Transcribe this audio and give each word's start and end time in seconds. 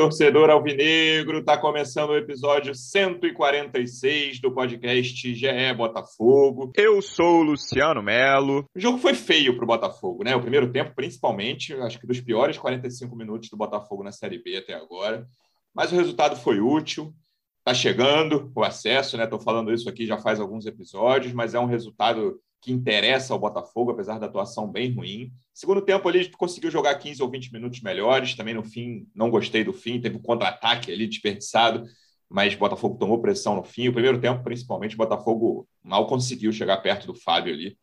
torcedor 0.00 0.48
alvinegro, 0.48 1.40
está 1.40 1.58
começando 1.58 2.08
o 2.08 2.16
episódio 2.16 2.74
146 2.74 4.40
do 4.40 4.50
podcast 4.50 5.34
GE 5.34 5.74
Botafogo. 5.76 6.72
Eu 6.74 7.02
sou 7.02 7.40
o 7.40 7.42
Luciano 7.42 8.02
Melo. 8.02 8.64
O 8.74 8.80
jogo 8.80 8.96
foi 8.96 9.12
feio 9.12 9.56
para 9.56 9.64
o 9.64 9.66
Botafogo, 9.66 10.24
né? 10.24 10.34
O 10.34 10.40
primeiro 10.40 10.72
tempo, 10.72 10.94
principalmente, 10.94 11.74
acho 11.74 12.00
que 12.00 12.06
dos 12.06 12.18
piores 12.18 12.56
45 12.56 13.14
minutos 13.14 13.50
do 13.50 13.58
Botafogo 13.58 14.02
na 14.02 14.10
Série 14.10 14.42
B 14.42 14.56
até 14.56 14.72
agora. 14.72 15.26
Mas 15.74 15.92
o 15.92 15.96
resultado 15.96 16.34
foi 16.34 16.60
útil. 16.60 17.12
Está 17.58 17.74
chegando 17.74 18.50
o 18.56 18.64
acesso, 18.64 19.18
né? 19.18 19.24
Estou 19.24 19.38
falando 19.38 19.70
isso 19.70 19.86
aqui 19.86 20.06
já 20.06 20.16
faz 20.16 20.40
alguns 20.40 20.64
episódios, 20.64 21.34
mas 21.34 21.52
é 21.52 21.60
um 21.60 21.66
resultado 21.66 22.40
que 22.60 22.72
interessa 22.72 23.32
ao 23.32 23.38
Botafogo, 23.38 23.90
apesar 23.90 24.18
da 24.18 24.26
atuação 24.26 24.70
bem 24.70 24.92
ruim. 24.94 25.32
Segundo 25.52 25.80
tempo 25.80 26.06
ali, 26.08 26.30
conseguiu 26.32 26.70
jogar 26.70 26.94
15 26.94 27.22
ou 27.22 27.30
20 27.30 27.52
minutos 27.52 27.80
melhores. 27.80 28.34
Também 28.34 28.54
no 28.54 28.62
fim, 28.62 29.06
não 29.14 29.30
gostei 29.30 29.64
do 29.64 29.72
fim. 29.72 30.00
Teve 30.00 30.16
um 30.16 30.22
contra-ataque 30.22 30.92
ali 30.92 31.06
desperdiçado, 31.06 31.84
mas 32.28 32.54
Botafogo 32.54 32.98
tomou 32.98 33.20
pressão 33.20 33.56
no 33.56 33.64
fim. 33.64 33.88
O 33.88 33.92
primeiro 33.92 34.20
tempo, 34.20 34.44
principalmente, 34.44 34.96
Botafogo 34.96 35.66
mal 35.82 36.06
conseguiu 36.06 36.52
chegar 36.52 36.76
perto 36.78 37.06
do 37.06 37.14
Fábio 37.14 37.54
ali. 37.54 37.78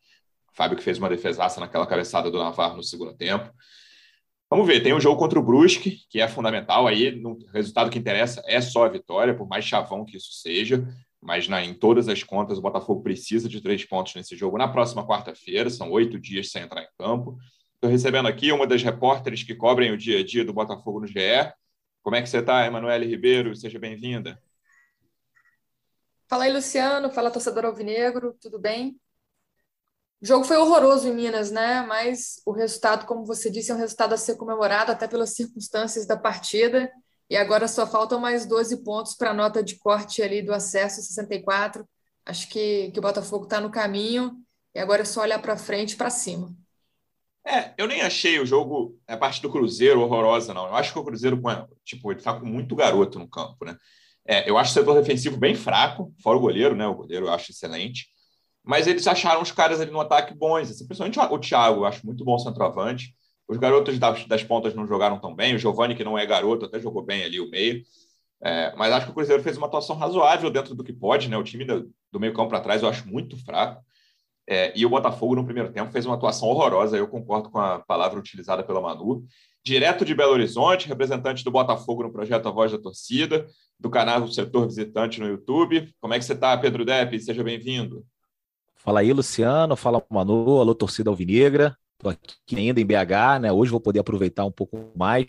Fábio 0.52 0.76
que 0.76 0.82
fez 0.82 0.98
uma 0.98 1.08
defesaça 1.08 1.60
naquela 1.60 1.86
cabeçada 1.86 2.30
do 2.30 2.38
Navarro 2.38 2.76
no 2.76 2.82
segundo 2.82 3.14
tempo. 3.14 3.50
Vamos 4.50 4.66
ver, 4.66 4.82
tem 4.82 4.94
um 4.94 5.00
jogo 5.00 5.18
contra 5.18 5.38
o 5.38 5.42
Brusque, 5.42 5.98
que 6.08 6.20
é 6.20 6.26
fundamental. 6.26 6.86
Aí, 6.86 7.22
o 7.22 7.36
resultado 7.52 7.90
que 7.90 7.98
interessa 7.98 8.42
é 8.46 8.60
só 8.60 8.86
a 8.86 8.88
vitória, 8.88 9.34
por 9.34 9.46
mais 9.46 9.64
chavão 9.64 10.04
que 10.04 10.16
isso 10.16 10.32
seja 10.32 10.86
mas 11.20 11.48
né, 11.48 11.64
em 11.64 11.74
todas 11.74 12.08
as 12.08 12.22
contas 12.22 12.58
o 12.58 12.62
Botafogo 12.62 13.02
precisa 13.02 13.48
de 13.48 13.60
três 13.60 13.84
pontos 13.84 14.14
nesse 14.14 14.36
jogo 14.36 14.56
na 14.56 14.68
próxima 14.68 15.06
quarta-feira, 15.06 15.68
são 15.68 15.90
oito 15.90 16.18
dias 16.18 16.50
sem 16.50 16.62
entrar 16.62 16.82
em 16.82 16.88
campo. 16.98 17.38
Estou 17.74 17.90
recebendo 17.90 18.26
aqui 18.26 18.50
uma 18.50 18.66
das 18.66 18.82
repórteres 18.82 19.42
que 19.42 19.54
cobrem 19.54 19.92
o 19.92 19.96
dia 19.96 20.20
a 20.20 20.24
dia 20.24 20.44
do 20.44 20.52
Botafogo 20.52 21.00
no 21.00 21.06
GE. 21.06 21.52
Como 22.02 22.16
é 22.16 22.22
que 22.22 22.28
você 22.28 22.38
está, 22.38 22.66
Emanuele 22.66 23.06
Ribeiro? 23.06 23.54
Seja 23.54 23.78
bem-vinda. 23.78 24.40
Fala 26.28 26.44
aí, 26.44 26.52
Luciano. 26.52 27.10
Fala, 27.10 27.30
torcedor 27.30 27.64
alvinegro. 27.64 28.36
Tudo 28.40 28.58
bem? 28.58 29.00
O 30.20 30.26
jogo 30.26 30.44
foi 30.44 30.56
horroroso 30.56 31.08
em 31.08 31.14
Minas, 31.14 31.50
né? 31.50 31.82
Mas 31.82 32.42
o 32.44 32.50
resultado, 32.50 33.06
como 33.06 33.24
você 33.24 33.48
disse, 33.48 33.70
é 33.70 33.74
um 33.74 33.78
resultado 33.78 34.12
a 34.12 34.16
ser 34.16 34.36
comemorado 34.36 34.90
até 34.90 35.06
pelas 35.06 35.34
circunstâncias 35.34 36.06
da 36.06 36.16
partida. 36.16 36.90
E 37.30 37.36
agora 37.36 37.68
só 37.68 37.86
faltam 37.86 38.18
mais 38.18 38.46
12 38.46 38.82
pontos 38.82 39.14
para 39.14 39.30
a 39.30 39.34
nota 39.34 39.62
de 39.62 39.76
corte 39.76 40.22
ali 40.22 40.40
do 40.40 40.52
acesso 40.52 41.02
64. 41.02 41.86
Acho 42.24 42.48
que, 42.48 42.90
que 42.90 42.98
o 42.98 43.02
Botafogo 43.02 43.44
está 43.44 43.60
no 43.60 43.70
caminho 43.70 44.36
e 44.74 44.78
agora 44.78 45.02
é 45.02 45.04
só 45.04 45.22
olhar 45.22 45.40
para 45.40 45.56
frente 45.56 45.92
e 45.92 45.96
para 45.96 46.10
cima. 46.10 46.54
É, 47.46 47.72
eu 47.78 47.86
nem 47.86 48.02
achei 48.02 48.38
o 48.38 48.46
jogo, 48.46 48.98
a 49.06 49.16
parte 49.16 49.40
do 49.40 49.50
Cruzeiro 49.50 50.00
horrorosa, 50.00 50.52
não. 50.52 50.66
Eu 50.66 50.74
acho 50.74 50.92
que 50.92 50.98
o 50.98 51.04
Cruzeiro, 51.04 51.40
tipo, 51.84 52.12
ele 52.12 52.20
tá 52.20 52.38
com 52.38 52.44
muito 52.44 52.76
garoto 52.76 53.18
no 53.18 53.28
campo, 53.28 53.64
né? 53.64 53.76
É, 54.26 54.48
eu 54.48 54.58
acho 54.58 54.70
o 54.70 54.74
setor 54.74 54.94
defensivo 54.94 55.38
bem 55.38 55.54
fraco, 55.54 56.14
fora 56.22 56.36
o 56.36 56.40
goleiro, 56.40 56.76
né? 56.76 56.86
O 56.86 56.94
goleiro 56.94 57.26
eu 57.26 57.32
acho 57.32 57.50
excelente. 57.50 58.08
Mas 58.62 58.86
eles 58.86 59.06
acharam 59.06 59.40
os 59.40 59.50
caras 59.50 59.80
ali 59.80 59.90
no 59.90 60.00
ataque 60.00 60.34
bons, 60.34 60.70
assim, 60.70 60.86
principalmente 60.86 61.18
o 61.18 61.38
Thiago, 61.38 61.80
eu 61.80 61.86
acho 61.86 62.04
muito 62.04 62.22
bom 62.22 62.38
centroavante. 62.38 63.14
Os 63.48 63.56
garotos 63.56 63.98
das, 63.98 64.26
das 64.26 64.44
pontas 64.44 64.74
não 64.74 64.86
jogaram 64.86 65.18
tão 65.18 65.34
bem. 65.34 65.54
O 65.54 65.58
Giovani, 65.58 65.96
que 65.96 66.04
não 66.04 66.18
é 66.18 66.26
garoto, 66.26 66.66
até 66.66 66.78
jogou 66.78 67.02
bem 67.02 67.24
ali 67.24 67.40
o 67.40 67.48
meio. 67.48 67.82
É, 68.40 68.72
mas 68.76 68.92
acho 68.92 69.06
que 69.06 69.12
o 69.12 69.14
Cruzeiro 69.14 69.42
fez 69.42 69.56
uma 69.56 69.66
atuação 69.66 69.96
razoável 69.96 70.50
dentro 70.50 70.74
do 70.74 70.84
que 70.84 70.92
pode, 70.92 71.28
né? 71.28 71.36
O 71.36 71.42
time 71.42 71.64
do, 71.64 71.90
do 72.12 72.20
meio 72.20 72.34
campo 72.34 72.50
para 72.50 72.60
trás 72.60 72.82
eu 72.82 72.88
acho 72.88 73.08
muito 73.08 73.42
fraco. 73.44 73.82
É, 74.46 74.72
e 74.74 74.86
o 74.86 74.88
Botafogo, 74.88 75.34
no 75.34 75.44
primeiro 75.44 75.72
tempo, 75.72 75.90
fez 75.90 76.06
uma 76.06 76.14
atuação 76.14 76.48
horrorosa. 76.48 76.96
Eu 76.96 77.08
concordo 77.08 77.50
com 77.50 77.58
a 77.58 77.80
palavra 77.80 78.18
utilizada 78.18 78.62
pela 78.62 78.80
Manu. 78.80 79.24
Direto 79.64 80.04
de 80.04 80.14
Belo 80.14 80.32
Horizonte, 80.32 80.88
representante 80.88 81.44
do 81.44 81.50
Botafogo 81.50 82.02
no 82.02 82.12
projeto 82.12 82.48
A 82.48 82.50
Voz 82.50 82.72
da 82.72 82.78
Torcida, 82.78 83.46
do 83.78 83.90
canal 83.90 84.20
do 84.20 84.32
Setor 84.32 84.66
Visitante 84.66 85.20
no 85.20 85.26
YouTube. 85.26 85.92
Como 86.00 86.14
é 86.14 86.18
que 86.18 86.24
você 86.24 86.32
está, 86.32 86.56
Pedro 86.56 86.84
Depp? 86.84 87.18
Seja 87.20 87.42
bem-vindo. 87.42 88.04
Fala 88.76 89.00
aí, 89.00 89.12
Luciano. 89.12 89.76
Fala, 89.76 90.02
Manu. 90.08 90.60
Alô, 90.60 90.74
torcida 90.74 91.10
alvinegra. 91.10 91.76
Estou 91.98 92.12
aqui 92.12 92.56
ainda 92.56 92.80
em 92.80 92.86
BH, 92.86 93.40
né? 93.40 93.52
Hoje 93.52 93.72
vou 93.72 93.80
poder 93.80 93.98
aproveitar 93.98 94.44
um 94.44 94.52
pouco 94.52 94.92
mais. 94.96 95.26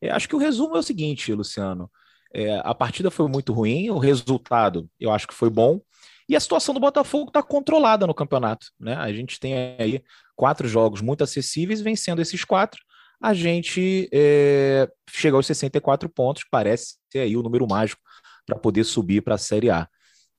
É, 0.00 0.10
acho 0.10 0.28
que 0.28 0.36
o 0.36 0.38
resumo 0.38 0.76
é 0.76 0.78
o 0.78 0.82
seguinte, 0.82 1.32
Luciano. 1.32 1.90
É, 2.32 2.60
a 2.64 2.74
partida 2.74 3.10
foi 3.10 3.28
muito 3.28 3.52
ruim, 3.52 3.90
o 3.90 3.98
resultado 3.98 4.88
eu 5.00 5.10
acho 5.10 5.26
que 5.26 5.34
foi 5.34 5.50
bom. 5.50 5.80
E 6.28 6.36
a 6.36 6.40
situação 6.40 6.74
do 6.74 6.80
Botafogo 6.80 7.28
está 7.28 7.42
controlada 7.42 8.06
no 8.06 8.14
campeonato. 8.14 8.68
Né? 8.78 8.94
A 8.94 9.12
gente 9.12 9.40
tem 9.40 9.54
aí 9.78 10.02
quatro 10.36 10.68
jogos 10.68 11.00
muito 11.00 11.24
acessíveis, 11.24 11.80
vencendo 11.80 12.20
esses 12.20 12.44
quatro, 12.44 12.80
a 13.20 13.32
gente 13.32 14.08
é, 14.12 14.88
chega 15.08 15.36
aos 15.36 15.46
64 15.46 16.08
pontos, 16.08 16.44
parece 16.50 16.96
ser 17.10 17.20
aí 17.20 17.36
o 17.36 17.42
número 17.42 17.66
mágico 17.66 18.02
para 18.44 18.58
poder 18.58 18.84
subir 18.84 19.22
para 19.22 19.34
a 19.34 19.38
Série 19.38 19.70
A. 19.70 19.88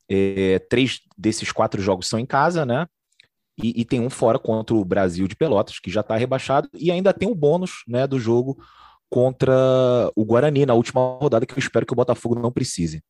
É, 0.09 0.59
três 0.69 1.01
desses 1.17 1.51
quatro 1.51 1.81
jogos 1.81 2.07
são 2.07 2.19
em 2.19 2.25
casa, 2.25 2.65
né? 2.65 2.87
E, 3.61 3.81
e, 3.81 3.85
tem 3.85 3.99
um 3.99 4.09
fora 4.09 4.37
contra 4.37 4.75
o 4.75 4.85
Brasil 4.85 5.27
de 5.27 5.35
Pelotas, 5.35 5.79
que 5.79 5.89
já 5.89 6.01
está 6.01 6.15
rebaixado, 6.15 6.69
e 6.75 6.91
ainda 6.91 7.11
tem 7.11 7.27
o 7.27 7.35
bônus 7.35 7.83
né, 7.87 8.05
do 8.05 8.19
jogo 8.19 8.57
contra 9.09 10.11
o 10.15 10.23
Guarani 10.23 10.65
na 10.65 10.75
última 10.75 11.17
rodada, 11.19 11.45
que 11.45 11.53
eu 11.53 11.59
espero 11.59 11.85
que 11.85 11.93
o 11.93 11.95
Botafogo 11.95 12.35
não 12.35 12.51
precise. 12.51 13.01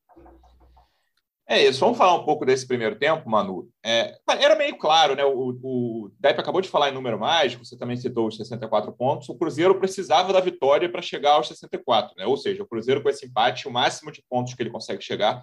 É 1.50 1.64
isso, 1.64 1.80
vamos 1.80 1.96
falar 1.96 2.14
um 2.14 2.24
pouco 2.24 2.44
desse 2.44 2.66
primeiro 2.66 2.98
tempo, 2.98 3.28
Manu. 3.28 3.70
É, 3.82 4.14
era 4.38 4.54
meio 4.54 4.76
claro, 4.76 5.16
né? 5.16 5.24
O, 5.24 5.58
o 5.62 6.10
Depp 6.20 6.38
acabou 6.38 6.60
de 6.60 6.68
falar 6.68 6.90
em 6.90 6.92
número 6.92 7.18
mágico, 7.18 7.64
você 7.64 7.76
também 7.76 7.96
citou 7.96 8.26
os 8.26 8.36
64 8.36 8.92
pontos. 8.92 9.30
O 9.30 9.34
Cruzeiro 9.34 9.78
precisava 9.78 10.30
da 10.30 10.40
vitória 10.40 10.92
para 10.92 11.00
chegar 11.00 11.32
aos 11.32 11.48
64, 11.48 12.14
né? 12.18 12.26
Ou 12.26 12.36
seja, 12.36 12.62
o 12.62 12.66
Cruzeiro, 12.66 13.02
com 13.02 13.08
esse 13.08 13.24
empate, 13.24 13.66
o 13.66 13.72
máximo 13.72 14.12
de 14.12 14.22
pontos 14.28 14.52
que 14.52 14.62
ele 14.62 14.68
consegue 14.68 15.02
chegar 15.02 15.42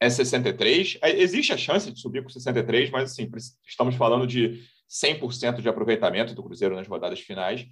é 0.00 0.10
63. 0.10 0.98
É, 1.02 1.10
existe 1.10 1.52
a 1.52 1.56
chance 1.56 1.90
de 1.90 2.00
subir 2.00 2.22
com 2.22 2.28
63, 2.28 2.90
mas 2.90 3.12
assim, 3.12 3.30
estamos 3.66 3.94
falando 3.94 4.26
de 4.26 4.62
100% 4.88 5.60
de 5.60 5.68
aproveitamento 5.68 6.34
do 6.34 6.42
Cruzeiro 6.42 6.76
nas 6.76 6.86
rodadas 6.86 7.20
finais. 7.20 7.66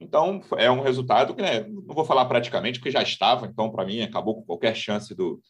Então, 0.00 0.40
é 0.56 0.70
um 0.70 0.80
resultado 0.80 1.34
que, 1.34 1.42
né, 1.42 1.60
não 1.68 1.94
vou 1.94 2.04
falar 2.04 2.24
praticamente, 2.26 2.78
porque 2.78 2.90
já 2.90 3.02
estava, 3.02 3.46
então, 3.46 3.70
para 3.70 3.84
mim, 3.84 4.00
acabou 4.00 4.36
com 4.36 4.42
qualquer 4.42 4.76
chance 4.76 5.12
do, 5.14 5.42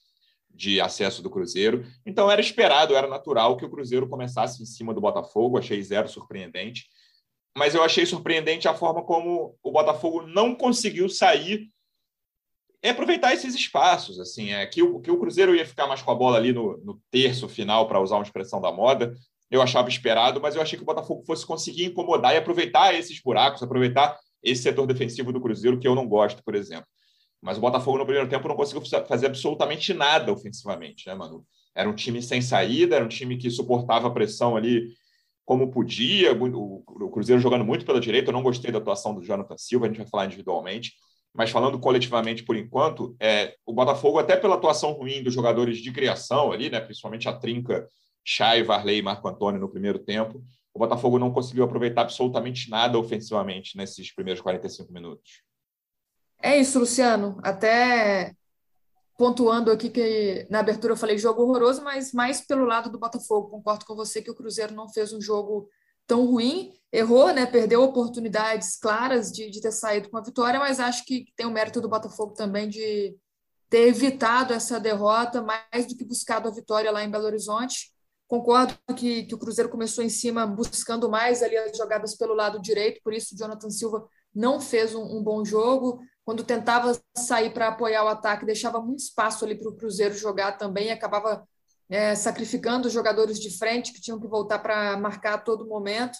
de 0.49 0.81
acesso 0.81 1.22
do 1.22 1.28
Cruzeiro. 1.28 1.84
Então, 2.06 2.31
era 2.31 2.41
esperado, 2.41 2.97
era 2.97 3.06
natural 3.06 3.56
que 3.56 3.65
o 3.65 3.71
Cruzeiro 3.71 4.09
começasse 4.09 4.62
em 4.62 4.67
cima 4.67 4.94
do 4.94 5.00
Botafogo, 5.00 5.59
achei 5.59 5.83
zero 5.83 6.09
surpreendente. 6.09 6.88
Mas 7.56 7.75
eu 7.75 7.83
achei 7.83 8.06
surpreendente 8.06 8.69
a 8.69 8.75
forma 8.75 9.03
como 9.03 9.56
o 9.62 9.71
Botafogo 9.71 10.22
não 10.22 10.55
conseguiu 10.55 11.09
sair 11.09 11.69
é 12.83 12.91
aproveitar 12.91 13.33
esses 13.33 13.55
espaços, 13.55 14.21
assim, 14.21 14.53
é 14.53 14.65
que 14.66 14.83
o, 14.83 15.00
que 15.00 15.11
o 15.11 15.19
Cruzeiro 15.19 15.55
ia 15.55 15.66
ficar 15.66 15.87
mais 15.87 16.00
com 16.00 16.11
a 16.11 16.15
bola 16.15 16.37
ali 16.37 16.53
no, 16.53 16.77
no 16.78 17.00
terço 17.11 17.49
final, 17.49 17.89
para 17.89 18.00
usar 18.00 18.16
uma 18.16 18.25
expressão 18.25 18.61
da 18.61 18.71
moda, 18.71 19.15
eu 19.50 19.62
achava 19.62 19.89
esperado, 19.89 20.41
mas 20.41 20.55
eu 20.55 20.62
achei 20.62 20.77
que 20.77 20.83
o 20.83 20.87
Botafogo 20.87 21.25
fosse 21.25 21.44
conseguir 21.44 21.87
incomodar 21.87 22.34
e 22.34 22.37
aproveitar 22.37 22.94
esses 22.94 23.21
buracos, 23.21 23.62
aproveitar 23.62 24.19
esse 24.43 24.62
setor 24.62 24.87
defensivo 24.87 25.33
do 25.33 25.41
Cruzeiro, 25.41 25.78
que 25.78 25.88
eu 25.88 25.94
não 25.94 26.06
gosto, 26.06 26.43
por 26.44 26.55
exemplo. 26.55 26.87
Mas 27.41 27.56
o 27.56 27.61
Botafogo 27.61 27.99
no 27.99 28.05
primeiro 28.05 28.28
tempo 28.28 28.47
não 28.49 28.56
conseguiu 28.56 28.83
fazer 29.06 29.27
absolutamente 29.27 29.94
nada 29.94 30.33
ofensivamente, 30.33 31.06
né, 31.06 31.15
Manu? 31.15 31.44
Era 31.75 31.88
um 31.88 31.94
time 31.94 32.22
sem 32.22 32.43
saída, 32.43 32.97
era 32.97 33.05
um 33.05 33.09
time 33.09 33.37
que 33.37 33.50
suportava 33.50 34.09
a 34.09 34.11
pressão 34.11 34.56
ali 34.56 34.88
como 35.44 35.71
podia. 35.71 36.33
O, 36.33 37.11
Cruzeiro 37.11 37.41
jogando 37.41 37.65
muito 37.65 37.87
pela 37.87 38.00
direita, 38.00 38.31
eu 38.31 38.33
não 38.33 38.43
gostei 38.43 38.71
da 38.71 38.78
atuação 38.78 39.15
do 39.15 39.22
Jonathan 39.22 39.56
Silva, 39.56 39.87
a 39.87 39.88
gente 39.88 39.99
vai 39.99 40.06
falar 40.06 40.27
individualmente 40.27 40.93
mas 41.38 41.50
falando 41.50 41.78
coletivamente 41.78 42.43
por 42.43 42.56
enquanto, 42.56 43.15
é, 43.21 43.54
o 43.65 43.72
Botafogo, 43.72 44.19
até 44.19 44.37
pela 44.37 44.56
atuação 44.56 44.91
ruim 44.91 45.22
dos 45.22 45.32
jogadores 45.32 45.78
de 45.78 45.93
criação 45.93 46.50
ali, 46.50 46.69
né, 46.69 46.81
principalmente 46.81 47.28
a 47.28 47.32
trinca 47.32 47.88
Chay, 48.25 48.65
Varley 48.65 48.99
e 48.99 49.03
Marco 49.03 49.28
Antônio 49.28 49.60
no 49.60 49.69
primeiro 49.69 50.00
tempo, 50.00 50.43
o 50.75 50.81
Botafogo 50.81 51.16
não 51.16 51.32
conseguiu 51.32 51.62
aproveitar 51.62 52.03
absolutamente 52.03 52.69
nada 52.69 52.99
ofensivamente 52.99 53.76
nesses 53.76 54.12
primeiros 54.12 54.43
45 54.43 54.93
minutos. 54.93 55.44
É 56.43 56.58
isso, 56.58 56.81
Luciano. 56.81 57.38
Até 57.44 58.32
pontuando 59.17 59.70
aqui 59.70 59.91
que 59.91 60.44
na 60.50 60.58
abertura 60.58 60.94
eu 60.94 60.96
falei 60.96 61.19
jogo 61.19 61.43
horroroso, 61.43 61.84
mas 61.84 62.12
mais 62.12 62.41
pelo 62.44 62.64
lado 62.64 62.91
do 62.91 62.99
Botafogo. 62.99 63.50
Concordo 63.50 63.87
com 63.87 63.94
você 63.94 64.20
que 64.20 64.31
o 64.31 64.34
Cruzeiro 64.34 64.75
não 64.75 64.88
fez 64.88 65.12
um 65.12 65.20
jogo 65.20 65.69
tão 66.08 66.26
ruim, 66.26 66.72
errou, 66.93 67.32
né? 67.32 67.46
Perdeu 67.46 67.82
oportunidades 67.82 68.76
claras 68.76 69.31
de, 69.31 69.50
de 69.50 69.60
ter 69.60 69.70
saído 69.70 70.10
com 70.10 70.16
a 70.16 70.22
vitória, 70.22 70.58
mas 70.58 70.81
acho 70.81 71.05
que 71.05 71.26
tem 71.37 71.46
o 71.46 71.50
mérito 71.52 71.81
do 71.81 71.88
Botafogo 71.88 72.34
também 72.34 72.69
de 72.69 73.14
ter 73.70 73.88
evitado 73.88 74.55
essa 74.55 74.81
derrota 74.81 75.43
mais 75.43 75.87
do 75.87 75.94
que 75.94 76.05
buscado 76.05 76.49
a 76.49 76.50
vitória 76.50 76.90
lá 76.90 77.05
em 77.05 77.10
Belo 77.10 77.26
Horizonte. 77.26 77.93
Concordo 78.26 78.75
que, 78.96 79.25
que 79.25 79.34
o 79.34 79.38
Cruzeiro 79.38 79.70
começou 79.70 80.02
em 80.02 80.08
cima 80.08 80.46
buscando 80.46 81.08
mais 81.10 81.43
ali 81.43 81.56
as 81.56 81.76
jogadas 81.76 82.16
pelo 82.16 82.34
lado 82.34 82.60
direito, 82.60 83.00
por 83.05 83.12
isso 83.12 83.34
o 83.34 83.38
Jonathan 83.38 83.70
Silva 83.70 84.08
não 84.34 84.60
fez 84.60 84.94
um, 84.94 85.02
um 85.19 85.22
bom 85.22 85.44
jogo. 85.44 86.00
Quando 86.25 86.44
tentava 86.44 86.99
sair 87.16 87.52
para 87.52 87.69
apoiar 87.69 88.05
o 88.05 88.08
ataque, 88.08 88.46
deixava 88.46 88.81
muito 88.81 89.00
espaço 89.00 89.44
ali 89.44 89.55
para 89.55 89.69
o 89.69 89.76
Cruzeiro 89.76 90.14
jogar 90.14 90.52
também, 90.52 90.90
acabava 90.90 91.46
é, 91.88 92.14
sacrificando 92.14 92.88
os 92.88 92.93
jogadores 92.93 93.40
de 93.40 93.56
frente 93.56 93.93
que 93.93 94.00
tinham 94.00 94.20
que 94.20 94.26
voltar 94.26 94.58
para 94.58 94.96
marcar 94.96 95.35
a 95.35 95.38
todo 95.38 95.67
momento. 95.67 96.19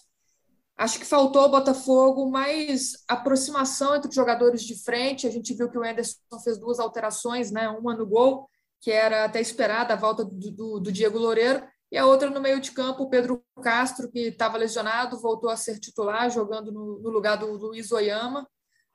Acho 0.77 0.99
que 0.99 1.05
faltou 1.05 1.43
ao 1.43 1.51
Botafogo 1.51 2.31
mais 2.31 3.03
aproximação 3.09 3.97
entre 3.97 4.09
os 4.09 4.15
jogadores 4.15 4.63
de 4.63 4.81
frente. 4.83 5.27
A 5.27 5.31
gente 5.31 5.53
viu 5.53 5.69
que 5.69 5.77
o 5.77 5.85
Anderson 5.85 6.17
fez 6.43 6.59
duas 6.59 6.79
alterações, 6.79 7.51
né? 7.51 7.69
uma 7.69 7.97
no 7.97 8.07
gol, 8.07 8.49
que 8.81 8.93
era 8.93 9.25
até 9.25 9.41
esperada 9.41 9.93
a 9.93 9.97
volta 9.97 10.25
do, 10.25 10.53
do, 10.53 10.81
do 10.81 10.93
Diego 10.93 11.19
Loureiro, 11.19 11.67
e 11.91 11.97
a 11.97 12.07
outra 12.07 12.29
no 12.29 12.41
meio 12.41 12.61
de 12.61 12.71
campo, 12.71 13.05
o 13.05 13.09
Pedro 13.09 13.43
Castro, 13.63 14.11
que 14.11 14.29
estava 14.29 14.59
lesionado, 14.59 15.19
voltou 15.19 15.49
a 15.49 15.57
ser 15.57 15.79
titular, 15.81 16.31
jogando 16.31 16.71
no, 16.71 17.01
no 17.01 17.11
lugar 17.11 17.37
do 17.37 17.47
Luiz 17.47 17.91
Oyama. 17.91 18.47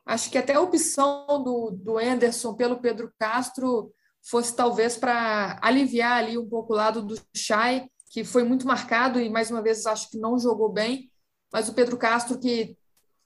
Acho 0.06 0.30
que 0.30 0.38
até 0.38 0.54
a 0.54 0.62
opção 0.62 1.26
do, 1.44 1.72
do 1.72 1.98
Anderson 1.98 2.54
pelo 2.54 2.80
Pedro 2.80 3.12
Castro 3.18 3.92
fosse 4.24 4.56
talvez 4.56 4.98
para 4.98 5.60
aliviar 5.62 6.24
ali 6.24 6.38
um 6.38 6.48
pouco 6.48 6.74
o 6.74 6.76
lado 6.76 7.02
do 7.02 7.16
Chay, 7.36 7.88
que 8.10 8.24
foi 8.24 8.44
muito 8.44 8.66
marcado 8.66 9.20
e 9.20 9.30
mais 9.30 9.52
uma 9.52 9.62
vez 9.62 9.86
acho 9.86 10.10
que 10.10 10.18
não 10.18 10.40
jogou 10.40 10.72
bem 10.72 11.12
mas 11.54 11.70
o 11.70 11.74
Pedro 11.74 11.96
Castro, 11.96 12.40
que 12.40 12.76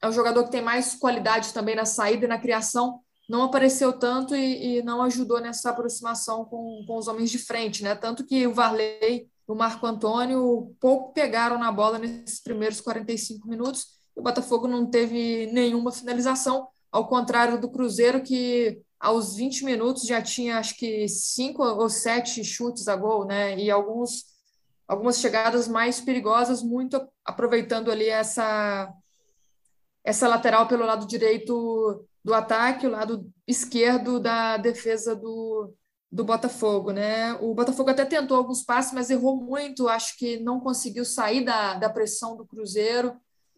é 0.01 0.07
um 0.07 0.11
jogador 0.11 0.44
que 0.44 0.51
tem 0.51 0.61
mais 0.61 0.94
qualidade 0.94 1.53
também 1.53 1.75
na 1.75 1.85
saída 1.85 2.25
e 2.25 2.27
na 2.27 2.38
criação, 2.38 2.99
não 3.27 3.44
apareceu 3.44 3.94
tanto 3.94 4.35
e, 4.35 4.79
e 4.79 4.83
não 4.83 5.01
ajudou 5.01 5.39
nessa 5.39 5.69
aproximação 5.69 6.44
com, 6.44 6.83
com 6.85 6.97
os 6.97 7.07
homens 7.07 7.31
de 7.31 7.38
frente, 7.38 7.81
né? 7.81 7.95
Tanto 7.95 8.25
que 8.25 8.45
o 8.45 8.53
Varley 8.53 9.29
o 9.47 9.55
Marco 9.55 9.85
Antônio 9.88 10.75
pouco 10.77 11.13
pegaram 11.13 11.57
na 11.57 11.71
bola 11.71 11.97
nesses 11.97 12.41
primeiros 12.41 12.81
45 12.81 13.47
minutos. 13.47 13.85
O 14.13 14.21
Botafogo 14.21 14.67
não 14.67 14.85
teve 14.85 15.50
nenhuma 15.53 15.89
finalização, 15.89 16.67
ao 16.91 17.07
contrário 17.07 17.59
do 17.59 17.71
Cruzeiro, 17.71 18.21
que 18.21 18.81
aos 18.99 19.35
20 19.35 19.63
minutos 19.65 20.03
já 20.03 20.21
tinha 20.21 20.57
acho 20.57 20.75
que 20.75 21.07
cinco 21.07 21.63
ou 21.63 21.89
sete 21.89 22.44
chutes 22.44 22.88
a 22.88 22.95
gol, 22.95 23.25
né? 23.25 23.57
E 23.57 23.69
alguns 23.69 24.25
algumas 24.88 25.19
chegadas 25.19 25.67
mais 25.67 25.99
perigosas, 25.99 26.63
muito 26.63 27.05
aproveitando 27.25 27.91
ali 27.91 28.07
essa 28.07 28.91
essa 30.03 30.27
lateral 30.27 30.67
pelo 30.67 30.85
lado 30.85 31.05
direito 31.05 32.07
do 32.23 32.33
ataque, 32.33 32.88
o 32.88 32.91
lado 32.91 33.29
esquerdo 33.45 34.19
da 34.19 34.55
defesa 34.55 35.13
do, 35.13 35.73
do 36.09 36.23
Botafogo, 36.23 36.91
né? 36.91 37.33
O 37.41 37.53
Botafogo 37.53 37.89
até 37.89 38.05
tentou 38.05 38.38
alguns 38.38 38.63
passes, 38.63 38.93
mas 38.93 39.09
errou 39.09 39.35
muito, 39.35 39.89
acho 39.89 40.17
que 40.17 40.39
não 40.39 40.61
conseguiu 40.61 41.03
sair 41.03 41.43
da, 41.43 41.73
da 41.73 41.89
pressão 41.89 42.38
do 42.38 42.45
Cruzeiro. 42.45 43.15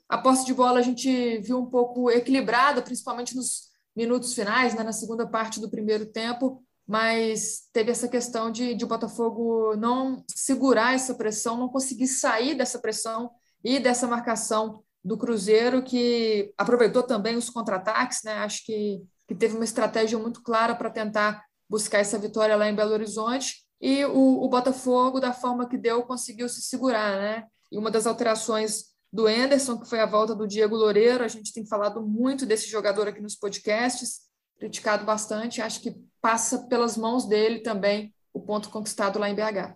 A 0.07 0.17
posse 0.17 0.43
de 0.43 0.53
bola 0.53 0.79
a 0.79 0.81
gente 0.81 1.37
viu 1.39 1.59
um 1.59 1.67
pouco 1.67 2.09
equilibrada, 2.09 2.81
principalmente 2.81 3.35
nos 3.35 3.68
minutos 3.95 4.33
finais, 4.33 4.73
né? 4.73 4.83
na 4.83 4.93
segunda 4.93 5.27
parte 5.27 5.59
do 5.59 5.69
primeiro 5.69 6.05
tempo, 6.05 6.63
mas 6.87 7.67
teve 7.71 7.91
essa 7.91 8.07
questão 8.07 8.51
de, 8.51 8.73
de 8.73 8.83
o 8.83 8.87
Botafogo 8.87 9.75
não 9.75 10.23
segurar 10.27 10.95
essa 10.95 11.13
pressão, 11.13 11.57
não 11.57 11.69
conseguir 11.69 12.07
sair 12.07 12.55
dessa 12.55 12.79
pressão 12.79 13.29
e 13.63 13.79
dessa 13.79 14.07
marcação 14.07 14.83
do 15.03 15.17
Cruzeiro, 15.17 15.83
que 15.83 16.53
aproveitou 16.57 17.03
também 17.03 17.35
os 17.35 17.49
contra-ataques, 17.49 18.23
né? 18.23 18.39
Acho 18.39 18.65
que, 18.65 19.01
que 19.27 19.35
teve 19.35 19.55
uma 19.55 19.63
estratégia 19.63 20.17
muito 20.17 20.41
clara 20.41 20.75
para 20.75 20.89
tentar 20.89 21.43
buscar 21.69 21.99
essa 21.99 22.17
vitória 22.17 22.55
lá 22.55 22.67
em 22.67 22.75
Belo 22.75 22.93
Horizonte. 22.93 23.63
E 23.79 24.03
o, 24.05 24.43
o 24.43 24.49
Botafogo, 24.49 25.19
da 25.19 25.31
forma 25.31 25.69
que 25.69 25.77
deu, 25.77 26.03
conseguiu 26.03 26.49
se 26.49 26.61
segurar, 26.61 27.17
né? 27.17 27.45
E 27.71 27.77
uma 27.77 27.91
das 27.91 28.07
alterações 28.07 28.85
do 29.11 29.25
Anderson, 29.25 29.79
que 29.79 29.89
foi 29.89 29.99
a 29.99 30.05
volta 30.05 30.35
do 30.35 30.47
Diego 30.47 30.75
Loureiro, 30.75 31.23
a 31.23 31.27
gente 31.27 31.51
tem 31.51 31.65
falado 31.65 32.01
muito 32.01 32.45
desse 32.45 32.69
jogador 32.69 33.07
aqui 33.07 33.21
nos 33.21 33.35
podcasts 33.35 34.29
criticado 34.59 35.05
bastante. 35.05 35.61
Acho 35.61 35.81
que 35.81 35.95
passa 36.21 36.67
pelas 36.67 36.97
mãos 36.97 37.25
dele 37.25 37.59
também 37.59 38.13
o 38.33 38.39
ponto 38.39 38.69
conquistado 38.69 39.17
lá 39.17 39.29
em 39.29 39.35
BH. 39.35 39.75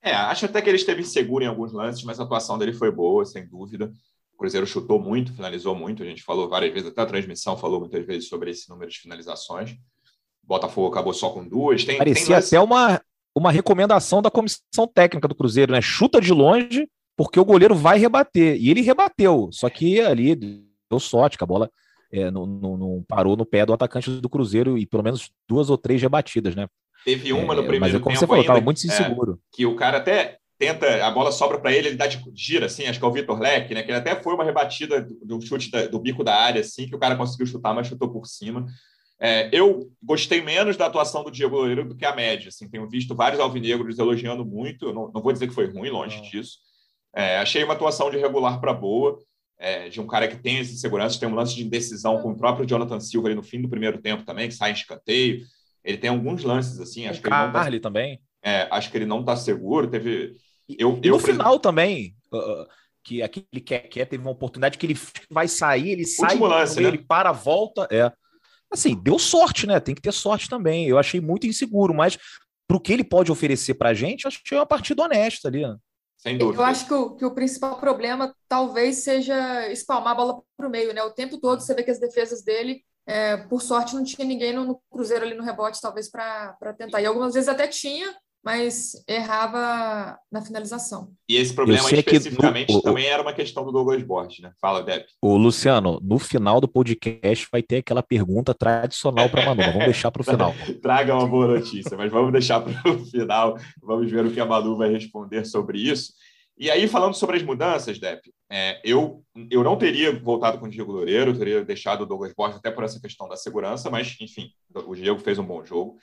É, 0.00 0.14
acho 0.14 0.46
até 0.46 0.62
que 0.62 0.70
ele 0.70 0.76
esteve 0.76 1.02
inseguro 1.02 1.44
em 1.44 1.48
alguns 1.48 1.72
lances, 1.72 2.04
mas 2.04 2.20
a 2.20 2.22
atuação 2.22 2.56
dele 2.56 2.72
foi 2.72 2.90
boa, 2.90 3.24
sem 3.24 3.46
dúvida. 3.46 3.92
O 4.32 4.38
Cruzeiro 4.38 4.66
chutou 4.66 5.00
muito, 5.00 5.34
finalizou 5.34 5.74
muito. 5.74 6.02
A 6.02 6.06
gente 6.06 6.22
falou 6.22 6.48
várias 6.48 6.72
vezes, 6.72 6.88
até 6.88 7.02
a 7.02 7.06
transmissão 7.06 7.56
falou 7.56 7.80
muitas 7.80 8.06
vezes 8.06 8.28
sobre 8.28 8.52
esse 8.52 8.70
número 8.70 8.90
de 8.90 8.98
finalizações. 8.98 9.72
O 9.72 10.46
Botafogo 10.46 10.88
acabou 10.88 11.12
só 11.12 11.30
com 11.30 11.46
duas. 11.46 11.84
Tem, 11.84 11.98
Parecia 11.98 12.24
tem 12.24 12.34
lance... 12.36 12.56
até 12.56 12.64
uma, 12.64 13.02
uma 13.34 13.50
recomendação 13.50 14.22
da 14.22 14.30
comissão 14.30 14.86
técnica 14.94 15.26
do 15.26 15.34
Cruzeiro, 15.34 15.72
né? 15.72 15.80
Chuta 15.80 16.20
de 16.20 16.32
longe, 16.32 16.88
porque 17.18 17.40
o 17.40 17.44
goleiro 17.44 17.74
vai 17.74 17.98
rebater. 17.98 18.56
E 18.56 18.70
ele 18.70 18.80
rebateu, 18.80 19.50
só 19.52 19.68
que 19.68 20.00
ali 20.00 20.36
deu 20.36 21.00
sorte, 21.00 21.36
que 21.36 21.42
a 21.42 21.46
bola 21.46 21.68
é, 22.12 22.30
não, 22.30 22.46
não, 22.46 22.76
não, 22.76 23.04
parou 23.08 23.36
no 23.36 23.44
pé 23.44 23.66
do 23.66 23.72
atacante 23.72 24.08
do 24.08 24.28
Cruzeiro 24.28 24.78
e 24.78 24.86
pelo 24.86 25.02
menos 25.02 25.28
duas 25.48 25.68
ou 25.68 25.76
três 25.76 26.00
rebatidas, 26.00 26.54
né? 26.54 26.68
Teve 27.04 27.32
uma 27.32 27.56
no 27.56 27.62
é, 27.62 27.66
primeiro 27.66 27.80
mas 27.80 27.94
é 27.94 27.98
como 27.98 28.14
tempo 28.14 28.20
você 28.20 28.26
falou, 28.26 28.40
estava 28.40 28.58
ainda, 28.58 28.64
muito 28.64 28.86
inseguro. 28.86 29.32
É, 29.32 29.56
que 29.56 29.66
o 29.66 29.74
cara 29.74 29.96
até 29.96 30.38
tenta, 30.56 31.04
a 31.04 31.10
bola 31.10 31.32
sobra 31.32 31.58
para 31.58 31.72
ele, 31.72 31.88
ele 31.88 31.96
dá 31.96 32.06
de 32.06 32.22
gira, 32.34 32.66
assim, 32.66 32.86
acho 32.86 33.00
que 33.00 33.04
é 33.04 33.08
o 33.08 33.12
Vitor 33.12 33.40
Leque, 33.40 33.74
né? 33.74 33.82
Que 33.82 33.90
ele 33.90 33.98
até 33.98 34.14
foi 34.14 34.34
uma 34.34 34.44
rebatida 34.44 35.04
do, 35.24 35.40
chute 35.40 35.72
da, 35.72 35.88
do 35.88 35.98
bico 35.98 36.22
da 36.22 36.36
área, 36.36 36.60
assim, 36.60 36.86
que 36.86 36.94
o 36.94 37.00
cara 37.00 37.16
conseguiu 37.16 37.46
chutar, 37.46 37.74
mas 37.74 37.88
chutou 37.88 38.10
por 38.10 38.26
cima. 38.26 38.64
É, 39.20 39.50
eu 39.52 39.90
gostei 40.00 40.40
menos 40.40 40.76
da 40.76 40.86
atuação 40.86 41.24
do 41.24 41.32
Diego 41.32 41.56
Loureiro 41.56 41.88
do 41.88 41.96
que 41.96 42.04
a 42.04 42.14
média. 42.14 42.48
Assim, 42.48 42.68
tenho 42.68 42.88
visto 42.88 43.16
vários 43.16 43.40
alvinegros 43.40 43.98
elogiando 43.98 44.44
muito. 44.44 44.92
Não, 44.92 45.10
não, 45.12 45.20
vou 45.20 45.32
dizer 45.32 45.48
que 45.48 45.54
foi 45.54 45.66
ruim, 45.66 45.90
longe 45.90 46.16
não. 46.16 46.22
disso. 46.22 46.58
É, 47.18 47.38
achei 47.38 47.64
uma 47.64 47.74
atuação 47.74 48.12
de 48.12 48.16
regular 48.16 48.60
para 48.60 48.72
boa 48.72 49.18
é, 49.58 49.88
de 49.88 50.00
um 50.00 50.06
cara 50.06 50.28
que 50.28 50.36
tem 50.36 50.58
essa 50.58 50.76
segurança, 50.76 51.18
tem 51.18 51.28
um 51.28 51.34
lance 51.34 51.52
de 51.52 51.64
indecisão 51.64 52.22
com 52.22 52.30
o 52.30 52.36
próprio 52.36 52.64
Jonathan 52.64 53.00
Silva 53.00 53.26
ali 53.26 53.34
no 53.34 53.42
fim 53.42 53.60
do 53.60 53.68
primeiro 53.68 54.00
tempo 54.00 54.24
também, 54.24 54.48
que 54.48 54.54
sai 54.54 54.70
em 54.70 54.74
escanteio. 54.74 55.44
Ele 55.84 55.98
tem 55.98 56.10
alguns 56.10 56.44
lances 56.44 56.78
assim, 56.78 57.08
acho 57.08 57.18
o 57.18 57.22
que 57.24 57.28
Carly 57.28 57.48
ele 57.48 57.70
não 57.70 57.80
tá, 57.80 57.88
também. 57.88 58.20
É, 58.40 58.68
acho 58.70 58.88
que 58.88 58.96
ele 58.96 59.04
não 59.04 59.18
está 59.18 59.34
seguro. 59.34 59.90
Teve. 59.90 60.36
Eu, 60.68 61.00
e 61.02 61.08
eu, 61.08 61.14
no 61.14 61.18
final 61.18 61.58
também, 61.58 62.14
uh, 62.32 62.66
que 63.02 63.20
aquele 63.20 63.60
quer 63.64 63.88
quer 63.88 64.04
teve 64.04 64.22
uma 64.22 64.30
oportunidade 64.30 64.78
que 64.78 64.86
ele 64.86 64.96
vai 65.28 65.48
sair, 65.48 65.90
ele 65.90 66.06
sai, 66.06 66.38
lance, 66.38 66.80
né? 66.80 66.86
ele 66.86 66.98
para, 66.98 67.32
volta, 67.32 67.88
é. 67.90 68.12
Assim, 68.70 68.94
deu 68.94 69.18
sorte, 69.18 69.66
né? 69.66 69.80
Tem 69.80 69.94
que 69.94 70.02
ter 70.02 70.12
sorte 70.12 70.48
também. 70.48 70.86
Eu 70.86 70.98
achei 70.98 71.20
muito 71.20 71.48
inseguro, 71.48 71.92
mas 71.92 72.16
para 72.68 72.76
o 72.76 72.80
que 72.80 72.92
ele 72.92 73.02
pode 73.02 73.32
oferecer 73.32 73.74
para 73.74 73.88
a 73.88 73.94
gente, 73.94 74.28
acho 74.28 74.40
que 74.44 74.54
é 74.54 74.58
uma 74.58 74.66
partida 74.66 75.02
honesta 75.02 75.48
ali. 75.48 75.62
Né? 75.62 75.74
Sem 76.18 76.36
dúvida. 76.36 76.60
Eu 76.60 76.66
acho 76.66 76.86
que 76.86 76.94
o, 76.94 77.16
que 77.16 77.24
o 77.24 77.34
principal 77.34 77.78
problema 77.78 78.34
talvez 78.48 78.98
seja 78.98 79.68
espalmar 79.70 80.12
a 80.12 80.16
bola 80.16 80.42
para 80.56 80.66
o 80.66 80.70
meio, 80.70 80.92
né? 80.92 81.02
O 81.02 81.12
tempo 81.12 81.38
todo 81.38 81.60
você 81.60 81.74
vê 81.74 81.82
que 81.84 81.90
as 81.90 82.00
defesas 82.00 82.42
dele, 82.42 82.82
é, 83.06 83.36
por 83.36 83.62
sorte, 83.62 83.94
não 83.94 84.02
tinha 84.02 84.26
ninguém 84.26 84.52
no, 84.52 84.64
no 84.64 84.82
Cruzeiro 84.90 85.24
ali 85.24 85.34
no 85.34 85.44
rebote, 85.44 85.80
talvez 85.80 86.10
para 86.10 86.56
tentar. 86.76 87.00
E 87.00 87.06
algumas 87.06 87.34
vezes 87.34 87.48
até 87.48 87.68
tinha, 87.68 88.14
mas 88.48 89.04
errava 89.06 90.18
na 90.32 90.40
finalização. 90.40 91.12
E 91.28 91.36
esse 91.36 91.52
problema 91.52 91.82
especificamente 91.82 92.72
no, 92.72 92.80
também 92.80 93.04
era 93.04 93.20
uma 93.20 93.34
questão 93.34 93.62
do 93.62 93.70
Douglas 93.70 94.02
Borges, 94.02 94.38
né? 94.38 94.52
Fala, 94.58 94.82
Deb. 94.82 95.04
O 95.20 95.36
Luciano, 95.36 96.00
no 96.02 96.18
final 96.18 96.58
do 96.58 96.66
podcast 96.66 97.46
vai 97.52 97.62
ter 97.62 97.76
aquela 97.76 98.02
pergunta 98.02 98.54
tradicional 98.54 99.28
para 99.28 99.44
Manu. 99.44 99.64
Vamos 99.64 99.84
deixar 99.84 100.10
para 100.10 100.22
o 100.22 100.24
final. 100.24 100.54
Traga 100.80 101.14
uma 101.14 101.26
boa 101.28 101.46
notícia, 101.46 101.94
mas 101.94 102.10
vamos 102.10 102.32
deixar 102.32 102.60
para 102.60 102.90
o 102.90 103.04
final. 103.04 103.58
Vamos 103.82 104.10
ver 104.10 104.24
o 104.24 104.32
que 104.32 104.40
a 104.40 104.46
Manu 104.46 104.78
vai 104.78 104.90
responder 104.90 105.44
sobre 105.44 105.78
isso. 105.78 106.14
E 106.58 106.70
aí, 106.70 106.88
falando 106.88 107.12
sobre 107.12 107.36
as 107.36 107.42
mudanças, 107.42 107.98
Dep, 107.98 108.32
é, 108.50 108.80
eu, 108.82 109.22
eu 109.50 109.62
não 109.62 109.76
teria 109.76 110.18
voltado 110.18 110.58
com 110.58 110.64
o 110.64 110.70
Diego 110.70 110.90
Loureiro, 110.90 111.36
teria 111.36 111.62
deixado 111.62 112.00
o 112.00 112.06
Douglas 112.06 112.32
Borges 112.34 112.56
até 112.56 112.70
por 112.70 112.82
essa 112.82 112.98
questão 112.98 113.28
da 113.28 113.36
segurança, 113.36 113.90
mas, 113.90 114.16
enfim, 114.18 114.48
o 114.74 114.94
Diego 114.94 115.20
fez 115.20 115.38
um 115.38 115.44
bom 115.44 115.62
jogo. 115.66 115.98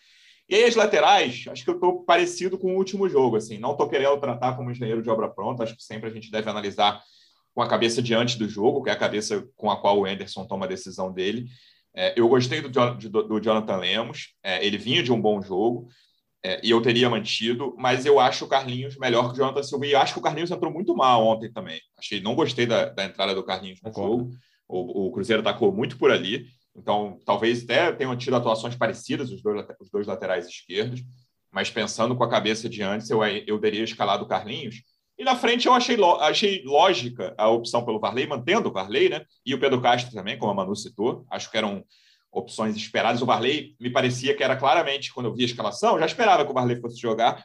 E 0.48 0.56
aí 0.56 0.64
as 0.64 0.76
laterais, 0.76 1.46
acho 1.50 1.64
que 1.64 1.70
eu 1.70 1.76
estou 1.76 2.04
parecido 2.04 2.58
com 2.58 2.74
o 2.74 2.78
último 2.78 3.10
jogo, 3.10 3.36
assim, 3.36 3.58
não 3.58 3.72
estou 3.72 3.90
querendo 3.90 4.20
tratar 4.20 4.56
como 4.56 4.70
engenheiro 4.70 5.02
de 5.02 5.10
obra 5.10 5.28
pronta, 5.28 5.64
acho 5.64 5.76
que 5.76 5.84
sempre 5.84 6.10
a 6.10 6.14
gente 6.14 6.30
deve 6.30 6.50
analisar 6.50 7.02
com 7.54 7.62
a 7.62 7.68
cabeça 7.68 8.02
diante 8.02 8.38
do 8.38 8.48
jogo, 8.48 8.84
que 8.84 8.90
é 8.90 8.94
a 8.94 8.98
cabeça 8.98 9.48
com 9.56 9.72
a 9.72 9.80
qual 9.80 10.00
o 10.00 10.06
Anderson 10.06 10.46
toma 10.46 10.66
a 10.66 10.70
decisão 10.70 11.12
dele. 11.12 11.48
É, 11.96 12.14
eu 12.20 12.28
gostei 12.28 12.62
do, 12.62 12.70
do, 12.70 13.24
do 13.24 13.40
Jonathan 13.40 13.78
Lemos, 13.78 14.36
é, 14.44 14.64
ele 14.66 14.78
vinha 14.78 15.02
de 15.02 15.12
um 15.12 15.20
bom 15.20 15.42
jogo, 15.42 15.88
é, 16.44 16.60
e 16.64 16.70
eu 16.70 16.82
teria 16.82 17.10
mantido, 17.10 17.74
mas 17.78 18.06
eu 18.06 18.20
acho 18.20 18.46
o 18.46 18.48
Carlinhos 18.48 18.98
melhor 18.98 19.30
que 19.30 19.34
o 19.34 19.36
Jonathan 19.38 19.64
Silva, 19.64 19.88
e 19.88 19.96
acho 19.96 20.14
que 20.14 20.20
o 20.20 20.22
Carlinhos 20.22 20.52
entrou 20.52 20.72
muito 20.72 20.94
mal 20.96 21.26
ontem 21.26 21.52
também. 21.52 21.80
Achei, 21.98 22.22
não 22.22 22.36
gostei 22.36 22.68
da, 22.68 22.86
da 22.90 23.06
entrada 23.06 23.34
do 23.34 23.44
Carlinhos 23.44 23.82
no 23.82 23.92
jogo, 23.92 24.30
o, 24.68 25.08
o 25.08 25.12
Cruzeiro 25.12 25.42
atacou 25.42 25.72
muito 25.72 25.98
por 25.98 26.12
ali, 26.12 26.46
então, 26.76 27.20
talvez 27.26 27.64
até 27.64 27.92
tenham 27.92 28.16
tido 28.18 28.36
atuações 28.36 28.76
parecidas 28.76 29.32
os 29.32 29.42
dois, 29.42 29.66
os 29.80 29.90
dois 29.90 30.08
laterais 30.08 30.48
esquerdos, 30.48 31.02
mas 31.52 31.70
pensando 31.70 32.16
com 32.16 32.24
a 32.24 32.30
cabeça 32.30 32.68
de 32.68 32.82
antes, 32.84 33.10
eu, 33.10 33.24
eu 33.24 33.60
teria 33.60 33.84
escalado 33.84 34.26
o 34.26 34.28
Carlinhos. 34.28 34.84
E 35.18 35.24
na 35.24 35.36
frente 35.36 35.68
eu 35.68 35.74
achei, 35.74 35.98
achei 36.20 36.62
lógica 36.66 37.34
a 37.38 37.48
opção 37.48 37.86
pelo 37.86 38.00
Varley, 38.00 38.28
mantendo 38.28 38.68
o 38.68 38.74
Varley, 38.74 39.08
né? 39.08 39.24
E 39.46 39.54
o 39.54 39.60
Pedro 39.60 39.82
Castro 39.82 40.14
também, 40.14 40.38
como 40.38 40.52
a 40.52 40.56
Manu 40.56 40.76
citou. 40.76 41.26
Acho 41.32 41.50
que 41.50 41.58
eram 41.58 41.86
opções 42.30 42.76
esperadas. 42.76 43.22
O 43.22 43.26
Varley 43.26 43.74
me 43.80 43.90
parecia 43.90 44.36
que 44.36 44.44
era 44.44 44.58
claramente, 44.58 45.14
quando 45.14 45.28
eu 45.28 45.34
vi 45.34 45.44
a 45.44 45.46
escalação, 45.46 45.98
já 45.98 46.06
esperava 46.06 46.44
que 46.44 46.52
o 46.52 46.54
Varley 46.54 46.82
fosse 46.82 47.00
jogar, 47.00 47.42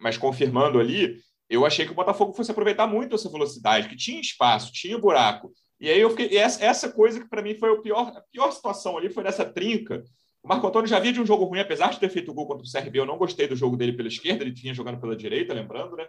mas 0.00 0.18
confirmando 0.18 0.80
ali, 0.80 1.20
eu 1.48 1.64
achei 1.64 1.86
que 1.86 1.92
o 1.92 1.94
Botafogo 1.94 2.32
fosse 2.32 2.50
aproveitar 2.50 2.88
muito 2.88 3.14
essa 3.14 3.30
velocidade, 3.30 3.88
que 3.88 3.96
tinha 3.96 4.20
espaço, 4.20 4.72
tinha 4.72 4.98
buraco. 4.98 5.52
E 5.80 5.90
aí 5.90 6.00
eu 6.00 6.10
fiquei. 6.10 6.36
Essa, 6.36 6.64
essa 6.64 6.92
coisa 6.92 7.20
que 7.20 7.28
para 7.28 7.42
mim 7.42 7.54
foi 7.54 7.70
o 7.70 7.82
pior, 7.82 8.12
a 8.16 8.20
pior 8.32 8.50
situação 8.50 8.96
ali, 8.96 9.10
foi 9.10 9.22
nessa 9.22 9.44
trinca. 9.44 10.02
O 10.42 10.48
Marco 10.48 10.66
Antônio 10.66 10.88
já 10.88 10.98
vinha 10.98 11.12
de 11.12 11.20
um 11.20 11.26
jogo 11.26 11.44
ruim, 11.44 11.60
apesar 11.60 11.90
de 11.90 11.98
ter 11.98 12.08
feito 12.08 12.30
o 12.30 12.34
gol 12.34 12.46
contra 12.46 12.66
o 12.66 12.70
CRB, 12.70 12.98
eu 12.98 13.06
não 13.06 13.16
gostei 13.16 13.48
do 13.48 13.56
jogo 13.56 13.76
dele 13.76 13.94
pela 13.94 14.08
esquerda, 14.08 14.44
ele 14.44 14.52
tinha 14.52 14.74
jogando 14.74 15.00
pela 15.00 15.16
direita, 15.16 15.54
lembrando, 15.54 15.96
né? 15.96 16.06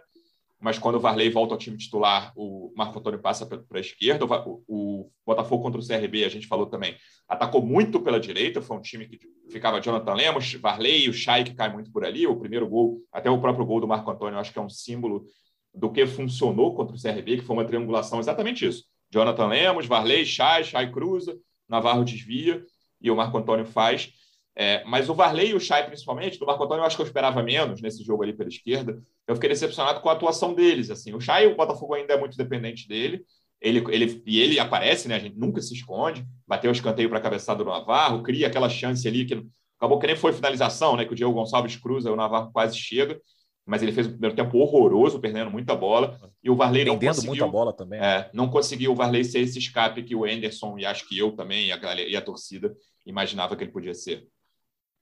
mas 0.58 0.78
quando 0.78 0.96
o 0.96 1.00
Varley 1.00 1.30
volta 1.30 1.54
ao 1.54 1.58
time 1.58 1.76
titular, 1.76 2.32
o 2.34 2.72
Marco 2.74 2.98
Antônio 2.98 3.20
passa 3.20 3.44
para 3.44 3.62
a 3.74 3.80
esquerda. 3.80 4.24
O, 4.24 4.62
o, 4.66 5.10
Botafogo 5.24 5.62
contra 5.62 5.80
o 5.80 5.86
CRB, 5.86 6.24
a 6.24 6.28
gente 6.28 6.46
falou 6.46 6.66
também, 6.66 6.96
atacou 7.28 7.62
muito 7.62 8.00
pela 8.00 8.18
direita. 8.18 8.62
Foi 8.62 8.76
um 8.76 8.80
time 8.80 9.06
que 9.06 9.20
ficava 9.50 9.80
Jonathan 9.80 10.14
Lemos, 10.14 10.54
Varley 10.54 11.04
e 11.04 11.08
o 11.08 11.12
Chay, 11.12 11.44
que 11.44 11.54
cai 11.54 11.72
muito 11.72 11.92
por 11.92 12.04
ali. 12.04 12.26
O 12.26 12.36
primeiro 12.36 12.66
gol, 12.68 13.02
até 13.12 13.30
o 13.30 13.40
próprio 13.40 13.66
gol 13.66 13.80
do 13.80 13.88
Marco 13.88 14.10
Antônio, 14.10 14.38
acho 14.38 14.52
que 14.52 14.58
é 14.58 14.62
um 14.62 14.68
símbolo 14.68 15.26
do 15.74 15.92
que 15.92 16.06
funcionou 16.06 16.74
contra 16.74 16.96
o 16.96 17.00
CRB, 17.00 17.36
que 17.36 17.44
foi 17.44 17.54
uma 17.54 17.64
triangulação 17.64 18.18
exatamente 18.18 18.66
isso. 18.66 18.84
Jonathan 19.10 19.46
Lemos, 19.46 19.86
Varley, 19.86 20.24
Chay, 20.24 20.64
Chay 20.64 20.90
cruza, 20.90 21.38
Navarro 21.68 22.04
desvia 22.04 22.64
e 23.00 23.10
o 23.10 23.16
Marco 23.16 23.36
Antônio 23.38 23.66
faz. 23.66 24.12
É, 24.58 24.82
mas 24.84 25.10
o 25.10 25.14
Varley 25.14 25.50
e 25.50 25.54
o 25.54 25.60
Chay, 25.60 25.84
principalmente, 25.84 26.38
do 26.38 26.46
Marco 26.46 26.64
Antônio, 26.64 26.80
eu 26.82 26.86
acho 26.86 26.96
que 26.96 27.02
eu 27.02 27.06
esperava 27.06 27.42
menos 27.42 27.82
nesse 27.82 28.02
jogo 28.02 28.22
ali 28.22 28.32
pela 28.32 28.48
esquerda. 28.48 29.00
Eu 29.26 29.34
fiquei 29.34 29.50
decepcionado 29.50 30.00
com 30.00 30.08
a 30.08 30.12
atuação 30.12 30.54
deles. 30.54 30.90
Assim, 30.90 31.12
o 31.12 31.20
Chay, 31.20 31.46
o 31.46 31.56
Botafogo 31.56 31.94
ainda 31.94 32.14
é 32.14 32.18
muito 32.18 32.36
dependente 32.36 32.88
dele. 32.88 33.22
Ele, 33.60 33.84
ele, 33.90 34.22
e 34.26 34.40
ele 34.40 34.58
aparece, 34.58 35.08
né? 35.08 35.16
A 35.16 35.18
gente 35.18 35.36
nunca 35.36 35.60
se 35.60 35.74
esconde. 35.74 36.26
Bateu 36.46 36.70
o 36.70 36.72
escanteio 36.72 37.08
para 37.08 37.18
a 37.18 37.22
cabeçada 37.22 37.62
do 37.62 37.70
Navarro, 37.70 38.22
cria 38.22 38.46
aquela 38.46 38.68
chance 38.68 39.06
ali 39.06 39.24
que 39.26 39.42
acabou 39.78 39.98
que 39.98 40.06
nem 40.06 40.16
foi 40.16 40.32
finalização, 40.32 40.96
né? 40.96 41.04
Que 41.04 41.12
o 41.12 41.16
Diego 41.16 41.32
Gonçalves 41.32 41.76
cruza, 41.76 42.10
o 42.10 42.16
Navarro 42.16 42.50
quase 42.50 42.78
chega. 42.78 43.20
Mas 43.66 43.82
ele 43.82 43.90
fez 43.90 44.06
um 44.06 44.12
primeiro 44.12 44.36
tempo 44.36 44.56
horroroso, 44.58 45.18
perdendo 45.18 45.50
muita 45.50 45.74
bola. 45.74 46.18
E 46.42 46.48
o 46.48 46.54
Varley 46.54 46.84
não 46.84 46.98
conseguiu. 46.98 47.30
muita 47.30 47.48
bola 47.48 47.72
também. 47.72 48.00
É, 48.00 48.30
não 48.32 48.48
conseguiu 48.48 48.92
o 48.92 48.94
Varley 48.94 49.24
ser 49.24 49.40
esse 49.40 49.58
escape 49.58 50.04
que 50.04 50.14
o 50.14 50.24
Anderson 50.24 50.78
e 50.78 50.86
acho 50.86 51.08
que 51.08 51.18
eu 51.18 51.32
também 51.32 51.66
e 51.66 51.72
a, 51.72 51.94
e 51.96 52.14
a 52.14 52.22
torcida 52.22 52.72
imaginava 53.04 53.56
que 53.56 53.64
ele 53.64 53.72
podia 53.72 53.92
ser. 53.92 54.26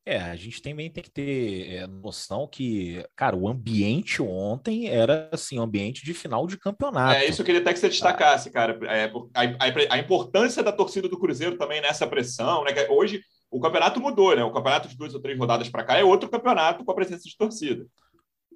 É, 0.06 0.18
a 0.18 0.36
gente 0.36 0.60
também 0.60 0.90
tem 0.90 1.02
que 1.02 1.10
ter 1.10 1.72
é, 1.72 1.86
noção 1.86 2.46
que, 2.46 3.02
cara, 3.16 3.34
o 3.34 3.48
ambiente 3.48 4.20
ontem 4.20 4.86
era 4.86 5.30
assim, 5.32 5.58
um 5.58 5.62
ambiente 5.62 6.04
de 6.04 6.12
final 6.12 6.46
de 6.46 6.58
campeonato. 6.58 7.14
É 7.14 7.26
isso 7.26 7.40
eu 7.40 7.46
queria 7.46 7.62
até 7.62 7.72
que 7.72 7.78
você 7.78 7.88
destacasse, 7.88 8.50
cara. 8.50 8.78
É, 8.84 9.04
a, 9.32 9.42
a, 9.42 9.94
a, 9.94 9.98
importância 9.98 10.62
da 10.62 10.70
torcida 10.70 11.08
do 11.08 11.18
Cruzeiro 11.18 11.56
também 11.56 11.80
nessa 11.80 12.06
pressão, 12.06 12.64
né? 12.64 12.72
Hoje 12.90 13.22
o 13.50 13.58
campeonato 13.60 13.98
mudou, 13.98 14.36
né? 14.36 14.44
O 14.44 14.52
campeonato 14.52 14.88
de 14.88 14.96
duas 14.96 15.14
ou 15.14 15.20
três 15.20 15.38
rodadas 15.38 15.70
para 15.70 15.84
cá 15.84 15.96
é 15.96 16.04
outro 16.04 16.28
campeonato 16.28 16.84
com 16.84 16.92
a 16.92 16.94
presença 16.94 17.22
de 17.26 17.36
torcida. 17.36 17.86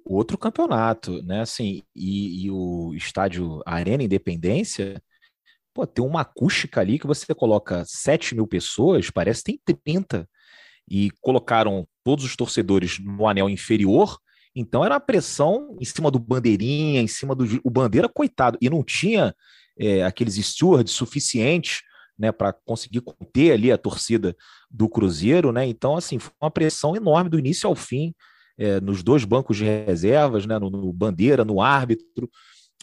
Outro 0.09 0.39
campeonato, 0.39 1.21
né? 1.21 1.41
Assim, 1.41 1.83
e, 1.95 2.45
e 2.45 2.49
o 2.49 2.95
estádio 2.95 3.61
Arena 3.63 4.01
Independência, 4.01 4.99
pô, 5.71 5.85
tem 5.85 6.03
uma 6.03 6.21
acústica 6.21 6.81
ali 6.81 6.97
que 6.97 7.05
você 7.05 7.31
coloca 7.35 7.83
7 7.85 8.33
mil 8.33 8.47
pessoas, 8.47 9.11
parece 9.11 9.43
que 9.43 9.59
tem 9.63 9.77
30 9.83 10.27
e 10.89 11.11
colocaram 11.21 11.87
todos 12.03 12.25
os 12.25 12.35
torcedores 12.35 12.97
no 12.97 13.27
anel 13.27 13.47
inferior. 13.51 14.17
Então 14.55 14.83
era 14.83 14.95
a 14.95 14.99
pressão 14.99 15.77
em 15.79 15.85
cima 15.85 16.09
do 16.09 16.17
bandeirinha, 16.17 17.01
em 17.01 17.07
cima 17.07 17.35
do 17.35 17.45
o 17.63 17.69
bandeira 17.69 18.09
coitado 18.09 18.57
e 18.59 18.67
não 18.67 18.83
tinha 18.83 19.35
é, 19.77 20.03
aqueles 20.03 20.43
stewards 20.43 20.91
suficientes 20.91 21.83
né, 22.17 22.31
para 22.31 22.51
conseguir 22.51 23.01
conter 23.01 23.51
ali 23.51 23.71
a 23.71 23.77
torcida 23.77 24.35
do 24.71 24.89
Cruzeiro, 24.89 25.51
né? 25.51 25.67
Então 25.67 25.95
assim 25.95 26.17
foi 26.17 26.33
uma 26.41 26.49
pressão 26.49 26.95
enorme 26.95 27.29
do 27.29 27.37
início 27.37 27.69
ao 27.69 27.75
fim 27.75 28.11
é, 28.59 28.81
nos 28.81 29.01
dois 29.01 29.23
bancos 29.23 29.55
de 29.55 29.63
reservas, 29.63 30.45
né, 30.45 30.59
no, 30.59 30.69
no 30.69 30.91
bandeira, 30.91 31.45
no 31.45 31.61
árbitro 31.61 32.29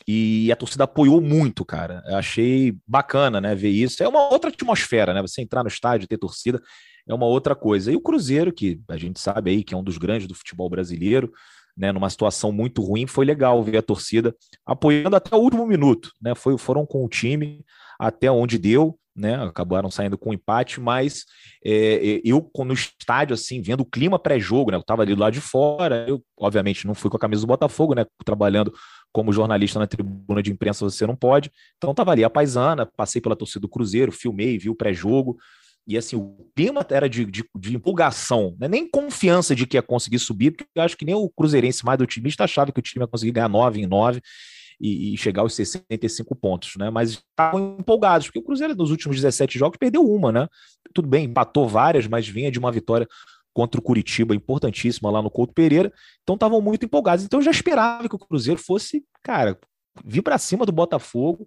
e 0.09 0.51
a 0.51 0.57
torcida 0.57 0.85
apoiou 0.85 1.21
muito, 1.21 1.65
cara. 1.65 2.03
Achei 2.07 2.75
bacana, 2.87 3.41
né, 3.41 3.55
ver 3.55 3.69
isso. 3.69 4.03
É 4.03 4.09
uma 4.09 4.29
outra 4.31 4.51
atmosfera, 4.51 5.13
né? 5.13 5.21
Você 5.21 5.43
entrar 5.43 5.63
no 5.63 5.69
estádio, 5.69 6.09
ter 6.09 6.19
torcida, 6.19 6.61
é 7.09 7.15
uma 7.15 7.27
outra 7.27 7.55
coisa. 7.55 7.93
E 7.93 7.97
o 7.97 8.01
Cruzeiro, 8.01 8.53
que 8.53 8.81
a 8.89 8.97
gente 8.97 9.21
sabe 9.21 9.51
aí 9.51 9.65
que 9.65 9.75
é 9.75 9.77
um 9.77 9.85
dos 9.85 9.99
grandes 9.99 10.27
do 10.27 10.35
futebol 10.35 10.69
brasileiro, 10.69 11.31
né, 11.77 11.93
numa 11.93 12.09
situação 12.09 12.51
muito 12.51 12.81
ruim, 12.83 13.07
foi 13.07 13.27
legal 13.27 13.63
ver 13.63 13.77
a 13.77 13.83
torcida 13.83 14.35
apoiando 14.65 15.15
até 15.15 15.37
o 15.37 15.41
último 15.41 15.67
minuto, 15.67 16.11
né? 16.23 16.35
Foi, 16.35 16.57
foram 16.57 16.87
com 16.87 17.05
o 17.05 17.09
time 17.09 17.65
até 17.99 18.31
onde 18.31 18.59
deu, 18.59 18.99
né? 19.17 19.35
Acabaram 19.37 19.91
saindo 19.91 20.19
com 20.19 20.31
um 20.31 20.35
empate, 20.35 20.81
mas 20.81 21.25
é, 21.65 22.21
eu 22.23 22.51
no 22.59 22.75
estádio 22.75 23.35
assim, 23.35 23.63
vendo 23.63 23.81
o 23.81 23.87
clima 23.87 24.19
pré-jogo, 24.19 24.71
né? 24.71 24.77
Eu 24.77 24.83
estava 24.83 25.03
ali 25.03 25.15
do 25.15 25.21
lado 25.21 25.33
de 25.33 25.41
fora, 25.41 26.05
eu 26.07 26.23
obviamente 26.39 26.87
não 26.87 26.95
fui 26.95 27.11
com 27.11 27.17
a 27.17 27.21
camisa 27.21 27.43
do 27.43 27.47
Botafogo, 27.47 27.95
né? 27.95 28.05
Trabalhando 28.25 28.73
como 29.13 29.33
jornalista 29.33 29.79
na 29.79 29.87
tribuna 29.87 30.43
de 30.43 30.53
imprensa, 30.53 30.85
você 30.85 31.07
não 31.07 31.17
pode. 31.17 31.51
Então 31.79 31.93
estava 31.93 32.13
ali 32.13 32.23
a 32.23 32.31
paisana, 32.31 32.85
passei 32.85 33.21
pela 33.21 33.35
torcida 33.35 33.61
do 33.61 33.69
Cruzeiro, 33.69 34.13
filmei, 34.13 34.59
vi 34.59 34.69
o 34.69 34.75
pré-jogo. 34.75 35.39
E 35.89 35.97
assim, 35.97 36.17
o 36.17 36.51
clima 36.55 36.85
era 36.91 37.09
de, 37.09 37.25
de, 37.25 37.45
de, 37.57 37.77
empolgação, 37.77 38.57
né? 38.59 38.67
nem 38.67 38.91
confiança 38.91 39.55
de 39.55 39.67
que 39.67 39.77
ia 39.77 39.83
conseguir 39.83 40.19
subir, 40.19 40.51
porque 40.51 40.67
eu 40.75 40.83
acho 40.83 40.97
que 40.97 41.05
nem 41.05 41.15
o 41.15 41.31
Cruzeirense 41.31 41.85
mais 41.85 42.01
otimista 42.01 42.43
achava 42.43 42.73
que 42.73 42.81
o 42.81 42.83
time 42.83 43.05
ia 43.05 43.07
conseguir 43.07 43.31
ganhar 43.31 43.49
9 43.49 43.81
em 43.81 43.87
9 43.87 44.21
e, 44.81 45.15
e 45.15 45.17
chegar 45.17 45.43
aos 45.43 45.55
65 45.55 46.35
pontos, 46.35 46.75
né? 46.77 46.91
Mas 46.91 47.11
estavam 47.13 47.77
empolgados, 47.79 48.27
porque 48.27 48.39
o 48.39 48.43
Cruzeiro 48.43 48.75
nos 48.75 48.91
últimos 48.91 49.17
17 49.17 49.59
jogos 49.59 49.79
perdeu 49.79 50.03
uma, 50.03 50.31
né? 50.31 50.49
Tudo 50.95 51.09
bem, 51.09 51.25
empatou 51.25 51.69
várias, 51.69 52.07
mas 52.07 52.29
vinha 52.29 52.51
de 52.51 52.59
uma 52.59 52.71
vitória 52.73 53.07
contra 53.55 53.81
o 53.81 53.83
Curitiba, 53.83 54.35
importantíssima 54.35 55.11
lá 55.11 55.23
no 55.23 55.31
Couto 55.31 55.55
Pereira, 55.55 55.91
então 56.23 56.35
estavam 56.35 56.61
muito 56.61 56.85
empolgados. 56.85 57.25
Então 57.25 57.41
eu 57.41 57.45
já 57.45 57.51
esperava 57.51 58.07
que 58.07 58.15
o 58.15 58.19
Cruzeiro 58.19 58.61
fosse, 58.61 59.03
cara, 59.23 59.59
vir 60.05 60.21
para 60.21 60.37
cima 60.37 60.67
do 60.67 60.73
Botafogo, 60.73 61.47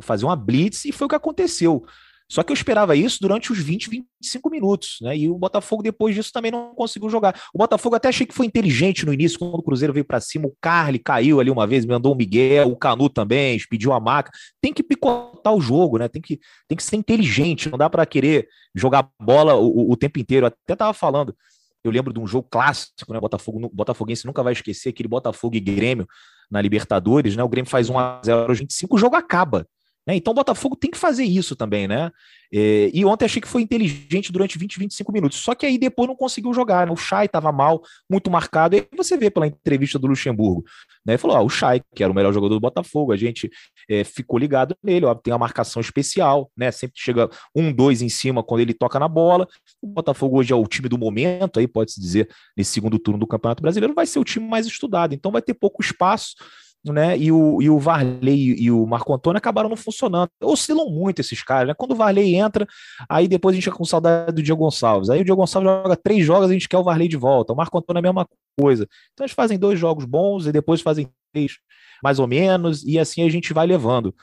fazer 0.00 0.24
uma 0.24 0.36
blitz, 0.36 0.84
e 0.84 0.92
foi 0.92 1.06
o 1.06 1.08
que 1.08 1.16
aconteceu. 1.16 1.84
Só 2.30 2.44
que 2.44 2.52
eu 2.52 2.54
esperava 2.54 2.94
isso 2.94 3.18
durante 3.20 3.50
os 3.50 3.58
20, 3.58 3.90
25 3.90 4.48
minutos, 4.48 4.98
né? 5.02 5.16
E 5.16 5.28
o 5.28 5.36
Botafogo, 5.36 5.82
depois 5.82 6.14
disso, 6.14 6.32
também 6.32 6.52
não 6.52 6.72
conseguiu 6.76 7.10
jogar. 7.10 7.34
O 7.52 7.58
Botafogo 7.58 7.96
até 7.96 8.08
achei 8.08 8.24
que 8.24 8.32
foi 8.32 8.46
inteligente 8.46 9.04
no 9.04 9.12
início, 9.12 9.36
quando 9.36 9.56
o 9.56 9.62
Cruzeiro 9.62 9.92
veio 9.92 10.04
para 10.04 10.20
cima. 10.20 10.46
O 10.46 10.54
Carly 10.60 11.00
caiu 11.00 11.40
ali 11.40 11.50
uma 11.50 11.66
vez, 11.66 11.84
mandou 11.84 12.12
o 12.12 12.16
Miguel, 12.16 12.68
o 12.68 12.76
Canu 12.76 13.08
também, 13.08 13.58
pediu 13.68 13.92
a 13.92 13.98
maca. 13.98 14.30
Tem 14.60 14.72
que 14.72 14.80
picotar 14.80 15.52
o 15.52 15.60
jogo, 15.60 15.98
né? 15.98 16.06
Tem 16.06 16.22
que, 16.22 16.38
tem 16.68 16.76
que 16.76 16.84
ser 16.84 16.94
inteligente, 16.94 17.68
não 17.68 17.76
dá 17.76 17.90
para 17.90 18.06
querer 18.06 18.46
jogar 18.76 19.10
bola 19.20 19.56
o, 19.56 19.90
o 19.90 19.96
tempo 19.96 20.20
inteiro. 20.20 20.46
Eu 20.46 20.48
até 20.48 20.76
tava 20.76 20.94
falando. 20.94 21.34
Eu 21.82 21.90
lembro 21.90 22.12
de 22.12 22.20
um 22.20 22.28
jogo 22.28 22.46
clássico, 22.48 23.12
né? 23.12 23.18
Botafogo, 23.18 23.68
Botafoguense 23.72 24.24
nunca 24.24 24.40
vai 24.40 24.52
esquecer 24.52 24.90
aquele 24.90 25.08
Botafogo 25.08 25.56
e 25.56 25.60
Grêmio 25.60 26.06
na 26.48 26.62
Libertadores, 26.62 27.34
né? 27.34 27.42
O 27.42 27.48
Grêmio 27.48 27.68
faz 27.68 27.90
1 27.90 27.98
a 27.98 28.20
0 28.24 28.48
aos 28.48 28.58
25, 28.60 28.94
o 28.94 28.98
jogo 28.98 29.16
acaba. 29.16 29.66
Né? 30.06 30.16
Então 30.16 30.32
o 30.32 30.34
Botafogo 30.34 30.76
tem 30.76 30.90
que 30.90 30.98
fazer 30.98 31.24
isso 31.24 31.54
também, 31.54 31.86
né? 31.86 32.10
É, 32.52 32.90
e 32.92 33.04
ontem 33.04 33.24
achei 33.24 33.40
que 33.40 33.46
foi 33.46 33.62
inteligente 33.62 34.32
durante 34.32 34.58
20, 34.58 34.78
25 34.78 35.12
minutos. 35.12 35.38
Só 35.38 35.54
que 35.54 35.64
aí 35.64 35.78
depois 35.78 36.08
não 36.08 36.16
conseguiu 36.16 36.52
jogar. 36.52 36.86
Né? 36.86 36.92
O 36.92 36.96
Chay 36.96 37.26
estava 37.26 37.52
mal, 37.52 37.80
muito 38.10 38.30
marcado. 38.30 38.76
E 38.76 38.88
você 38.96 39.16
vê 39.16 39.30
pela 39.30 39.46
entrevista 39.46 39.98
do 39.98 40.08
Luxemburgo. 40.08 40.64
Né? 41.06 41.12
Ele 41.12 41.18
falou: 41.18 41.36
ah, 41.36 41.42
o 41.42 41.48
Chay, 41.48 41.80
que 41.94 42.02
era 42.02 42.12
o 42.12 42.14
melhor 42.14 42.32
jogador 42.32 42.54
do 42.54 42.60
Botafogo, 42.60 43.12
a 43.12 43.16
gente 43.16 43.48
é, 43.88 44.02
ficou 44.02 44.38
ligado 44.38 44.76
nele, 44.82 45.06
ó, 45.06 45.14
tem 45.14 45.32
uma 45.32 45.38
marcação 45.38 45.80
especial, 45.80 46.50
né? 46.56 46.70
Sempre 46.70 46.98
chega 46.98 47.28
um, 47.54 47.72
dois 47.72 48.02
em 48.02 48.08
cima 48.08 48.42
quando 48.42 48.62
ele 48.62 48.74
toca 48.74 48.98
na 48.98 49.08
bola. 49.08 49.46
O 49.80 49.86
Botafogo 49.86 50.38
hoje 50.38 50.52
é 50.52 50.56
o 50.56 50.66
time 50.66 50.88
do 50.88 50.98
momento, 50.98 51.60
aí 51.60 51.68
pode-se 51.68 52.00
dizer, 52.00 52.28
nesse 52.56 52.72
segundo 52.72 52.98
turno 52.98 53.20
do 53.20 53.26
Campeonato 53.26 53.62
Brasileiro, 53.62 53.94
vai 53.94 54.06
ser 54.06 54.18
o 54.18 54.24
time 54.24 54.46
mais 54.46 54.66
estudado, 54.66 55.14
então 55.14 55.30
vai 55.30 55.42
ter 55.42 55.54
pouco 55.54 55.82
espaço 55.82 56.34
né? 56.84 57.16
E 57.18 57.30
o, 57.30 57.60
e 57.60 57.68
o 57.68 57.78
Varley 57.78 58.56
e 58.58 58.70
o 58.70 58.86
Marco 58.86 59.12
Antônio 59.12 59.38
acabaram 59.38 59.68
não 59.68 59.76
funcionando. 59.76 60.30
Oscilam 60.42 60.88
muito 60.90 61.20
esses 61.20 61.42
caras, 61.42 61.68
né? 61.68 61.74
Quando 61.74 61.92
o 61.92 61.96
Varley 61.96 62.34
entra, 62.34 62.66
aí 63.08 63.28
depois 63.28 63.52
a 63.52 63.56
gente 63.56 63.64
fica 63.64 63.76
com 63.76 63.84
saudade 63.84 64.32
do 64.32 64.42
Diego 64.42 64.62
Gonçalves. 64.62 65.10
Aí 65.10 65.20
o 65.20 65.24
Diego 65.24 65.40
Gonçalves 65.40 65.70
joga 65.70 65.96
três 65.96 66.24
jogos, 66.24 66.50
a 66.50 66.52
gente 66.52 66.68
quer 66.68 66.78
o 66.78 66.84
Varley 66.84 67.08
de 67.08 67.16
volta. 67.16 67.52
O 67.52 67.56
Marco 67.56 67.76
Antônio 67.76 67.98
é 67.98 68.00
a 68.00 68.12
mesma 68.12 68.26
coisa. 68.58 68.88
Então 69.12 69.24
eles 69.24 69.34
fazem 69.34 69.58
dois 69.58 69.78
jogos 69.78 70.04
bons 70.04 70.46
e 70.46 70.52
depois 70.52 70.80
fazem 70.80 71.08
três 71.32 71.58
mais 72.02 72.18
ou 72.18 72.26
menos, 72.26 72.82
e 72.84 72.98
assim 72.98 73.22
a 73.22 73.28
gente 73.28 73.52
vai 73.52 73.66
levando. 73.66 74.14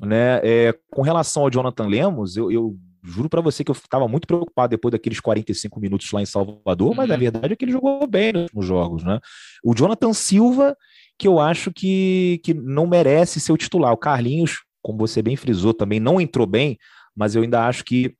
Né? 0.00 0.40
É, 0.42 0.74
com 0.90 1.02
relação 1.02 1.44
ao 1.44 1.50
Jonathan 1.50 1.86
Lemos, 1.86 2.36
eu, 2.36 2.50
eu 2.50 2.76
juro 3.02 3.28
para 3.28 3.40
você 3.40 3.64
que 3.64 3.70
eu 3.70 3.74
estava 3.74 4.06
muito 4.08 4.26
preocupado 4.26 4.70
depois 4.70 4.92
daqueles 4.92 5.20
45 5.20 5.80
minutos 5.80 6.10
lá 6.12 6.22
em 6.22 6.26
Salvador, 6.26 6.90
uhum. 6.90 6.94
mas 6.94 7.10
a 7.10 7.16
verdade 7.16 7.52
é 7.52 7.56
que 7.56 7.64
ele 7.64 7.72
jogou 7.72 8.06
bem 8.06 8.32
nos 8.52 8.64
jogos, 8.64 9.04
né? 9.04 9.20
O 9.62 9.74
Jonathan 9.74 10.12
Silva, 10.12 10.76
que 11.22 11.28
eu 11.28 11.38
acho 11.38 11.70
que, 11.70 12.40
que 12.42 12.52
não 12.52 12.84
merece 12.84 13.38
ser 13.38 13.52
o 13.52 13.56
titular. 13.56 13.92
O 13.92 13.96
Carlinhos, 13.96 14.64
como 14.82 14.98
você 14.98 15.22
bem 15.22 15.36
frisou, 15.36 15.72
também 15.72 16.00
não 16.00 16.20
entrou 16.20 16.48
bem, 16.48 16.76
mas 17.14 17.36
eu 17.36 17.42
ainda 17.42 17.64
acho 17.64 17.84
que 17.84 18.16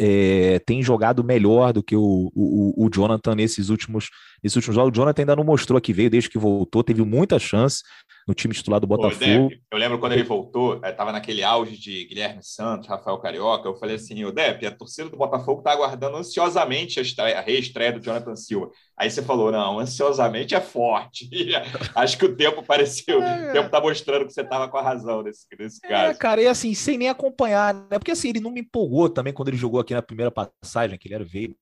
é, 0.00 0.58
tem 0.66 0.82
jogado 0.82 1.22
melhor 1.22 1.72
do 1.72 1.80
que 1.80 1.94
o, 1.94 2.32
o, 2.34 2.86
o 2.86 2.90
Jonathan 2.92 3.36
nesses 3.36 3.68
últimos, 3.68 4.10
nesses 4.44 4.56
últimos 4.56 4.76
jogos. 4.76 4.90
O 4.90 4.94
Jonathan 4.94 5.22
ainda 5.22 5.36
não 5.36 5.44
mostrou 5.44 5.80
que 5.80 5.92
veio 5.92 6.10
desde 6.10 6.28
que 6.28 6.38
voltou, 6.38 6.84
teve 6.84 7.02
muita 7.02 7.38
chance 7.38 7.82
no 8.28 8.34
time 8.34 8.54
titular 8.54 8.78
do 8.78 8.86
Botafogo. 8.86 9.48
Depp, 9.48 9.62
eu 9.70 9.78
lembro 9.78 9.98
quando 9.98 10.12
ele 10.12 10.22
voltou, 10.22 10.80
estava 10.84 11.10
eh, 11.10 11.12
naquele 11.12 11.42
auge 11.42 11.76
de 11.78 12.04
Guilherme 12.06 12.42
Santos, 12.42 12.88
Rafael 12.88 13.18
Carioca. 13.18 13.68
Eu 13.68 13.76
falei 13.76 13.96
assim: 13.96 14.24
o 14.24 14.32
Depp, 14.32 14.66
a 14.66 14.70
torcida 14.70 15.08
do 15.08 15.16
Botafogo 15.16 15.60
está 15.60 15.72
aguardando 15.72 16.16
ansiosamente 16.16 16.98
a, 16.98 17.02
estreia, 17.02 17.38
a 17.38 17.42
reestreia 17.42 17.92
do 17.92 18.00
Jonathan 18.00 18.36
Silva. 18.36 18.70
Aí 18.96 19.10
você 19.10 19.22
falou: 19.22 19.50
não, 19.50 19.78
ansiosamente 19.78 20.54
é 20.54 20.60
forte. 20.60 21.28
Acho 21.94 22.18
que 22.18 22.24
o 22.24 22.36
tempo 22.36 22.62
pareceu, 22.62 23.22
é. 23.22 23.50
o 23.50 23.52
tempo 23.52 23.66
está 23.66 23.80
mostrando 23.80 24.26
que 24.26 24.32
você 24.32 24.42
estava 24.42 24.68
com 24.68 24.76
a 24.76 24.82
razão 24.82 25.22
nesse, 25.22 25.46
nesse 25.58 25.84
é, 25.84 25.88
caso. 25.88 26.10
É, 26.12 26.14
cara, 26.14 26.42
e 26.42 26.46
assim, 26.46 26.74
sem 26.74 26.98
nem 26.98 27.08
acompanhar, 27.08 27.74
né? 27.74 27.98
Porque 27.98 28.12
assim, 28.12 28.28
ele 28.28 28.40
não 28.40 28.50
me 28.50 28.60
empolgou 28.60 29.08
também 29.08 29.32
quando 29.32 29.48
ele 29.48 29.56
jogou 29.56 29.80
aqui 29.80 29.94
na 29.94 30.02
primeira 30.02 30.30
passagem, 30.30 30.98
que 30.98 31.08
ele 31.08 31.14
era 31.14 31.24
veio 31.24 31.54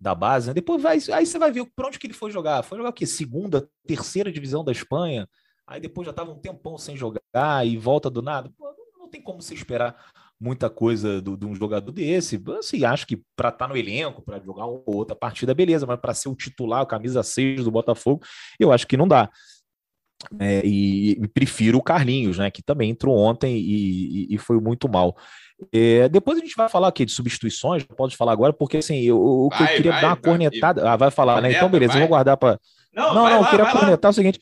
da 0.00 0.14
base, 0.14 0.48
né? 0.48 0.54
Depois 0.54 0.82
vai, 0.82 0.98
aí 1.12 1.26
você 1.26 1.38
vai 1.38 1.50
ver 1.50 1.66
para 1.74 1.88
onde 1.88 1.98
que 1.98 2.06
ele 2.06 2.14
foi 2.14 2.30
jogar. 2.30 2.62
Foi 2.62 2.76
jogar 2.78 2.90
o 2.90 2.92
quê? 2.92 3.06
Segunda, 3.06 3.68
terceira 3.86 4.30
divisão 4.30 4.64
da 4.64 4.72
Espanha 4.72 5.28
aí 5.66 5.80
depois 5.80 6.06
já 6.06 6.10
estava 6.10 6.30
um 6.30 6.38
tempão 6.38 6.78
sem 6.78 6.96
jogar 6.96 7.66
e 7.66 7.76
volta 7.76 8.08
do 8.08 8.22
nada. 8.22 8.50
Pô, 8.56 8.72
não 8.98 9.08
tem 9.08 9.20
como 9.20 9.42
se 9.42 9.54
esperar 9.54 9.96
muita 10.38 10.70
coisa 10.70 11.20
de 11.20 11.46
um 11.46 11.54
jogador 11.54 11.90
desse. 11.90 12.42
Assim, 12.58 12.84
acho 12.84 13.06
que 13.06 13.22
para 13.34 13.48
estar 13.48 13.66
tá 13.66 13.68
no 13.68 13.76
elenco, 13.76 14.22
para 14.22 14.38
jogar 14.38 14.66
outra 14.66 15.16
partida, 15.16 15.54
beleza, 15.54 15.86
mas 15.86 15.98
para 15.98 16.14
ser 16.14 16.28
o 16.28 16.36
titular, 16.36 16.82
o 16.82 16.86
camisa 16.86 17.22
6 17.22 17.64
do 17.64 17.70
Botafogo, 17.70 18.22
eu 18.60 18.70
acho 18.70 18.86
que 18.86 18.96
não 18.96 19.08
dá. 19.08 19.30
É, 20.40 20.62
e, 20.64 21.12
e, 21.12 21.28
prefiro 21.28 21.78
o 21.78 21.82
Carlinhos, 21.82 22.38
né, 22.38 22.50
que 22.50 22.62
também 22.62 22.90
entrou 22.90 23.16
ontem 23.16 23.56
e, 23.56 24.26
e, 24.32 24.34
e 24.34 24.38
foi 24.38 24.58
muito 24.60 24.88
mal. 24.88 25.16
É, 25.72 26.08
depois 26.08 26.38
a 26.38 26.40
gente 26.40 26.56
vai 26.56 26.68
falar 26.68 26.88
aqui 26.88 27.04
de 27.04 27.12
substituições, 27.12 27.82
pode 27.84 28.16
falar 28.16 28.32
agora, 28.32 28.52
porque 28.52 28.78
assim, 28.78 29.00
eu, 29.00 29.18
o 29.18 29.48
que 29.50 29.62
eu 29.62 29.66
queria 29.68 29.92
vai, 29.92 30.00
dar 30.00 30.08
uma 30.08 30.14
vai, 30.14 30.22
cornetada. 30.22 30.90
Ah, 30.90 30.96
vai 30.96 31.10
falar, 31.10 31.40
né? 31.40 31.52
Então, 31.52 31.68
beleza, 31.68 31.94
vai. 31.94 32.02
eu 32.02 32.06
vou 32.06 32.16
guardar 32.16 32.36
para. 32.36 32.58
Não, 32.94 33.08
não, 33.08 33.14
não 33.14 33.24
lá, 33.24 33.36
eu 33.38 33.50
queria 33.50 33.70
cornetar 33.70 34.08
lá. 34.08 34.10
o 34.10 34.14
seguinte. 34.14 34.40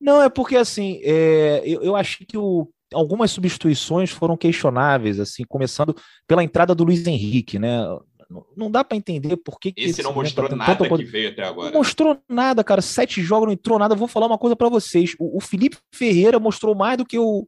Não, 0.00 0.22
é 0.22 0.28
porque 0.28 0.56
assim, 0.56 1.00
é, 1.02 1.62
eu, 1.64 1.82
eu 1.82 1.96
achei 1.96 2.26
que 2.26 2.36
o, 2.36 2.68
algumas 2.92 3.30
substituições 3.30 4.10
foram 4.10 4.36
questionáveis, 4.36 5.18
assim, 5.20 5.44
começando 5.44 5.96
pela 6.26 6.42
entrada 6.42 6.74
do 6.74 6.84
Luiz 6.84 7.06
Henrique, 7.06 7.58
né? 7.58 7.78
Não 8.56 8.70
dá 8.70 8.82
para 8.82 8.96
entender 8.96 9.36
por 9.36 9.60
que. 9.60 9.72
Esse, 9.76 9.90
esse 9.90 10.02
não 10.02 10.12
mostrou 10.12 10.48
tá 10.48 10.56
nada 10.56 10.88
que 10.88 11.04
veio 11.04 11.30
até 11.30 11.42
agora. 11.44 11.70
Não 11.70 11.78
mostrou 11.78 12.18
nada, 12.28 12.64
cara. 12.64 12.82
Sete 12.82 13.22
jogos 13.22 13.46
não 13.46 13.52
entrou 13.52 13.78
nada. 13.78 13.94
Vou 13.94 14.08
falar 14.08 14.26
uma 14.26 14.38
coisa 14.38 14.56
para 14.56 14.68
vocês. 14.68 15.14
O, 15.18 15.36
o, 15.36 15.40
Felipe 15.40 15.76
Ferreira 15.94 16.38
mostrou 16.40 16.74
mais 16.74 16.98
do 16.98 17.04
que 17.04 17.18
o 17.18 17.46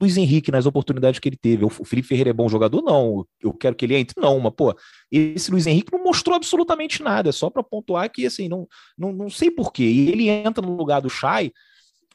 Luiz 0.00 0.16
Henrique 0.16 0.50
nas 0.50 0.66
oportunidades 0.66 1.20
que 1.20 1.28
ele 1.28 1.36
teve. 1.36 1.64
O, 1.64 1.68
o 1.68 1.84
Felipe 1.84 2.08
Ferreira 2.08 2.30
é 2.30 2.32
bom 2.32 2.48
jogador? 2.48 2.82
Não. 2.82 3.26
Eu 3.40 3.52
quero 3.52 3.76
que 3.76 3.84
ele 3.84 3.96
entre? 3.96 4.14
Não. 4.20 4.40
Mas, 4.40 4.54
pô, 4.54 4.74
esse 5.10 5.50
Luiz 5.50 5.66
Henrique 5.66 5.92
não 5.92 6.02
mostrou 6.02 6.34
absolutamente 6.34 7.02
nada. 7.02 7.28
É 7.28 7.32
só 7.32 7.50
para 7.50 7.62
pontuar 7.62 8.10
que, 8.10 8.26
assim, 8.26 8.48
não, 8.48 8.66
não, 8.96 9.12
não 9.12 9.28
sei 9.28 9.50
porquê. 9.50 9.84
E 9.84 10.08
ele 10.10 10.28
entra 10.28 10.64
no 10.64 10.76
lugar 10.76 11.00
do 11.00 11.10
Chay 11.10 11.52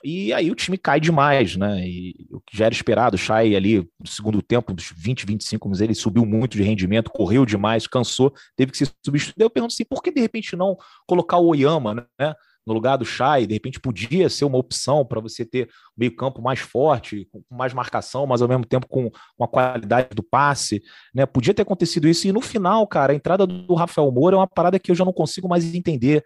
e 0.03 0.34
aí 0.34 0.50
o 0.51 0.55
time 0.55 0.77
cai 0.77 1.00
demais, 1.00 1.55
né? 1.55 1.88
E 1.88 2.27
o 2.31 2.39
que 2.41 2.58
já 2.58 2.65
era 2.65 2.74
esperado, 2.74 3.15
o 3.15 3.20
Chay 3.20 3.55
ali 3.55 3.88
no 4.00 4.08
segundo 4.08 4.41
tempo, 4.41 4.74
dos 4.74 4.91
20, 4.96 5.25
25 5.25 5.67
minutos, 5.67 5.81
ele 5.81 5.96
subiu 5.96 6.25
muito 6.25 6.58
de 6.58 6.63
rendimento, 6.63 7.12
correu 7.12 7.46
demais, 7.46 7.88
cansou, 7.88 8.34
teve 8.55 8.72
que 8.72 8.77
ser 8.77 8.91
substituído. 9.05 9.43
Eu 9.43 9.50
pergunto 9.50 9.74
assim, 9.74 9.86
por 9.86 10.01
que 10.01 10.12
de 10.12 10.22
repente 10.22 10.55
não 10.55 10.77
colocar 11.08 11.38
o 11.38 11.48
Oyama, 11.48 12.08
né? 12.20 12.36
No 12.65 12.74
lugar 12.74 12.96
do 12.96 13.05
Chay, 13.05 13.48
de 13.48 13.53
repente 13.55 13.79
podia 13.79 14.29
ser 14.29 14.46
uma 14.46 14.58
opção 14.58 15.03
para 15.03 15.20
você 15.20 15.43
ter 15.43 15.67
meio-campo 15.98 16.41
mais 16.41 16.60
forte, 16.60 17.27
com 17.31 17.43
mais 17.50 17.74
marcação, 17.74 18.27
mas 18.27 18.41
ao 18.41 18.48
mesmo 18.48 18.65
tempo 18.65 18.88
com 18.88 19.10
uma 19.38 19.48
qualidade 19.48 20.10
do 20.13 20.22
passe, 20.22 20.81
né? 21.13 21.25
Podia 21.25 21.53
ter 21.53 21.63
acontecido 21.63 22.08
isso. 22.08 22.27
E 22.27 22.31
no 22.31 22.41
final, 22.41 22.86
cara, 22.86 23.13
a 23.13 23.15
entrada 23.15 23.48
do 23.48 23.74
Rafael 23.74 24.12
Moura 24.12 24.36
é 24.36 24.39
uma 24.39 24.48
parada 24.48 24.77
que 24.77 24.91
eu 24.91 24.96
já 24.96 25.03
não 25.03 25.13
consigo 25.13 25.48
mais 25.48 25.74
entender. 25.74 26.24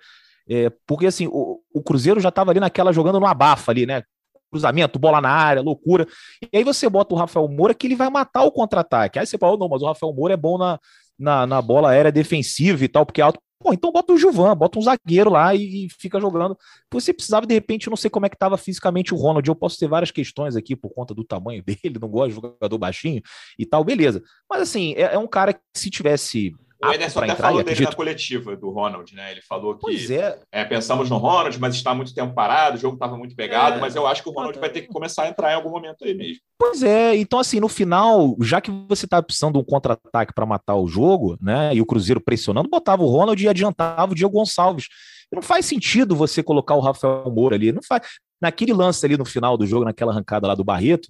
É, 0.50 0.72
porque 0.86 1.08
assim, 1.08 1.28
o, 1.28 1.60
o 1.74 1.82
Cruzeiro 1.82 2.20
já 2.20 2.30
estava 2.30 2.52
ali 2.52 2.60
naquela 2.60 2.94
jogando 2.94 3.20
no 3.20 3.25
abafa 3.25 3.72
ali, 3.72 3.86
né? 3.86 4.04
Cruzamento, 4.52 5.00
bola 5.00 5.20
na 5.20 5.30
área, 5.30 5.62
loucura. 5.62 6.08
E 6.54 6.58
aí 6.58 6.64
você 6.64 6.88
bota 6.88 7.14
o 7.14 7.18
Rafael 7.18 7.48
Moura 7.48 7.74
que 7.74 7.88
ele 7.88 7.96
vai 7.96 8.10
matar 8.10 8.44
o 8.44 8.52
contra-ataque. 8.52 9.20
Aí 9.20 9.25
você 9.25 9.38
fala, 9.38 9.58
não, 9.58 9.68
mas 9.68 9.82
o 9.82 9.86
Rafael 9.86 10.14
Moura 10.14 10.34
é 10.34 10.38
bom 10.38 10.58
na, 10.58 10.80
na, 11.18 11.48
na 11.48 11.62
bola 11.62 11.90
aérea 11.90 12.12
defensiva 12.12 12.84
e 12.84 12.88
tal, 12.88 13.06
porque 13.06 13.22
é 13.22 13.24
alto. 13.24 13.40
Pô, 13.60 13.74
então 13.74 13.92
bota 13.92 14.14
o 14.14 14.18
Gilvan, 14.18 14.56
bota 14.56 14.78
um 14.78 14.82
zagueiro 14.82 15.32
lá 15.32 15.56
e, 15.56 15.86
e 15.86 15.90
fica 15.90 16.20
jogando. 16.20 16.58
Você 16.92 17.12
precisava, 17.12 17.48
de 17.48 17.54
repente, 17.54 17.88
eu 17.88 17.90
não 17.90 17.98
sei 17.98 18.10
como 18.10 18.25
é 18.25 18.30
que 18.30 18.36
estava 18.36 18.58
fisicamente 18.58 19.14
o 19.14 19.18
Ronald. 19.18 19.48
Eu 19.48 19.56
posso 19.56 19.80
ter 19.80 19.88
várias 19.88 20.12
questões 20.12 20.56
aqui 20.56 20.75
por 20.75 20.94
conta 20.94 21.14
do 21.14 21.24
tamanho 21.24 21.64
dele, 21.66 21.98
não 22.00 22.08
gosto 22.08 22.30
de 22.30 22.36
jogador 22.36 22.78
baixinho 22.78 23.22
e 23.58 23.66
tal, 23.66 23.84
beleza. 23.84 24.22
Mas 24.50 24.62
assim, 24.62 24.94
é, 24.94 25.16
é 25.16 25.18
um 25.18 25.28
cara 25.28 25.54
que 25.54 25.62
se 25.74 25.90
tivesse 25.90 26.54
o 26.89 26.94
Ederson 26.94 27.20
até 27.20 27.36
falou 27.36 27.58
dele 27.58 27.72
acredito... 27.72 27.89
na 27.89 27.96
coletiva 27.96 28.56
do 28.56 28.70
Ronald, 28.70 29.13
né? 29.15 29.32
Ele 29.32 29.42
falou 29.42 29.77
que 29.77 30.13
é. 30.13 30.39
É, 30.51 30.65
pensamos 30.65 31.10
no 31.10 31.18
Ronald, 31.18 31.60
mas 31.60 31.75
está 31.75 31.94
muito 31.94 32.13
tempo 32.13 32.34
parado, 32.34 32.77
o 32.77 32.80
jogo 32.80 32.96
estava 32.96 33.18
muito 33.18 33.36
pegado, 33.36 33.77
é. 33.77 33.80
mas 33.80 33.96
eu 33.96 34.06
acho 34.06 34.24
que 34.24 34.30
o 34.30 34.32
Ronald 34.32 34.58
vai 34.60 34.70
ter 34.70 34.82
que 34.82 34.88
começar 34.88 35.24
a 35.24 35.30
entrar 35.30 35.51
em 35.51 35.56
algum 35.56 35.70
momento 35.70 36.04
aí 36.04 36.13
mesmo. 36.13 36.42
Pois 36.58 36.84
é, 36.84 37.15
então 37.15 37.39
assim, 37.39 37.60
no 37.60 37.68
final, 37.68 38.36
já 38.42 38.62
que 38.62 38.72
você 38.88 39.06
está 39.06 39.22
precisando 39.22 39.54
de 39.54 39.60
um 39.60 39.63
contra-ataque 39.63 40.34
para 40.34 40.46
matar 40.46 40.75
o 40.75 40.88
jogo, 40.88 41.38
né? 41.42 41.74
E 41.74 41.82
o 41.82 41.86
Cruzeiro 41.86 42.22
pressionando, 42.22 42.70
botava 42.70 43.04
o 43.04 43.08
Ronald 43.08 43.42
e 43.42 43.48
adiantava 43.48 44.12
o 44.12 44.16
Diego 44.16 44.33
Gonçalves. 44.33 44.88
Não 45.31 45.42
faz 45.42 45.66
sentido 45.66 46.16
você 46.16 46.42
colocar 46.42 46.75
o 46.75 46.79
Rafael 46.79 47.31
Moura 47.31 47.55
ali. 47.55 47.72
Não 47.72 47.81
faz. 47.81 48.03
Naquele 48.42 48.74
lance 48.74 49.05
ali 49.05 49.18
no 49.18 49.25
final 49.25 49.57
do 49.57 49.66
jogo, 49.66 49.86
naquela 49.86 50.12
arrancada 50.12 50.48
lá 50.48 50.55
do 50.55 50.64
Barreto, 50.64 51.07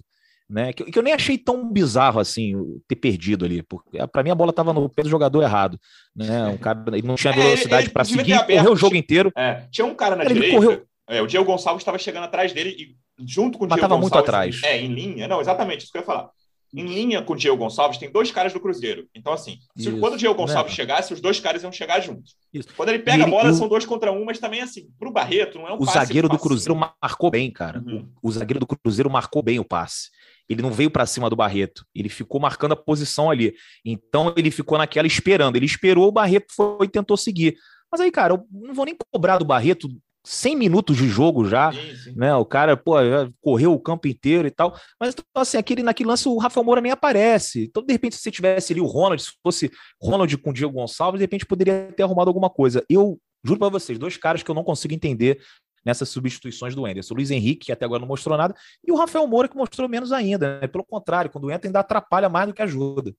né? 0.48 0.72
Que, 0.72 0.84
que, 0.84 0.98
eu 0.98 1.02
nem 1.02 1.12
achei 1.12 1.36
tão 1.36 1.70
bizarro 1.70 2.20
assim 2.20 2.54
ter 2.86 2.96
perdido 2.96 3.44
ali, 3.44 3.62
porque 3.62 3.98
para 4.08 4.22
mim 4.22 4.30
a 4.30 4.34
bola 4.34 4.50
estava 4.50 4.72
no 4.72 4.88
pé 4.88 5.02
do 5.02 5.08
jogador 5.08 5.42
errado, 5.42 5.78
né? 6.14 6.46
Um 6.46 6.58
cara 6.58 6.84
ele 6.88 7.06
não 7.06 7.16
tinha 7.16 7.32
é, 7.32 7.36
velocidade 7.36 7.90
para 7.90 8.04
seguir, 8.04 8.38
correu 8.46 8.72
o 8.72 8.76
jogo 8.76 8.94
inteiro. 8.94 9.32
É, 9.36 9.66
tinha 9.70 9.84
um 9.84 9.94
cara 9.94 10.14
na 10.14 10.24
ele 10.24 10.34
direita, 10.34 10.56
correu... 10.56 10.86
é, 11.08 11.20
o 11.20 11.26
Diego 11.26 11.44
Gonçalves 11.44 11.80
estava 11.80 11.98
chegando 11.98 12.24
atrás 12.24 12.52
dele 12.52 12.70
e 12.70 12.96
junto 13.24 13.58
com 13.58 13.64
o 13.64 13.68
Mas 13.68 13.78
Diego 13.78 13.94
Gonçalves, 13.94 14.12
muito 14.12 14.18
atrás. 14.18 14.60
É, 14.62 14.80
em 14.80 14.88
linha, 14.88 15.26
não, 15.26 15.40
exatamente 15.40 15.82
isso 15.82 15.92
que 15.92 15.98
eu 15.98 16.02
ia 16.02 16.06
falar. 16.06 16.30
Em 16.74 16.84
linha 16.84 17.22
com 17.22 17.32
o 17.32 17.36
Diego 17.36 17.56
Gonçalves, 17.56 17.96
tem 17.96 18.10
dois 18.10 18.30
caras 18.30 18.52
do 18.52 18.60
Cruzeiro. 18.60 19.08
Então, 19.14 19.32
assim, 19.32 19.58
se, 19.76 19.90
quando 19.92 20.14
o 20.14 20.16
Diego 20.16 20.34
Gonçalves 20.34 20.72
né? 20.72 20.76
chegasse, 20.76 21.14
os 21.14 21.20
dois 21.20 21.40
caras 21.40 21.62
iam 21.62 21.72
chegar 21.72 22.00
juntos. 22.00 22.36
Isso. 22.52 22.68
Quando 22.76 22.90
ele 22.90 22.98
pega 22.98 23.18
ele, 23.18 23.24
a 23.24 23.28
bola, 23.28 23.50
o... 23.50 23.54
são 23.54 23.68
dois 23.68 23.86
contra 23.86 24.12
um, 24.12 24.24
mas 24.24 24.38
também, 24.38 24.60
assim, 24.60 24.88
para 24.98 25.08
o 25.08 25.12
Barreto, 25.12 25.58
não 25.58 25.68
é 25.68 25.72
um 25.72 25.78
O 25.80 25.86
zagueiro 25.86 26.28
do 26.28 26.38
Cruzeiro 26.38 26.76
marcou 26.76 27.30
bem, 27.30 27.50
cara. 27.50 27.82
Uhum. 27.86 28.08
O, 28.20 28.28
o 28.28 28.32
zagueiro 28.32 28.60
do 28.60 28.66
Cruzeiro 28.66 29.08
marcou 29.08 29.42
bem 29.42 29.58
o 29.58 29.64
passe 29.64 30.10
ele 30.48 30.62
não 30.62 30.70
veio 30.70 30.90
para 30.90 31.06
cima 31.06 31.28
do 31.28 31.36
Barreto, 31.36 31.84
ele 31.94 32.08
ficou 32.08 32.40
marcando 32.40 32.72
a 32.72 32.76
posição 32.76 33.30
ali. 33.30 33.54
Então 33.84 34.32
ele 34.36 34.50
ficou 34.50 34.78
naquela 34.78 35.06
esperando. 35.06 35.56
Ele 35.56 35.66
esperou, 35.66 36.08
o 36.08 36.12
Barreto 36.12 36.46
foi 36.54 36.86
e 36.86 36.88
tentou 36.88 37.16
seguir. 37.16 37.56
Mas 37.90 38.00
aí, 38.00 38.10
cara, 38.10 38.34
eu 38.34 38.46
não 38.50 38.74
vou 38.74 38.84
nem 38.84 38.96
cobrar 39.12 39.38
do 39.38 39.44
Barreto 39.44 39.88
100 40.26 40.56
minutos 40.56 40.96
de 40.96 41.06
jogo 41.08 41.46
já, 41.46 41.72
sim, 41.72 41.96
sim. 42.02 42.12
né? 42.16 42.34
O 42.34 42.44
cara, 42.44 42.76
pô, 42.76 42.94
correu 43.40 43.72
o 43.72 43.78
campo 43.78 44.08
inteiro 44.08 44.48
e 44.48 44.50
tal. 44.50 44.76
Mas 45.00 45.14
então, 45.14 45.24
assim, 45.36 45.56
aquele, 45.56 45.84
naquele 45.84 46.08
lance 46.08 46.28
o 46.28 46.36
Rafael 46.36 46.64
Moura 46.64 46.80
nem 46.80 46.90
aparece. 46.90 47.64
Então, 47.64 47.82
de 47.82 47.92
repente, 47.92 48.16
se 48.16 48.22
você 48.22 48.30
tivesse 48.30 48.72
ali 48.72 48.80
o 48.80 48.86
Ronald, 48.86 49.22
se 49.22 49.30
fosse 49.40 49.70
Ronald 50.02 50.36
com 50.38 50.50
o 50.50 50.52
Diego 50.52 50.72
Gonçalves, 50.72 51.20
de 51.20 51.24
repente 51.24 51.46
poderia 51.46 51.92
ter 51.96 52.02
arrumado 52.02 52.28
alguma 52.28 52.50
coisa. 52.50 52.84
Eu 52.90 53.20
juro 53.44 53.60
para 53.60 53.68
vocês, 53.68 53.98
dois 53.98 54.16
caras 54.16 54.42
que 54.42 54.50
eu 54.50 54.54
não 54.54 54.64
consigo 54.64 54.92
entender 54.92 55.40
nessas 55.86 56.08
substituições 56.08 56.74
do 56.74 56.86
Enderson. 56.86 57.14
O 57.14 57.16
Luiz 57.16 57.30
Henrique, 57.30 57.66
que 57.66 57.72
até 57.72 57.84
agora 57.84 58.00
não 58.00 58.08
mostrou 58.08 58.36
nada, 58.36 58.52
e 58.84 58.90
o 58.90 58.96
Rafael 58.96 59.24
Moura, 59.28 59.48
que 59.48 59.56
mostrou 59.56 59.88
menos 59.88 60.10
ainda. 60.10 60.58
Né? 60.60 60.66
Pelo 60.66 60.84
contrário, 60.84 61.30
quando 61.30 61.48
entra, 61.48 61.68
ainda 61.68 61.78
atrapalha 61.78 62.28
mais 62.28 62.48
do 62.48 62.52
que 62.52 62.60
ajuda. 62.60 63.14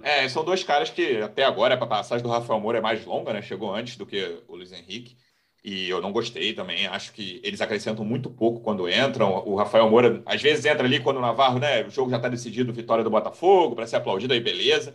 É, 0.00 0.28
são 0.28 0.44
dois 0.44 0.62
caras 0.62 0.88
que 0.88 1.20
até 1.20 1.42
agora 1.42 1.74
a 1.74 1.86
passagem 1.86 2.22
do 2.22 2.30
Rafael 2.30 2.60
Moura 2.60 2.78
é 2.78 2.80
mais 2.80 3.04
longa, 3.04 3.32
né? 3.32 3.42
Chegou 3.42 3.74
antes 3.74 3.96
do 3.96 4.06
que 4.06 4.40
o 4.46 4.54
Luiz 4.54 4.70
Henrique. 4.70 5.16
E 5.64 5.90
eu 5.90 6.00
não 6.00 6.12
gostei 6.12 6.52
também. 6.52 6.86
Acho 6.86 7.12
que 7.12 7.40
eles 7.42 7.60
acrescentam 7.60 8.04
muito 8.04 8.30
pouco 8.30 8.60
quando 8.60 8.88
entram. 8.88 9.42
O 9.44 9.56
Rafael 9.56 9.90
Moura, 9.90 10.22
às 10.24 10.40
vezes, 10.40 10.64
entra 10.64 10.86
ali 10.86 11.00
quando 11.00 11.16
o 11.16 11.20
Navarro, 11.20 11.58
né? 11.58 11.84
O 11.84 11.90
jogo 11.90 12.10
já 12.10 12.16
está 12.16 12.28
decidido, 12.28 12.72
vitória 12.72 13.02
do 13.02 13.10
Botafogo, 13.10 13.74
para 13.74 13.88
ser 13.88 13.96
aplaudido 13.96 14.32
aí, 14.32 14.38
beleza. 14.40 14.94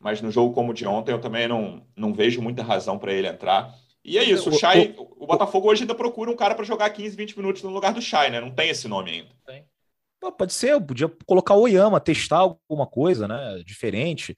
Mas 0.00 0.20
no 0.20 0.32
jogo 0.32 0.52
como 0.52 0.72
o 0.72 0.74
de 0.74 0.84
ontem, 0.84 1.12
eu 1.12 1.20
também 1.20 1.46
não, 1.46 1.86
não 1.94 2.12
vejo 2.12 2.42
muita 2.42 2.64
razão 2.64 2.98
para 2.98 3.12
ele 3.12 3.28
entrar. 3.28 3.72
E 4.10 4.18
é 4.18 4.24
isso, 4.24 4.50
o, 4.50 4.52
Chay, 4.52 4.92
o, 4.98 5.22
o, 5.22 5.26
Botafogo 5.26 5.70
hoje 5.70 5.84
ainda 5.84 5.94
procura 5.94 6.32
um 6.32 6.34
cara 6.34 6.56
para 6.56 6.64
jogar 6.64 6.90
15, 6.90 7.14
20 7.14 7.36
minutos 7.36 7.62
no 7.62 7.70
lugar 7.70 7.94
do 7.94 8.02
Chay, 8.02 8.28
né? 8.28 8.40
Não 8.40 8.50
tem 8.50 8.68
esse 8.68 8.88
nome 8.88 9.08
ainda. 9.12 9.28
Tem. 9.46 9.64
Pode 10.36 10.52
ser, 10.52 10.72
eu 10.72 10.82
podia 10.82 11.08
colocar 11.24 11.54
o 11.54 11.60
Oyama, 11.60 12.00
testar 12.00 12.38
alguma 12.38 12.88
coisa, 12.88 13.28
né? 13.28 13.62
Diferente. 13.64 14.36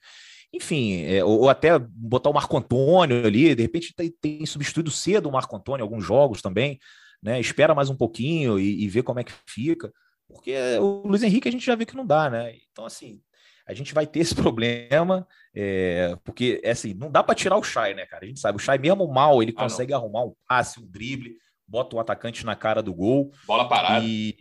Enfim, 0.53 1.01
é, 1.05 1.25
ou, 1.25 1.41
ou, 1.41 1.49
até 1.49 1.79
botar 1.79 2.29
o 2.29 2.33
Marco 2.33 2.55
Antônio 2.55 3.25
ali, 3.25 3.55
de 3.55 3.63
repente 3.63 3.95
tem, 3.95 4.11
tem, 4.21 4.45
substituído 4.45 4.91
cedo 4.91 5.27
o 5.27 5.31
Marco 5.31 5.55
Antônio 5.55 5.81
em 5.81 5.87
alguns 5.87 6.05
jogos 6.05 6.39
também, 6.39 6.77
né? 7.21 7.39
Espera 7.39 7.73
mais 7.73 7.89
um 7.89 7.95
pouquinho 7.95 8.59
e, 8.59 8.83
e 8.83 8.87
vê 8.87 9.01
como 9.01 9.19
é 9.19 9.23
que 9.23 9.33
fica. 9.47 9.91
Porque 10.27 10.55
o 10.79 11.07
Luiz 11.07 11.23
Henrique 11.23 11.49
a 11.49 11.51
gente 11.51 11.65
já 11.65 11.73
viu 11.73 11.87
que 11.87 11.97
não 11.97 12.05
dá, 12.05 12.29
né? 12.29 12.55
Então, 12.71 12.85
assim, 12.85 13.19
a 13.65 13.73
gente 13.73 13.93
vai 13.93 14.05
ter 14.05 14.19
esse 14.19 14.35
problema, 14.35 15.27
é, 15.55 16.15
porque 16.23 16.61
é 16.63 16.71
assim, 16.71 16.93
não 16.93 17.11
dá 17.11 17.23
para 17.23 17.35
tirar 17.35 17.57
o 17.57 17.63
Chay, 17.63 17.93
né, 17.93 18.05
cara? 18.05 18.25
A 18.25 18.27
gente 18.27 18.39
sabe, 18.39 18.57
o 18.57 18.61
Chay 18.61 18.77
mesmo 18.77 19.07
mal, 19.07 19.41
ele 19.41 19.53
ah, 19.55 19.61
consegue 19.61 19.93
arrumar 19.93 20.23
um 20.23 20.33
passe, 20.47 20.79
um 20.79 20.85
drible, 20.85 21.37
bota 21.67 21.95
o 21.95 21.99
atacante 21.99 22.45
na 22.45 22.55
cara 22.55 22.81
do 22.81 22.93
gol. 22.93 23.31
Bola 23.47 23.67
parada. 23.67 24.05
E 24.05 24.35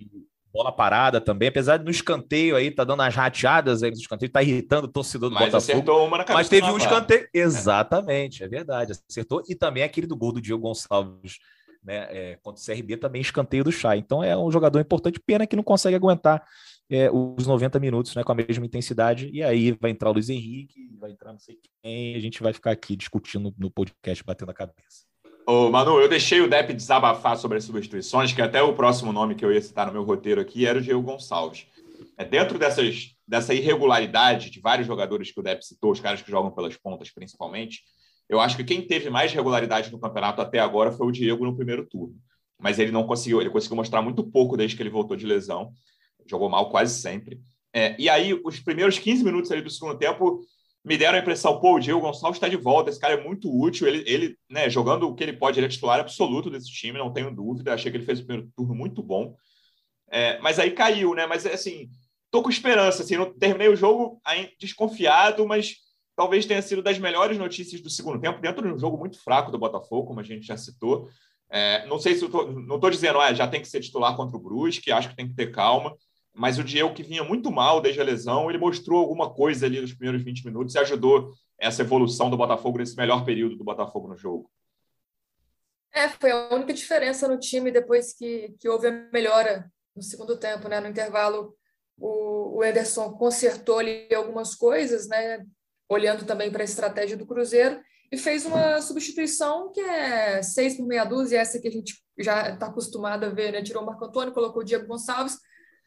bola 0.52 0.70
parada 0.70 1.20
também, 1.20 1.48
apesar 1.48 1.78
de 1.78 1.85
no 1.85 1.90
escanteio 1.90 2.56
aí, 2.56 2.70
tá 2.70 2.85
dando 2.85 3.02
as 3.02 3.14
rateadas 3.14 3.82
aí 3.82 3.90
no 3.90 3.96
escanteio, 3.96 4.30
tá 4.30 4.42
irritando 4.42 4.87
o 4.87 4.90
torcedor 4.90 5.30
do 5.30 5.35
mas 5.35 5.46
Botafogo. 5.46 5.72
Acertou 5.72 6.06
uma 6.06 6.18
na 6.18 6.24
mas 6.28 6.48
teve 6.48 6.66
um 6.66 6.76
escanteio. 6.76 7.26
Exatamente, 7.32 8.42
é. 8.42 8.46
é 8.46 8.48
verdade. 8.48 8.92
Acertou. 9.08 9.42
E 9.48 9.54
também 9.54 9.82
aquele 9.82 10.06
do 10.06 10.16
gol 10.16 10.32
do 10.32 10.42
Diego 10.42 10.61
Gonçalves 10.61 11.38
né, 11.82 12.06
é, 12.11 12.38
contra 12.42 12.62
o 12.62 12.64
CRB 12.64 12.96
também 12.96 13.22
escanteio 13.22 13.64
do 13.64 13.72
Chay. 13.72 13.98
Então 13.98 14.22
é 14.22 14.37
um 14.37 14.50
jogador 14.50 14.78
importante, 14.78 15.18
pena 15.18 15.46
que 15.46 15.56
não 15.56 15.62
consegue 15.62 15.96
aguentar 15.96 16.44
é, 16.92 17.11
os 17.11 17.46
90 17.46 17.81
minutos 17.81 18.14
né, 18.14 18.22
com 18.22 18.33
a 18.33 18.35
mesma 18.35 18.66
intensidade, 18.66 19.31
e 19.33 19.42
aí 19.42 19.72
vai 19.72 19.90
entrar 19.90 20.11
o 20.11 20.12
Luiz 20.12 20.28
Henrique, 20.28 20.90
vai 21.00 21.11
entrar 21.11 21.33
não 21.33 21.38
sei 21.38 21.59
quem, 21.83 22.12
e 22.12 22.16
a 22.16 22.20
gente 22.20 22.42
vai 22.42 22.52
ficar 22.52 22.70
aqui 22.70 22.94
discutindo 22.94 23.52
no 23.59 23.70
podcast, 23.70 24.22
batendo 24.22 24.50
a 24.50 24.55
cabeça. 24.55 25.07
Ô, 25.46 25.70
Manu, 25.70 25.98
eu 25.98 26.09
deixei 26.09 26.42
o 26.42 26.48
Depp 26.48 26.74
desabafar 26.74 27.38
sobre 27.38 27.57
as 27.57 27.64
substituições, 27.64 28.33
que 28.33 28.42
até 28.42 28.62
o 28.62 28.74
próximo 28.74 29.11
nome 29.11 29.35
que 29.35 29.44
eu 29.44 29.50
ia 29.50 29.62
citar 29.62 29.87
no 29.87 29.92
meu 29.92 30.05
roteiro 30.05 30.40
aqui 30.40 30.66
era 30.66 30.78
o 30.78 30.83
Diego 30.83 31.00
Gonçalves. 31.00 31.66
É, 32.18 32.26
dentro 32.26 32.59
dessas, 32.59 33.16
dessa 33.26 33.55
irregularidade 33.55 34.50
de 34.50 34.61
vários 34.61 34.87
jogadores 34.87 35.33
que 35.33 35.40
o 35.40 35.42
Depp 35.42 35.64
citou, 35.66 35.92
os 35.92 36.00
caras 36.00 36.20
que 36.20 36.31
jogam 36.31 36.50
pelas 36.50 36.76
pontas 36.76 37.11
principalmente, 37.11 37.81
eu 38.28 38.38
acho 38.38 38.55
que 38.55 38.64
quem 38.64 38.87
teve 38.87 39.09
mais 39.09 39.33
regularidade 39.33 39.90
no 39.90 39.98
campeonato 39.98 40.42
até 40.42 40.59
agora 40.59 40.92
foi 40.92 41.07
o 41.07 41.11
Diego 41.11 41.44
no 41.44 41.57
primeiro 41.57 41.87
turno. 41.87 42.14
mas 42.61 42.78
ele 42.78 42.92
não 42.92 43.05
conseguiu, 43.05 43.40
ele 43.40 43.50
conseguiu 43.50 43.76
mostrar 43.76 44.02
muito 44.02 44.22
pouco 44.22 44.57
desde 44.57 44.76
que 44.76 44.83
ele 44.83 44.90
voltou 44.90 45.16
de 45.16 45.26
lesão. 45.26 45.72
Jogou 46.28 46.48
mal 46.48 46.70
quase 46.70 47.00
sempre. 47.00 47.40
É, 47.72 47.96
e 47.98 48.08
aí, 48.08 48.38
os 48.44 48.61
primeiros 48.61 48.98
15 48.98 49.24
minutos 49.24 49.50
ali 49.50 49.62
do 49.62 49.70
segundo 49.70 49.96
tempo 49.96 50.42
me 50.85 50.96
deram 50.96 51.16
a 51.16 51.20
impressão, 51.20 51.61
pô, 51.61 51.76
o 51.76 51.80
Diego 51.80 52.00
Gonçalves 52.00 52.37
está 52.37 52.48
de 52.48 52.56
volta, 52.56 52.90
esse 52.90 52.98
cara 52.98 53.14
é 53.14 53.22
muito 53.22 53.48
útil, 53.48 53.87
ele, 53.87 54.02
ele 54.04 54.37
né, 54.50 54.68
jogando 54.68 55.08
o 55.08 55.14
que 55.14 55.22
ele 55.22 55.32
pode, 55.32 55.58
ele 55.58 55.66
é 55.66 55.68
titular 55.68 56.00
absoluto 56.00 56.50
desse 56.50 56.70
time, 56.72 56.98
não 56.98 57.12
tenho 57.12 57.35
dúvida, 57.35 57.72
achei 57.72 57.90
que 57.90 57.96
ele 57.96 58.04
fez 58.04 58.18
o 58.18 58.26
primeiro 58.26 58.50
turno 58.56 58.74
muito 58.74 59.00
bom. 59.02 59.37
É, 60.11 60.38
mas 60.40 60.58
aí 60.58 60.72
caiu, 60.72 61.14
né? 61.14 61.24
Mas 61.24 61.46
assim, 61.46 61.88
tô 62.30 62.42
com 62.42 62.50
esperança, 62.50 63.02
assim, 63.02 63.16
não 63.16 63.32
terminei 63.32 63.68
o 63.68 63.76
jogo 63.76 64.20
desconfiado, 64.58 65.46
mas 65.46 65.76
talvez 66.16 66.44
tenha 66.44 66.61
sido 66.61 66.82
das 66.82 66.98
melhores 66.98 67.38
notícias 67.38 67.80
do 67.80 67.88
segundo 67.88 68.20
tempo, 68.20 68.40
dentro 68.40 68.66
de 68.66 68.74
um 68.74 68.78
jogo 68.78 68.98
muito 68.98 69.22
fraco 69.22 69.52
do 69.52 69.58
Botafogo, 69.58 70.08
como 70.08 70.20
a 70.20 70.24
gente 70.24 70.44
já 70.44 70.56
citou. 70.56 71.08
É, 71.48 71.87
não 71.87 71.98
sei 71.98 72.14
se 72.14 72.28
tô, 72.28 72.50
não 72.50 72.76
estou 72.76 72.90
dizendo, 72.90 73.20
ah, 73.20 73.32
já 73.32 73.46
tem 73.46 73.61
que 73.61 73.68
ser 73.68 73.80
titular 73.80 74.16
contra 74.16 74.37
o 74.37 74.40
Brusque, 74.40 74.90
acho 74.90 75.11
que 75.11 75.16
tem 75.16 75.28
que 75.28 75.35
ter 75.35 75.52
calma, 75.52 75.94
mas 76.35 76.59
o 76.59 76.64
Diego, 76.64 76.95
que 76.95 77.03
vinha 77.03 77.23
muito 77.23 77.51
mal 77.51 77.81
desde 77.81 78.01
a 78.01 78.05
lesão, 78.05 78.49
ele 78.49 78.59
mostrou 78.59 79.01
alguma 79.01 79.33
coisa 79.33 79.66
ali 79.66 79.81
nos 79.81 79.92
primeiros 79.92 80.23
20 80.23 80.47
minutos 80.47 80.75
e 80.75 80.79
ajudou 80.79 81.33
essa 81.59 81.83
evolução 81.83 82.31
do 82.31 82.37
Botafogo 82.37 82.79
nesse 82.79 82.97
melhor 82.97 83.25
período 83.25 83.57
do 83.57 83.64
Botafogo 83.64 84.09
no 84.09 84.16
jogo. 84.16 84.51
É, 85.92 86.09
foi 86.09 86.31
a 86.31 86.55
única 86.55 86.73
diferença 86.73 87.29
no 87.29 87.38
time 87.38 87.71
depois 87.71 88.14
que, 88.14 88.55
que 88.59 88.68
houve 88.68 88.88
a 88.88 89.11
melhora 89.12 89.71
no 89.95 90.03
segundo 90.03 90.38
tempo, 90.38 90.68
né? 90.68 90.81
No 90.81 90.88
intervalo, 90.88 91.55
o, 91.99 92.59
o 92.59 92.64
Ederson 92.64 93.12
consertou 93.12 93.79
ali 93.79 94.09
algumas 94.14 94.55
coisas, 94.55 95.07
né? 95.07 95.45
Olhando 95.88 96.25
também 96.25 96.51
para 96.51 96.62
a 96.62 96.64
estratégia 96.64 97.16
do 97.16 97.27
Cruzeiro 97.27 97.79
e 98.11 98.16
fez 98.16 98.47
uma 98.47 98.81
substituição 98.81 99.71
que 99.71 99.81
é 99.81 100.42
seis 100.42 100.77
por 100.77 100.87
meia 100.87 101.05
dúzia, 101.05 101.40
essa 101.40 101.61
que 101.61 101.68
a 101.68 101.71
gente 101.71 102.03
já 102.18 102.51
está 102.51 102.66
acostumado 102.66 103.25
a 103.25 103.29
ver, 103.29 103.53
né? 103.53 103.62
Tirou 103.62 103.83
o 103.83 103.87
Marco 103.87 104.05
Antônio, 104.07 104.33
colocou 104.33 104.62
o 104.62 104.64
Diego 104.64 104.87
Gonçalves, 104.87 105.37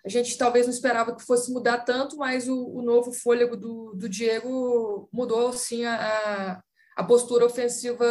a 0.05 0.09
gente 0.09 0.37
talvez 0.37 0.67
não 0.67 0.73
esperava 0.73 1.15
que 1.15 1.25
fosse 1.25 1.51
mudar 1.51 1.79
tanto, 1.79 2.15
mas 2.15 2.47
o, 2.47 2.67
o 2.67 2.83
novo 2.83 3.11
fôlego 3.11 3.57
do, 3.57 3.93
do, 3.95 4.07
Diego 4.07 5.09
mudou 5.11 5.51
sim 5.51 5.83
a, 5.83 6.61
a 6.95 7.03
postura 7.03 7.45
ofensiva 7.45 8.05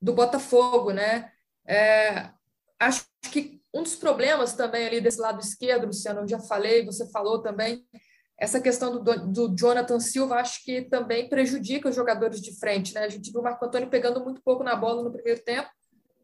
do 0.00 0.12
Botafogo, 0.12 0.92
né? 0.92 1.32
É, 1.66 2.28
acho 2.78 3.06
que 3.32 3.62
um 3.72 3.82
dos 3.82 3.96
problemas 3.96 4.52
também 4.52 4.86
ali 4.86 5.00
desse 5.00 5.18
lado 5.18 5.40
esquerdo, 5.40 5.86
Luciano, 5.86 6.20
eu 6.20 6.28
já 6.28 6.38
falei, 6.38 6.84
você 6.84 7.10
falou 7.10 7.40
também, 7.40 7.82
essa 8.38 8.60
questão 8.60 9.02
do, 9.02 9.32
do 9.32 9.56
Jonathan 9.56 9.98
Silva 9.98 10.36
acho 10.36 10.62
que 10.64 10.82
também 10.82 11.30
prejudica 11.30 11.88
os 11.88 11.96
jogadores 11.96 12.42
de 12.42 12.58
frente, 12.58 12.92
né? 12.92 13.04
A 13.04 13.08
gente 13.08 13.32
viu 13.32 13.40
o 13.40 13.44
Marco 13.44 13.64
Antônio 13.64 13.88
pegando 13.88 14.22
muito 14.22 14.42
pouco 14.42 14.62
na 14.62 14.76
bola 14.76 15.02
no 15.02 15.12
primeiro 15.12 15.42
tempo, 15.42 15.70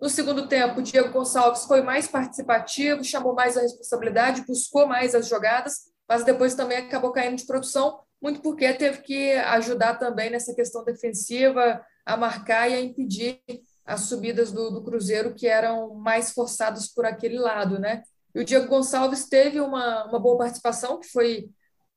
no 0.01 0.09
segundo 0.09 0.49
tempo, 0.49 0.81
Diego 0.81 1.13
Gonçalves 1.13 1.65
foi 1.65 1.83
mais 1.83 2.09
participativo, 2.09 3.05
chamou 3.05 3.35
mais 3.35 3.57
a 3.57 3.61
responsabilidade, 3.61 4.47
buscou 4.47 4.87
mais 4.87 5.15
as 5.15 5.29
jogadas, 5.29 5.91
mas 6.09 6.25
depois 6.25 6.55
também 6.55 6.79
acabou 6.79 7.13
caindo 7.13 7.37
de 7.37 7.47
produção, 7.47 8.01
muito 8.21 8.41
porque 8.41 8.73
teve 8.73 9.03
que 9.03 9.33
ajudar 9.33 9.97
também 9.97 10.31
nessa 10.31 10.55
questão 10.55 10.85
defensiva, 10.85 11.85
a 12.05 12.17
marcar 12.17 12.69
e 12.69 12.75
a 12.75 12.81
impedir 12.81 13.41
as 13.85 14.03
subidas 14.03 14.53
do, 14.53 14.71
do 14.71 14.83
Cruzeiro, 14.83 15.35
que 15.35 15.47
eram 15.47 15.95
mais 15.95 16.33
forçadas 16.33 16.89
por 16.89 17.05
aquele 17.05 17.39
lado, 17.39 17.79
né? 17.79 18.03
E 18.35 18.41
o 18.41 18.45
Diego 18.45 18.69
Gonçalves 18.69 19.29
teve 19.29 19.61
uma, 19.61 20.07
uma 20.07 20.19
boa 20.19 20.39
participação, 20.39 20.99
que 20.99 21.09
foi 21.09 21.51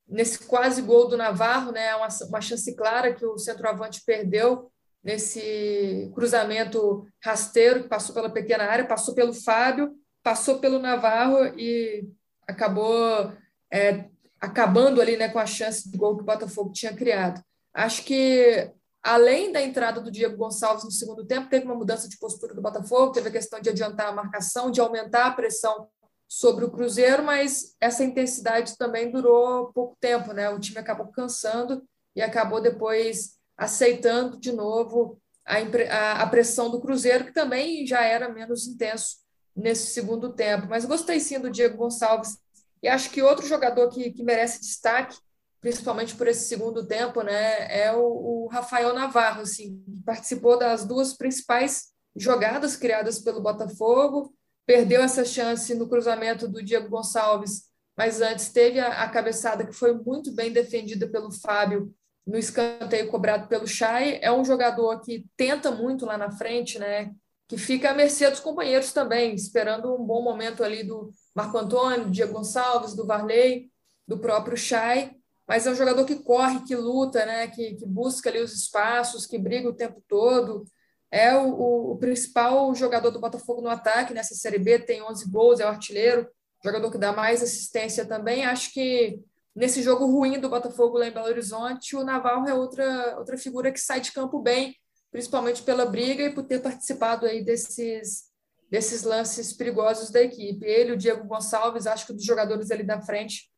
nesse 0.07 0.39
quase 0.39 0.81
gol 0.81 1.07
do 1.07 1.15
Navarro, 1.15 1.71
né? 1.71 1.95
Uma, 1.95 2.07
uma 2.27 2.41
chance 2.41 2.75
clara 2.75 3.13
que 3.13 3.25
o 3.25 3.37
centroavante 3.37 4.01
perdeu 4.05 4.71
nesse 5.03 6.11
cruzamento 6.15 7.05
rasteiro 7.23 7.83
que 7.83 7.89
passou 7.89 8.15
pela 8.15 8.29
pequena 8.29 8.63
área, 8.63 8.87
passou 8.87 9.13
pelo 9.13 9.33
Fábio, 9.33 9.93
passou 10.23 10.59
pelo 10.59 10.79
Navarro 10.79 11.45
e 11.59 12.07
acabou 12.47 13.33
é, 13.71 14.05
acabando 14.39 15.01
ali 15.01 15.17
né, 15.17 15.29
com 15.29 15.39
a 15.39 15.45
chance 15.45 15.89
de 15.89 15.97
gol 15.97 16.15
que 16.15 16.23
o 16.23 16.25
Botafogo 16.25 16.71
tinha 16.71 16.93
criado. 16.93 17.41
Acho 17.73 18.03
que, 18.03 18.71
além 19.01 19.51
da 19.51 19.61
entrada 19.61 19.99
do 19.99 20.11
Diego 20.11 20.37
Gonçalves 20.37 20.83
no 20.83 20.91
segundo 20.91 21.25
tempo, 21.25 21.49
teve 21.49 21.65
uma 21.65 21.75
mudança 21.75 22.07
de 22.07 22.17
postura 22.17 22.53
do 22.53 22.61
Botafogo, 22.61 23.11
teve 23.11 23.29
a 23.29 23.31
questão 23.31 23.59
de 23.59 23.69
adiantar 23.69 24.07
a 24.07 24.11
marcação, 24.13 24.71
de 24.71 24.79
aumentar 24.79 25.27
a 25.27 25.31
pressão 25.31 25.87
sobre 26.27 26.65
o 26.65 26.71
Cruzeiro, 26.71 27.23
mas 27.23 27.75
essa 27.79 28.03
intensidade 28.03 28.77
também 28.77 29.11
durou 29.11 29.71
pouco 29.73 29.95
tempo, 29.99 30.33
né? 30.33 30.49
O 30.49 30.59
time 30.59 30.79
acabou 30.79 31.07
cansando 31.07 31.83
e 32.15 32.21
acabou 32.21 32.61
depois 32.61 33.37
aceitando 33.57 34.39
de 34.39 34.51
novo 34.51 35.19
a, 35.45 35.57
a, 35.57 36.23
a 36.23 36.27
pressão 36.27 36.69
do 36.69 36.81
Cruzeiro, 36.81 37.25
que 37.25 37.33
também 37.33 37.85
já 37.85 38.03
era 38.03 38.29
menos 38.29 38.67
intenso 38.67 39.17
nesse 39.55 39.87
segundo 39.87 40.33
tempo. 40.33 40.67
Mas 40.69 40.85
gostei 40.85 41.19
sim 41.19 41.39
do 41.39 41.49
Diego 41.49 41.77
Gonçalves. 41.77 42.37
E 42.81 42.87
acho 42.87 43.09
que 43.09 43.21
outro 43.21 43.45
jogador 43.45 43.89
que, 43.89 44.11
que 44.11 44.23
merece 44.23 44.59
destaque, 44.59 45.17
principalmente 45.61 46.15
por 46.15 46.27
esse 46.27 46.47
segundo 46.47 46.85
tempo, 46.85 47.21
né, 47.21 47.83
é 47.83 47.93
o, 47.93 48.45
o 48.45 48.47
Rafael 48.47 48.93
Navarro, 48.93 49.41
assim, 49.41 49.81
que 49.85 50.03
participou 50.03 50.57
das 50.57 50.85
duas 50.85 51.13
principais 51.13 51.93
jogadas 52.15 52.75
criadas 52.75 53.19
pelo 53.19 53.41
Botafogo, 53.41 54.33
perdeu 54.65 55.01
essa 55.01 55.25
chance 55.25 55.73
no 55.75 55.87
cruzamento 55.87 56.47
do 56.47 56.63
Diego 56.63 56.89
Gonçalves, 56.89 57.63
mas 57.97 58.21
antes 58.21 58.51
teve 58.51 58.79
a, 58.79 59.03
a 59.03 59.09
cabeçada 59.09 59.65
que 59.65 59.73
foi 59.73 59.93
muito 59.93 60.33
bem 60.33 60.51
defendida 60.51 61.07
pelo 61.07 61.31
Fábio 61.31 61.93
no 62.25 62.37
escanteio 62.37 63.09
cobrado 63.09 63.47
pelo 63.47 63.67
Chay. 63.67 64.19
É 64.21 64.31
um 64.31 64.45
jogador 64.45 65.01
que 65.01 65.25
tenta 65.35 65.71
muito 65.71 66.05
lá 66.05 66.17
na 66.17 66.31
frente, 66.31 66.79
né? 66.79 67.11
Que 67.47 67.57
fica 67.57 67.91
à 67.91 67.93
mercê 67.93 68.29
dos 68.29 68.39
companheiros 68.39 68.93
também, 68.93 69.35
esperando 69.35 69.93
um 69.93 70.05
bom 70.05 70.21
momento 70.21 70.63
ali 70.63 70.83
do 70.83 71.11
Marco 71.35 71.57
Antônio, 71.57 72.05
do 72.05 72.11
Diego 72.11 72.33
Gonçalves, 72.33 72.95
do 72.95 73.05
Varley, 73.05 73.69
do 74.07 74.17
próprio 74.17 74.57
Chay. 74.57 75.11
Mas 75.47 75.67
é 75.67 75.71
um 75.71 75.75
jogador 75.75 76.05
que 76.05 76.15
corre, 76.15 76.63
que 76.63 76.75
luta, 76.75 77.25
né? 77.25 77.47
Que, 77.47 77.75
que 77.75 77.85
busca 77.85 78.29
ali 78.29 78.39
os 78.39 78.53
espaços, 78.53 79.25
que 79.25 79.37
briga 79.37 79.67
o 79.67 79.75
tempo 79.75 80.01
todo. 80.07 80.65
É 81.11 81.35
o, 81.35 81.47
o, 81.49 81.91
o 81.91 81.97
principal 81.97 82.73
jogador 82.73 83.11
do 83.11 83.19
Botafogo 83.19 83.61
no 83.61 83.69
ataque 83.69 84.13
nessa 84.13 84.33
Série 84.33 84.57
B, 84.57 84.79
tem 84.79 85.03
11 85.03 85.29
gols, 85.29 85.59
é 85.59 85.65
o 85.65 85.67
artilheiro, 85.67 86.27
jogador 86.63 86.89
que 86.89 86.97
dá 86.97 87.11
mais 87.11 87.43
assistência 87.43 88.05
também. 88.05 88.45
Acho 88.45 88.73
que 88.73 89.19
nesse 89.55 89.81
jogo 89.81 90.05
ruim 90.05 90.39
do 90.39 90.49
Botafogo 90.49 90.97
lá 90.97 91.07
em 91.07 91.11
Belo 91.11 91.27
Horizonte, 91.27 91.95
o 91.95 92.03
Navarro 92.03 92.47
é 92.47 92.53
outra, 92.53 93.17
outra 93.17 93.37
figura 93.37 93.71
que 93.71 93.79
sai 93.79 94.01
de 94.01 94.11
campo 94.11 94.39
bem, 94.39 94.75
principalmente 95.11 95.61
pela 95.61 95.85
briga 95.85 96.23
e 96.23 96.33
por 96.33 96.43
ter 96.43 96.59
participado 96.61 97.25
aí 97.25 97.43
desses, 97.43 98.23
desses 98.69 99.03
lances 99.03 99.53
perigosos 99.53 100.09
da 100.09 100.21
equipe. 100.21 100.65
Ele, 100.65 100.93
o 100.93 100.97
Diego 100.97 101.27
Gonçalves, 101.27 101.85
acho 101.85 102.07
que 102.07 102.13
dos 102.13 102.25
jogadores 102.25 102.71
ali 102.71 102.83
da 102.83 103.01
frente 103.01 103.51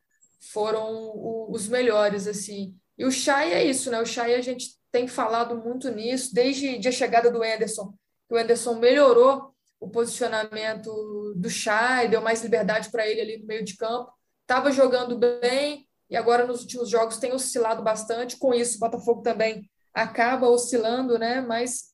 foram 0.52 1.12
os 1.50 1.68
melhores, 1.68 2.26
assim. 2.26 2.74
E 2.98 3.04
o 3.04 3.10
Chay 3.10 3.52
é 3.52 3.64
isso, 3.64 3.90
né? 3.90 4.00
O 4.00 4.06
Chay 4.06 4.34
a 4.34 4.40
gente 4.40 4.76
tem 4.92 5.08
falado 5.08 5.56
muito 5.56 5.90
nisso, 5.90 6.34
desde 6.34 6.86
a 6.86 6.92
chegada 6.92 7.30
do 7.30 7.44
Enderson, 7.44 7.94
o 8.28 8.38
Enderson 8.38 8.74
melhorou 8.74 9.54
o 9.78 9.88
posicionamento 9.88 10.90
do 11.36 11.48
Chay, 11.48 12.08
deu 12.08 12.20
mais 12.20 12.42
liberdade 12.42 12.90
para 12.90 13.06
ele 13.06 13.20
ali 13.20 13.38
no 13.38 13.46
meio 13.46 13.64
de 13.64 13.76
campo. 13.76 14.10
Estava 14.42 14.72
jogando 14.72 15.18
bem, 15.18 15.85
e 16.08 16.16
agora 16.16 16.46
nos 16.46 16.62
últimos 16.62 16.88
jogos 16.88 17.18
tem 17.18 17.32
oscilado 17.32 17.82
bastante. 17.82 18.36
Com 18.36 18.54
isso, 18.54 18.76
o 18.76 18.80
Botafogo 18.80 19.22
também 19.22 19.68
acaba 19.92 20.48
oscilando, 20.48 21.18
né? 21.18 21.40
Mas 21.40 21.92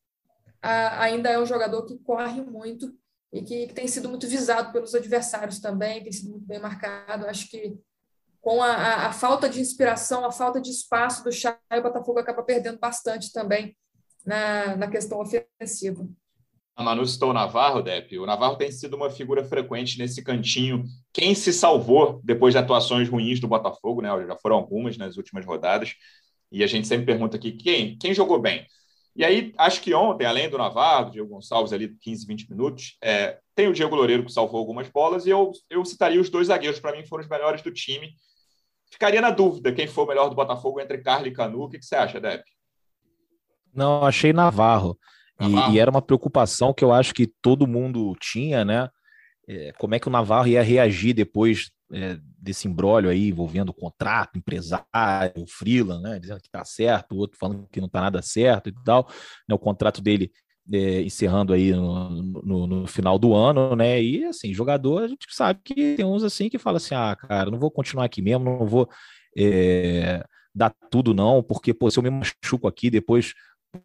a, 0.60 1.02
ainda 1.02 1.30
é 1.30 1.38
um 1.38 1.46
jogador 1.46 1.84
que 1.84 1.98
corre 1.98 2.42
muito 2.42 2.92
e 3.32 3.42
que, 3.42 3.66
que, 3.68 3.74
tem 3.74 3.88
sido 3.88 4.08
muito 4.08 4.28
visado 4.28 4.72
pelos 4.72 4.94
adversários 4.94 5.58
também, 5.58 6.02
tem 6.02 6.12
sido 6.12 6.30
muito 6.30 6.46
bem 6.46 6.58
marcado. 6.58 7.26
Acho 7.26 7.48
que 7.48 7.78
com 8.40 8.62
a, 8.62 8.72
a, 8.72 9.06
a 9.06 9.12
falta 9.12 9.48
de 9.48 9.60
inspiração, 9.60 10.24
a 10.24 10.32
falta 10.32 10.60
de 10.60 10.70
espaço 10.70 11.24
do 11.24 11.32
Chay, 11.32 11.56
o 11.78 11.82
Botafogo 11.82 12.18
acaba 12.18 12.42
perdendo 12.42 12.78
bastante 12.78 13.32
também 13.32 13.76
na, 14.26 14.76
na 14.76 14.88
questão 14.88 15.20
ofensiva. 15.20 16.06
Manu 16.82 17.06
citou 17.06 17.30
o 17.30 17.32
Navarro, 17.32 17.82
Depp. 17.82 18.18
O 18.18 18.26
Navarro 18.26 18.56
tem 18.56 18.70
sido 18.70 18.94
uma 18.96 19.10
figura 19.10 19.44
frequente 19.44 19.98
nesse 19.98 20.22
cantinho. 20.22 20.84
Quem 21.12 21.34
se 21.34 21.52
salvou 21.52 22.20
depois 22.22 22.52
de 22.54 22.58
atuações 22.58 23.08
ruins 23.08 23.40
do 23.40 23.48
Botafogo, 23.48 24.02
né? 24.02 24.08
Já 24.26 24.36
foram 24.36 24.56
algumas 24.56 24.96
nas 24.96 25.16
últimas 25.16 25.46
rodadas. 25.46 25.94
E 26.50 26.62
a 26.62 26.66
gente 26.66 26.86
sempre 26.86 27.06
pergunta 27.06 27.36
aqui 27.36 27.52
quem, 27.52 27.96
quem 27.96 28.12
jogou 28.12 28.40
bem. 28.40 28.66
E 29.14 29.24
aí, 29.24 29.52
acho 29.58 29.80
que 29.82 29.94
ontem, 29.94 30.24
além 30.24 30.48
do 30.48 30.56
Navarro, 30.56 31.10
Diego 31.10 31.28
Gonçalves 31.28 31.72
ali 31.72 31.94
15, 32.00 32.26
20 32.26 32.50
minutos, 32.50 32.96
é, 33.02 33.38
tem 33.54 33.68
o 33.68 33.72
Diego 33.72 33.94
Loureiro 33.94 34.24
que 34.24 34.32
salvou 34.32 34.58
algumas 34.58 34.88
bolas, 34.88 35.26
e 35.26 35.30
eu, 35.30 35.52
eu 35.68 35.84
citaria 35.84 36.20
os 36.20 36.30
dois 36.30 36.46
zagueiros, 36.46 36.80
para 36.80 36.96
mim, 36.96 37.06
foram 37.06 37.22
os 37.22 37.28
melhores 37.28 37.60
do 37.60 37.70
time. 37.70 38.14
Ficaria 38.90 39.20
na 39.20 39.30
dúvida 39.30 39.72
quem 39.72 39.86
foi 39.86 40.04
o 40.04 40.06
melhor 40.06 40.28
do 40.28 40.36
Botafogo 40.36 40.80
entre 40.80 40.98
Carlos 40.98 41.28
e 41.28 41.32
Canu. 41.32 41.62
O 41.62 41.68
que, 41.68 41.78
que 41.78 41.84
você 41.84 41.94
acha, 41.94 42.20
Depp? 42.20 42.42
Não, 43.74 44.04
achei 44.04 44.32
Navarro. 44.32 44.98
E, 45.42 45.74
e, 45.74 45.78
era 45.78 45.90
uma 45.90 46.02
preocupação 46.02 46.72
que 46.72 46.84
eu 46.84 46.92
acho 46.92 47.14
que 47.14 47.26
todo 47.26 47.66
mundo 47.66 48.14
tinha, 48.20 48.64
né? 48.64 48.88
É, 49.48 49.72
como 49.78 49.94
é 49.94 49.98
que 49.98 50.08
o 50.08 50.10
Navarro 50.10 50.46
ia 50.46 50.62
reagir 50.62 51.14
depois 51.14 51.70
é, 51.92 52.18
desse 52.38 52.68
embrólio 52.68 53.10
aí 53.10 53.28
envolvendo 53.28 53.70
o 53.70 53.74
contrato, 53.74 54.38
empresário, 54.38 54.86
freelan, 55.48 56.00
né? 56.00 56.18
Dizendo 56.18 56.40
que 56.40 56.50
tá 56.50 56.64
certo, 56.64 57.12
o 57.12 57.18
outro 57.18 57.38
falando 57.38 57.66
que 57.70 57.80
não 57.80 57.88
tá 57.88 58.00
nada 58.00 58.22
certo 58.22 58.68
e 58.68 58.74
tal. 58.84 59.08
Né? 59.48 59.54
O 59.54 59.58
contrato 59.58 60.00
dele 60.00 60.30
é, 60.72 61.02
encerrando 61.02 61.52
aí 61.52 61.72
no, 61.72 62.10
no, 62.10 62.66
no, 62.66 62.86
final 62.86 63.18
do 63.18 63.34
ano, 63.34 63.74
né? 63.74 64.02
E 64.02 64.24
assim, 64.24 64.54
jogador, 64.54 65.02
a 65.02 65.08
gente 65.08 65.26
sabe 65.30 65.60
que 65.64 65.96
tem 65.96 66.04
uns 66.04 66.22
assim 66.22 66.48
que 66.48 66.58
fala 66.58 66.76
assim: 66.76 66.94
ah, 66.94 67.16
cara, 67.16 67.50
não 67.50 67.58
vou 67.58 67.70
continuar 67.70 68.04
aqui 68.04 68.22
mesmo, 68.22 68.44
não 68.44 68.66
vou 68.66 68.88
é, 69.36 70.24
dar 70.54 70.72
tudo, 70.90 71.14
não, 71.14 71.42
porque 71.42 71.74
pô, 71.74 71.90
se 71.90 71.98
eu 71.98 72.02
me 72.02 72.10
machuco 72.10 72.68
aqui, 72.68 72.90
depois 72.90 73.34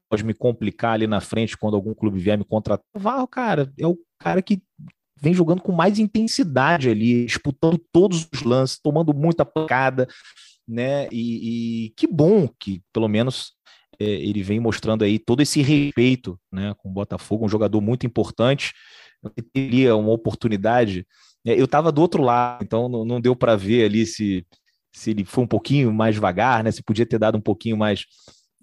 pode 0.10 0.24
me 0.24 0.34
complicar 0.34 0.94
ali 0.94 1.08
na 1.08 1.22
frente 1.22 1.58
quando 1.58 1.76
algum 1.76 1.94
clube 1.94 2.20
vier 2.20 2.38
me 2.38 2.44
contratar. 2.44 2.86
Vá, 2.96 3.26
cara, 3.28 3.72
é 3.78 3.88
o 3.88 3.98
cara 4.20 4.42
que 4.42 4.62
vem 5.20 5.34
jogando 5.34 5.62
com 5.62 5.72
mais 5.72 6.00
intensidade 6.00 6.90
ali, 6.90 7.26
disputando 7.26 7.80
todos 7.92 8.28
os 8.34 8.44
lances, 8.44 8.80
tomando 8.80 9.14
muita 9.14 9.46
pancada, 9.46 10.08
né? 10.68 11.08
E, 11.12 11.86
e 11.86 11.90
que 11.92 12.08
bom 12.08 12.48
que 12.60 12.82
pelo 12.94 13.08
menos 13.08 13.54
é, 14.00 14.06
ele 14.06 14.44
vem 14.44 14.60
mostrando 14.60 15.04
aí 15.04 15.18
todo 15.18 15.42
esse 15.42 15.62
respeito, 15.62 16.40
né, 16.52 16.76
com 16.78 16.90
o 16.90 16.94
Botafogo, 16.94 17.46
um 17.46 17.50
jogador 17.50 17.82
muito 17.82 18.06
importante. 18.06 18.74
teria 19.54 19.96
uma 19.96 20.12
oportunidade. 20.12 21.06
É, 21.46 21.60
eu 21.60 21.66
estava 21.66 21.92
do 21.92 22.02
outro 22.02 22.22
lado, 22.22 22.64
então 22.64 22.88
não, 22.88 23.04
não 23.06 23.22
deu 23.22 23.36
para 23.36 23.56
ver 23.56 23.86
ali 23.86 24.06
se 24.06 24.46
se 24.94 25.12
ele 25.12 25.24
foi 25.24 25.44
um 25.44 25.48
pouquinho 25.48 25.94
mais 25.94 26.16
devagar, 26.16 26.64
né? 26.64 26.72
Se 26.72 26.82
podia 26.82 27.06
ter 27.06 27.20
dado 27.20 27.38
um 27.38 27.42
pouquinho 27.42 27.78
mais 27.78 28.06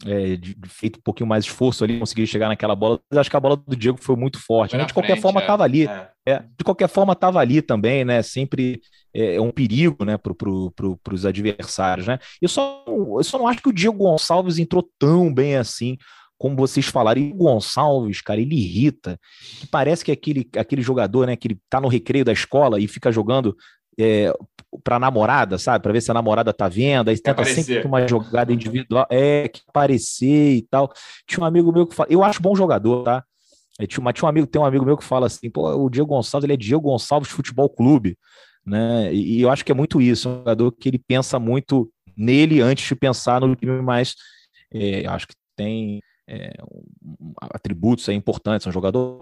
é, 0.07 0.37
de, 0.37 0.57
feito 0.67 0.99
um 0.99 1.03
pouquinho 1.03 1.29
mais 1.29 1.45
esforço 1.45 1.85
ali, 1.85 1.99
conseguir 1.99 2.27
chegar 2.27 2.49
naquela 2.49 2.75
bola. 2.75 3.01
Mas 3.11 3.19
acho 3.19 3.31
que 3.31 3.37
a 3.37 3.41
bola 3.41 3.57
do 3.57 3.77
Diego 3.77 3.99
foi 4.01 4.17
muito 4.17 4.39
forte. 4.39 4.77
Né? 4.77 4.85
De 4.85 4.93
qualquer 4.93 5.13
frente, 5.13 5.23
forma, 5.23 5.41
estava 5.41 5.63
é, 5.63 5.67
ali. 5.67 5.87
É. 5.87 6.09
É, 6.27 6.39
de 6.39 6.65
qualquer 6.65 6.89
forma, 6.89 7.13
estava 7.13 7.39
ali 7.39 7.61
também, 7.61 8.05
né? 8.05 8.23
Sempre 8.23 8.81
é, 9.15 9.37
é 9.37 9.41
um 9.41 9.51
perigo, 9.51 10.05
né, 10.05 10.17
para 10.17 10.35
pro, 10.35 10.71
pro, 10.71 10.99
os 11.13 11.27
adversários, 11.27 12.07
né? 12.07 12.19
Eu 12.41 12.49
só, 12.49 12.83
eu 12.87 13.23
só 13.23 13.39
não 13.39 13.47
acho 13.47 13.61
que 13.61 13.69
o 13.69 13.73
Diego 13.73 13.99
Gonçalves 13.99 14.59
entrou 14.59 14.89
tão 14.99 15.33
bem 15.33 15.57
assim 15.57 15.99
como 16.37 16.57
vocês 16.57 16.87
falaram, 16.87 17.23
e 17.23 17.33
o 17.33 17.37
Gonçalves, 17.37 18.21
cara, 18.21 18.41
ele 18.41 18.57
irrita, 18.57 19.19
que 19.61 19.67
parece 19.67 20.05
que 20.05 20.11
é 20.11 20.15
aquele, 20.15 20.47
aquele 20.57 20.83
jogador, 20.83 21.27
né, 21.27 21.37
que 21.37 21.49
ele 21.49 21.59
tá 21.71 21.81
no 21.81 21.89
recreio 21.89 22.25
da 22.25 22.33
escola 22.33 22.81
e 22.81 22.89
fica 22.89 23.11
jogando 23.13 23.57
é, 23.99 24.33
para 24.83 24.99
namorada, 24.99 25.59
sabe? 25.59 25.83
Para 25.83 25.93
ver 25.93 26.01
se 26.01 26.11
a 26.11 26.15
namorada 26.15 26.53
tá 26.53 26.69
vendo, 26.69 27.09
aí 27.09 27.19
tenta 27.19 27.45
sempre 27.45 27.87
uma 27.87 28.07
jogada 28.07 28.53
individual, 28.53 29.07
é, 29.11 29.49
que 29.49 29.63
aparecer 29.69 30.57
e 30.57 30.63
tal. 30.63 30.93
Tinha 31.27 31.45
um 31.45 31.47
amigo 31.47 31.73
meu 31.73 31.87
que 31.87 31.95
fala, 31.95 32.09
eu 32.11 32.25
acho 32.25 32.43
bom 32.43 32.55
jogador, 32.55 33.05
tá? 33.05 33.25
É, 33.79 33.87
tinha, 33.87 34.01
uma, 34.01 34.13
tinha 34.13 34.27
um 34.27 34.29
amigo, 34.29 34.47
tem 34.47 34.61
um 34.61 34.65
amigo 34.65 34.85
meu 34.85 34.97
que 34.97 35.05
fala 35.05 35.27
assim, 35.27 35.51
pô, 35.51 35.69
o 35.75 35.91
Diego 35.91 36.09
Gonçalves, 36.09 36.45
ele 36.45 36.55
é 36.55 36.57
Diego 36.57 36.83
Gonçalves 36.83 37.31
Futebol 37.31 37.69
Clube, 37.69 38.17
né? 38.65 39.13
E, 39.13 39.39
e 39.39 39.43
eu 39.43 39.51
acho 39.51 39.65
que 39.65 39.73
é 39.73 39.75
muito 39.75 40.01
isso, 40.01 40.29
um 40.29 40.39
jogador 40.39 40.73
que 40.73 40.89
ele 40.89 40.99
pensa 40.99 41.39
muito 41.39 41.91
nele 42.17 42.61
antes 42.61 42.87
de 42.87 42.95
pensar 42.95 43.41
no 43.41 43.55
time 43.57 43.83
mais, 43.83 44.15
é, 44.73 45.07
acho 45.07 45.27
que 45.27 45.35
tem 45.57 46.01
é, 46.29 46.53
atributos 47.53 48.09
aí 48.09 48.15
importantes, 48.15 48.67
é 48.67 48.71
um 48.71 48.73
jogador 48.73 49.19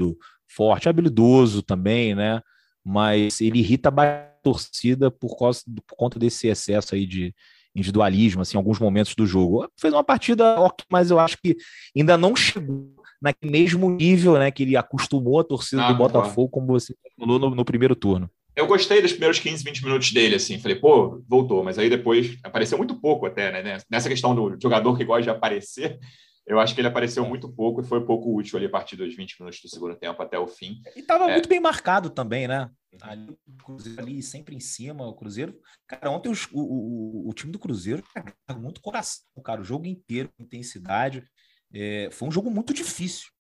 forte, 0.49 0.89
habilidoso 0.89 1.63
também, 1.63 2.15
né? 2.15 2.41
Mas 2.85 3.41
ele 3.41 3.61
irrita 3.61 3.91
bastante 3.91 4.32
torcida 4.43 5.11
por, 5.11 5.37
causa, 5.39 5.61
por 5.87 5.97
conta 5.97 6.19
desse 6.19 6.49
excesso 6.49 6.95
aí 6.95 7.07
de 7.07 7.35
individualismo, 7.75 8.43
assim, 8.43 8.57
em 8.57 8.59
alguns 8.59 8.79
momentos 8.79 9.15
do 9.15 9.27
jogo. 9.27 9.69
Fez 9.81 9.93
uma 9.93 10.05
partida 10.05 10.61
ok, 10.61 10.85
mas 10.91 11.11
eu 11.11 11.19
acho 11.19 11.39
que 11.43 11.57
ainda 11.97 12.19
não 12.19 12.37
chegou 12.37 12.95
naquele 13.21 13.53
mesmo 13.53 13.89
nível, 13.91 14.39
né, 14.39 14.51
que 14.51 14.65
ele 14.65 14.77
acostumou 14.77 15.41
a 15.41 15.45
torcida 15.45 15.85
ah, 15.85 15.93
do 15.93 15.99
Botafogo, 15.99 16.49
como 16.49 16.67
você 16.67 16.95
falou 17.17 17.39
no, 17.39 17.55
no, 17.55 17.65
primeiro 17.65 17.95
turno. 17.95 18.29
Eu 18.55 18.67
gostei 18.67 19.01
dos 19.01 19.13
primeiros 19.13 19.39
15, 19.39 19.65
20 19.65 19.85
minutos 19.85 20.13
dele, 20.13 20.35
assim, 20.35 20.59
falei, 20.59 20.77
pô, 20.77 21.23
voltou, 21.27 21.63
mas 21.63 21.79
aí 21.79 21.89
depois 21.89 22.37
apareceu 22.43 22.77
muito 22.77 22.97
pouco 22.97 23.25
até, 23.25 23.63
né, 23.63 23.79
nessa 23.89 24.09
questão 24.09 24.35
do 24.35 24.59
jogador 24.61 24.99
que 24.99 25.05
gosta 25.05 25.23
de 25.23 25.31
aparecer, 25.31 25.99
eu 26.47 26.59
acho 26.59 26.75
que 26.75 26.81
ele 26.81 26.89
apareceu 26.89 27.25
muito 27.25 27.49
pouco 27.53 27.81
e 27.81 27.85
foi 27.85 28.05
pouco 28.05 28.37
útil 28.37 28.57
ali 28.57 28.67
a 28.67 28.71
partir 28.71 28.97
dos 28.97 29.15
20 29.15 29.41
minutos 29.41 29.61
do 29.61 29.69
segundo 29.69 29.97
tempo 29.97 30.21
até 30.23 30.39
o 30.39 30.47
fim. 30.47 30.83
E 30.97 31.01
estava 31.01 31.29
é... 31.31 31.33
muito 31.33 31.49
bem 31.49 31.61
marcado 31.61 32.11
também, 32.11 32.49
né? 32.49 32.69
Ali, 33.01 33.37
Cruzeiro 33.65 34.03
ali 34.03 34.23
sempre 34.23 34.55
em 34.55 34.61
cima, 34.61 35.07
o 35.07 35.15
Cruzeiro. 35.15 35.59
Cara, 35.87 36.11
ontem 36.11 36.29
os, 36.29 36.47
o, 36.53 36.61
o, 36.61 37.29
o, 37.31 37.33
time 37.33 37.53
do 37.53 37.59
Cruzeiro 37.59 38.03
cara, 38.13 38.59
muito 38.59 38.81
coração, 38.81 39.25
cara, 39.43 39.61
o 39.61 39.65
jogo 39.65 39.87
inteiro, 39.87 40.31
intensidade. 40.39 41.25
É, 41.73 42.09
foi 42.11 42.29
um 42.29 42.33
jogo 42.33 42.51
muito 42.51 42.75
difícil. 42.75 43.31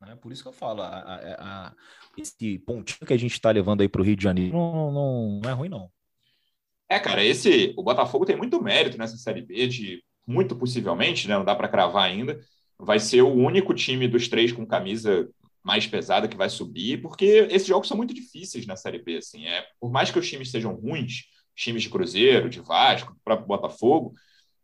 Né? 0.00 0.16
Por 0.16 0.32
isso 0.32 0.42
que 0.42 0.48
eu 0.48 0.52
falo, 0.52 0.82
a, 0.82 0.88
a, 0.88 1.66
a, 1.68 1.74
esse 2.16 2.58
pontinho 2.60 3.06
que 3.06 3.12
a 3.12 3.18
gente 3.18 3.32
está 3.32 3.50
levando 3.50 3.80
aí 3.80 3.88
para 3.88 4.00
o 4.00 4.04
Rio 4.04 4.16
de 4.16 4.22
Janeiro 4.22 4.56
não, 4.56 4.92
não, 4.92 5.40
não 5.42 5.50
é 5.50 5.52
ruim, 5.52 5.68
não. 5.68 5.90
É, 6.88 7.00
cara, 7.00 7.24
esse 7.24 7.74
o 7.76 7.82
Botafogo 7.82 8.24
tem 8.24 8.36
muito 8.36 8.62
mérito 8.62 8.96
nessa 8.96 9.16
Série 9.16 9.42
B 9.42 9.66
de 9.66 10.04
muito 10.26 10.56
possivelmente, 10.56 11.28
né, 11.28 11.36
não 11.36 11.44
dá 11.44 11.54
para 11.54 11.68
cravar 11.68 12.04
ainda, 12.04 12.40
vai 12.78 12.98
ser 12.98 13.22
o 13.22 13.32
único 13.32 13.74
time 13.74 14.08
dos 14.08 14.28
três 14.28 14.52
com 14.52 14.66
camisa 14.66 15.28
mais 15.62 15.86
pesada 15.86 16.28
que 16.28 16.36
vai 16.36 16.50
subir, 16.50 17.00
porque 17.00 17.46
esses 17.50 17.66
jogos 17.66 17.88
são 17.88 17.96
muito 17.96 18.12
difíceis 18.12 18.66
na 18.66 18.76
Série 18.76 19.02
B. 19.02 19.16
Assim, 19.16 19.46
é, 19.46 19.66
por 19.80 19.90
mais 19.90 20.10
que 20.10 20.18
os 20.18 20.28
times 20.28 20.50
sejam 20.50 20.74
ruins, 20.74 21.22
times 21.54 21.82
de 21.82 21.88
Cruzeiro, 21.88 22.50
de 22.50 22.60
Vasco, 22.60 23.16
próprio 23.24 23.46
Botafogo, 23.46 24.14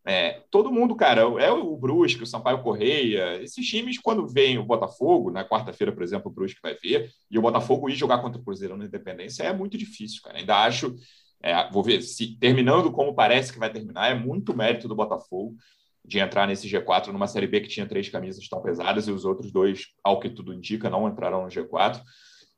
é, 0.05 0.43
todo 0.51 0.73
mundo, 0.73 0.97
cara, 0.97 1.21
é 1.21 1.51
o 1.51 1.77
Brusque, 1.77 2.23
o 2.23 2.27
Sampaio 2.27 2.63
Correia, 2.63 3.41
esses 3.43 3.67
times, 3.67 3.99
quando 3.99 4.27
vem 4.27 4.59
o 4.59 4.65
Botafogo, 4.65 5.31
na 5.31 5.45
quarta-feira, 5.45 5.93
por 5.93 6.03
exemplo, 6.03 6.31
o 6.31 6.35
Brusque 6.35 6.61
vai 6.63 6.75
ver, 6.75 7.11
e 7.31 7.39
o 7.39 7.43
Botafogo 7.43 7.89
ir 7.89 7.95
jogar 7.95 8.19
contra 8.19 8.41
o 8.41 8.45
Cruzeiro 8.45 8.77
na 8.77 8.87
Independência 8.87 9.43
é 9.43 9.53
muito 9.53 9.77
difícil, 9.77 10.23
cara. 10.23 10.39
Ainda 10.39 10.65
acho 10.65 10.97
é, 11.43 11.71
vou 11.71 11.83
ver 11.83 12.03
se 12.03 12.37
terminando 12.39 12.93
como 12.93 13.15
parece 13.15 13.53
que 13.53 13.59
vai 13.59 13.71
terminar, 13.71 14.11
é 14.11 14.15
muito 14.15 14.57
mérito 14.57 14.87
do 14.87 14.95
Botafogo 14.95 15.57
de 16.05 16.19
entrar 16.19 16.47
nesse 16.47 16.69
G4 16.69 17.09
numa 17.09 17.27
Série 17.27 17.47
B 17.47 17.61
que 17.61 17.69
tinha 17.69 17.87
três 17.87 18.09
camisas 18.09 18.49
tão 18.49 18.61
pesadas 18.61 19.07
e 19.07 19.13
os 19.13 19.25
outros 19.25 19.53
dois, 19.53 19.89
ao 20.03 20.19
que 20.19 20.31
tudo 20.31 20.53
indica, 20.53 20.91
não 20.91 21.09
entrarão 21.09 21.43
no 21.43 21.49
G4. 21.49 22.01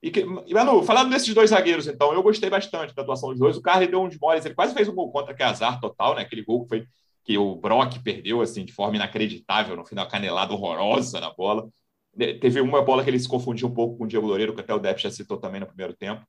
E, 0.02 0.10
que, 0.10 0.24
Manu, 0.24 0.82
falando 0.82 1.10
desses 1.10 1.32
dois 1.32 1.50
zagueiros, 1.50 1.86
então, 1.86 2.12
eu 2.12 2.22
gostei 2.22 2.50
bastante 2.50 2.94
da 2.94 3.02
atuação 3.02 3.30
dos 3.30 3.38
dois. 3.38 3.56
O 3.56 3.62
Carly 3.62 3.86
deu 3.86 4.02
uns 4.02 4.18
moles, 4.18 4.44
ele 4.44 4.54
quase 4.54 4.74
fez 4.74 4.88
um 4.88 4.94
gol 4.94 5.12
contra, 5.12 5.34
que 5.34 5.42
é 5.42 5.46
azar 5.46 5.80
total, 5.80 6.14
né? 6.14 6.22
Aquele 6.22 6.42
gol 6.42 6.62
que 6.62 6.68
foi 6.68 6.86
que 7.24 7.38
o 7.38 7.54
Brock 7.54 8.00
perdeu 8.02 8.40
assim 8.40 8.64
de 8.64 8.72
forma 8.72 8.96
inacreditável 8.96 9.76
no 9.76 9.84
final, 9.84 10.08
canelada 10.08 10.52
horrorosa 10.52 11.20
na 11.20 11.32
bola. 11.32 11.68
Teve 12.16 12.60
uma 12.60 12.82
bola 12.82 13.04
que 13.04 13.10
ele 13.10 13.18
se 13.18 13.28
confundiu 13.28 13.68
um 13.68 13.74
pouco 13.74 13.96
com 13.96 14.04
o 14.04 14.08
Diego 14.08 14.26
Loureiro, 14.26 14.54
que 14.54 14.60
até 14.60 14.74
o 14.74 14.78
Depp 14.78 15.00
já 15.00 15.10
citou 15.10 15.36
também 15.36 15.60
no 15.60 15.66
primeiro 15.66 15.94
tempo 15.94 16.26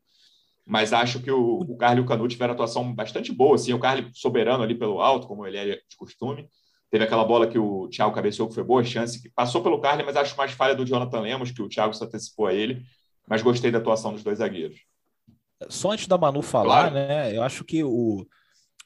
mas 0.66 0.94
acho 0.94 1.20
que 1.20 1.32
o, 1.32 1.60
o 1.60 1.78
Carly 1.78 2.00
e 2.00 2.04
o 2.04 2.06
Canu 2.06 2.28
tiveram 2.28 2.54
atuação 2.54 2.94
bastante 2.94 3.32
boa, 3.32 3.56
assim, 3.56 3.74
o 3.74 3.80
Carly 3.80 4.10
soberano 4.14 4.64
ali 4.64 4.76
pelo 4.76 5.02
alto, 5.02 5.28
como 5.28 5.46
ele 5.46 5.58
é 5.58 5.66
de 5.76 5.98
costume. 5.98 6.48
Teve 6.90 7.04
aquela 7.04 7.26
bola 7.26 7.48
que 7.48 7.58
o 7.58 7.88
Thiago 7.90 8.14
cabeceou, 8.14 8.48
que 8.48 8.56
foi 8.56 8.64
boa 8.64 8.84
chance, 8.84 9.22
que 9.22 9.30
passou 9.30 9.64
pelo 9.64 9.82
Carly, 9.82 10.04
mas 10.04 10.16
acho 10.16 10.38
mais 10.38 10.52
falha 10.52 10.76
do 10.76 10.86
Jonathan 10.86 11.22
Lemos, 11.22 11.52
que 11.52 11.62
o 11.62 11.68
Thiago 11.68 11.94
se 11.94 12.04
antecipou 12.04 12.48
a 12.48 12.54
ele, 12.54 12.84
mas 13.28 13.42
gostei 13.42 13.72
da 13.72 13.80
atuação 13.80 14.14
dos 14.14 14.24
dois 14.24 14.38
zagueiros. 14.38 14.80
Só 15.70 15.92
antes 15.92 16.08
da 16.08 16.18
Manu 16.18 16.42
falar, 16.42 16.92
claro. 16.92 16.94
né, 16.94 17.36
eu 17.36 17.42
acho 17.42 17.64
que 17.64 17.84
o, 17.84 18.26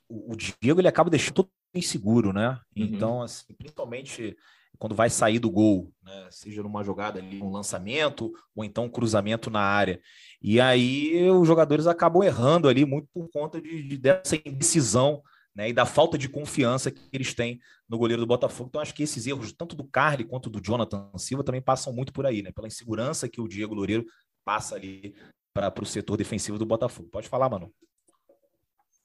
o 0.09 0.35
Diego 0.35 0.79
ele 0.79 0.87
acaba 0.87 1.09
deixando 1.09 1.33
todo 1.35 1.49
inseguro, 1.75 2.31
né? 2.31 2.59
Uhum. 2.75 2.83
Então, 2.83 3.21
assim, 3.21 3.53
principalmente 3.57 4.35
quando 4.77 4.95
vai 4.95 5.09
sair 5.09 5.39
do 5.39 5.49
gol, 5.49 5.91
né? 6.03 6.27
seja 6.29 6.61
numa 6.61 6.83
jogada 6.83 7.19
ali, 7.19 7.41
um 7.41 7.51
lançamento, 7.51 8.31
ou 8.55 8.63
então 8.63 8.85
um 8.85 8.89
cruzamento 8.89 9.49
na 9.49 9.61
área. 9.61 9.99
E 10.41 10.61
aí 10.61 11.29
os 11.29 11.47
jogadores 11.47 11.87
acabam 11.87 12.23
errando 12.23 12.67
ali 12.67 12.85
muito 12.85 13.07
por 13.13 13.29
conta 13.29 13.61
de, 13.61 13.83
de 13.83 13.97
dessa 13.97 14.35
indecisão 14.35 15.21
né, 15.57 15.69
e 15.69 15.73
da 15.73 15.85
falta 15.85 16.17
de 16.17 16.29
confiança 16.29 16.91
que 16.91 17.01
eles 17.11 17.33
têm 17.33 17.59
no 17.89 17.97
goleiro 17.97 18.21
do 18.21 18.27
Botafogo. 18.27 18.69
Então, 18.69 18.79
acho 18.79 18.93
que 18.93 19.01
esses 19.01 19.25
erros, 19.25 19.51
tanto 19.51 19.75
do 19.75 19.83
Carly 19.83 20.23
quanto 20.23 20.49
do 20.49 20.61
Jonathan 20.61 21.09
Silva, 21.17 21.43
também 21.43 21.61
passam 21.61 21.91
muito 21.91 22.13
por 22.13 22.27
aí, 22.27 22.43
né? 22.43 22.51
Pela 22.51 22.67
insegurança 22.67 23.27
que 23.27 23.41
o 23.41 23.47
Diego 23.47 23.73
Loureiro 23.73 24.05
passa 24.45 24.75
ali 24.75 25.15
para 25.51 25.73
o 25.81 25.85
setor 25.85 26.15
defensivo 26.15 26.59
do 26.59 26.65
Botafogo. 26.65 27.09
Pode 27.11 27.27
falar, 27.27 27.49
Manu. 27.49 27.73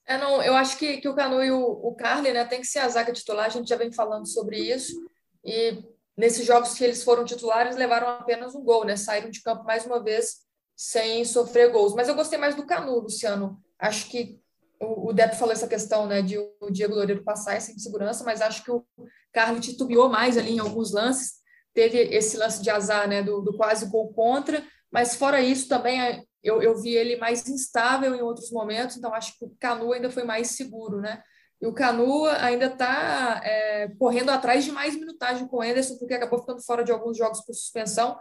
É, 0.05 0.19
não, 0.19 0.43
eu 0.43 0.55
acho 0.55 0.77
que, 0.77 0.99
que 0.99 1.09
o 1.09 1.15
Canu 1.15 1.43
e 1.43 1.51
o, 1.51 1.63
o 1.63 1.95
Carly 1.95 2.33
né, 2.33 2.45
tem 2.45 2.61
que 2.61 2.67
ser 2.67 2.81
a 2.81 2.89
zaga 2.89 3.13
titular, 3.13 3.47
a 3.47 3.49
gente 3.49 3.69
já 3.69 3.77
vem 3.77 3.91
falando 3.91 4.27
sobre 4.27 4.59
isso. 4.59 5.01
E 5.43 5.83
nesses 6.15 6.45
jogos 6.45 6.75
que 6.75 6.85
eles 6.85 7.03
foram 7.03 7.25
titulares, 7.25 7.77
levaram 7.77 8.09
apenas 8.09 8.55
um 8.55 8.63
gol, 8.63 8.85
né? 8.85 8.97
Saíram 8.97 9.31
de 9.31 9.41
campo 9.41 9.65
mais 9.65 9.87
uma 9.87 10.03
vez 10.03 10.43
sem 10.77 11.25
sofrer 11.25 11.71
gols. 11.71 11.95
Mas 11.95 12.09
eu 12.09 12.15
gostei 12.15 12.39
mais 12.39 12.55
do 12.55 12.67
Canu, 12.67 13.01
Luciano. 13.01 13.61
Acho 13.79 14.09
que 14.09 14.41
o, 14.81 15.11
o 15.11 15.13
Depp 15.13 15.37
falou 15.37 15.53
essa 15.53 15.69
questão, 15.69 16.07
né, 16.07 16.23
de 16.23 16.39
o 16.39 16.71
Diego 16.71 16.95
Loureiro 16.95 17.23
passar 17.23 17.61
sem 17.61 17.79
segurança, 17.79 18.25
mas 18.25 18.41
acho 18.41 18.65
que 18.65 18.71
o 18.71 18.85
Carlos 19.33 19.65
titubeou 19.65 20.09
mais 20.09 20.37
ali 20.37 20.53
em 20.53 20.59
alguns 20.59 20.93
lances. 20.93 21.41
Teve 21.73 21.99
esse 21.99 22.37
lance 22.37 22.63
de 22.63 22.69
azar, 22.69 23.09
né, 23.09 23.23
do, 23.23 23.41
do 23.41 23.57
quase 23.57 23.87
gol 23.87 24.13
contra, 24.13 24.63
mas 24.91 25.15
fora 25.15 25.41
isso 25.41 25.69
também 25.69 26.03
é, 26.03 26.23
eu, 26.43 26.61
eu 26.61 26.77
vi 26.77 26.95
ele 26.95 27.17
mais 27.17 27.49
instável 27.49 28.15
em 28.15 28.21
outros 28.21 28.51
momentos, 28.51 28.97
então 28.97 29.15
acho 29.15 29.39
que 29.39 29.45
o 29.45 29.57
Canu 29.59 29.93
ainda 29.93 30.11
foi 30.11 30.25
mais 30.25 30.49
seguro, 30.49 31.01
né? 31.01 31.23
E 31.61 31.67
o 31.67 31.73
Canu 31.73 32.27
ainda 32.27 32.67
está 32.67 33.41
é, 33.45 33.89
correndo 33.97 34.31
atrás 34.31 34.65
de 34.65 34.73
mais 34.73 34.97
minutagem 34.97 35.47
com 35.47 35.59
o 35.59 35.63
Anderson, 35.63 35.97
porque 35.97 36.15
acabou 36.15 36.41
ficando 36.41 36.61
fora 36.61 36.83
de 36.83 36.91
alguns 36.91 37.17
jogos 37.17 37.41
por 37.41 37.55
suspensão. 37.55 38.19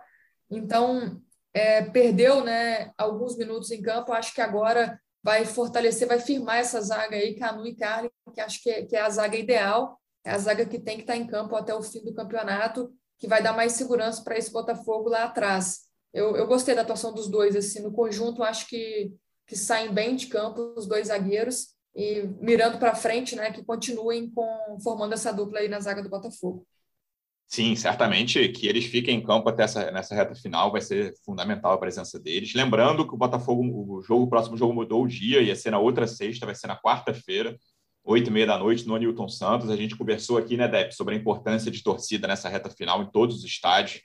Então, 0.50 1.20
é, 1.54 1.82
perdeu 1.84 2.44
né, 2.44 2.92
alguns 2.98 3.38
minutos 3.38 3.72
em 3.72 3.82
campo. 3.82 4.14
Acho 4.14 4.34
que 4.34 4.42
agora 4.42 5.00
vai 5.24 5.46
fortalecer, 5.46 6.08
vai 6.08 6.20
firmar 6.20 6.58
essa 6.58 6.82
zaga 6.82 7.16
aí, 7.16 7.36
Canu 7.36 7.66
e 7.68 7.76
Carly, 7.76 8.12
que 8.34 8.42
acho 8.42 8.62
que 8.62 8.70
é, 8.70 8.86
que 8.86 8.96
é 8.96 9.02
a 9.02 9.10
zaga 9.10 9.38
ideal, 9.38 10.00
é 10.24 10.32
a 10.32 10.38
zaga 10.38 10.66
que 10.66 10.80
tem 10.80 10.96
que 10.96 11.04
estar 11.04 11.16
em 11.16 11.28
campo 11.28 11.56
até 11.56 11.74
o 11.74 11.84
fim 11.84 12.04
do 12.04 12.14
campeonato, 12.14 12.92
que 13.20 13.28
vai 13.28 13.42
dar 13.42 13.54
mais 13.54 13.74
segurança 13.74 14.24
para 14.24 14.38
esse 14.38 14.52
Botafogo 14.52 15.10
lá 15.10 15.26
atrás. 15.26 15.82
Eu, 16.12 16.36
eu 16.36 16.48
gostei 16.48 16.74
da 16.74 16.82
atuação 16.82 17.14
dos 17.14 17.28
dois, 17.28 17.56
assim, 17.56 17.82
no 17.82 17.94
conjunto, 17.94 18.44
acho 18.44 18.68
que, 18.68 19.14
que 19.46 19.56
saem 19.56 19.94
bem 19.94 20.16
de 20.16 20.28
campo 20.28 20.74
os 20.76 20.88
dois 20.88 21.08
zagueiros 21.08 21.68
e 21.96 22.24
mirando 22.40 22.80
para 22.80 22.96
frente, 22.96 23.36
né, 23.36 23.52
que 23.52 23.64
continuem 23.64 24.30
com, 24.32 24.80
formando 24.84 25.14
essa 25.14 25.32
dupla 25.32 25.60
aí 25.60 25.68
na 25.68 25.80
zaga 25.80 26.02
do 26.02 26.10
Botafogo. 26.10 26.66
Sim, 27.54 27.76
certamente 27.76 28.48
que 28.48 28.66
eles 28.66 28.86
fiquem 28.86 29.18
em 29.18 29.22
campo 29.22 29.50
até 29.50 29.64
essa, 29.64 29.92
nessa 29.92 30.16
reta 30.16 30.34
final 30.34 30.72
vai 30.72 30.80
ser 30.80 31.14
fundamental 31.26 31.74
a 31.74 31.78
presença 31.78 32.18
deles. 32.18 32.54
Lembrando 32.54 33.06
que 33.06 33.14
o 33.14 33.18
Botafogo, 33.18 33.62
o 33.62 34.02
jogo, 34.02 34.24
o 34.24 34.30
próximo 34.30 34.56
jogo 34.56 34.74
mudou 34.74 35.04
o 35.04 35.08
dia, 35.08 35.42
ia 35.42 35.54
ser 35.54 35.72
na 35.72 35.78
outra 35.78 36.08
sexta, 36.08 36.46
vai 36.46 36.56
ser 36.56 36.68
na 36.68 36.80
quarta-feira, 36.82 37.58
oito 38.06 38.30
e 38.30 38.32
meia 38.32 38.48
da 38.48 38.58
noite, 38.58 38.88
no 38.88 38.96
Newton 38.96 39.28
Santos. 39.28 39.70
A 39.70 39.76
gente 39.76 39.98
conversou 39.98 40.38
aqui, 40.38 40.56
né, 40.56 40.66
Dep, 40.66 40.94
sobre 40.94 41.14
a 41.14 41.18
importância 41.18 41.70
de 41.70 41.84
torcida 41.84 42.26
nessa 42.26 42.48
reta 42.48 42.70
final 42.70 43.04
em 43.04 43.12
todos 43.12 43.40
os 43.40 43.44
estádios. 43.44 44.02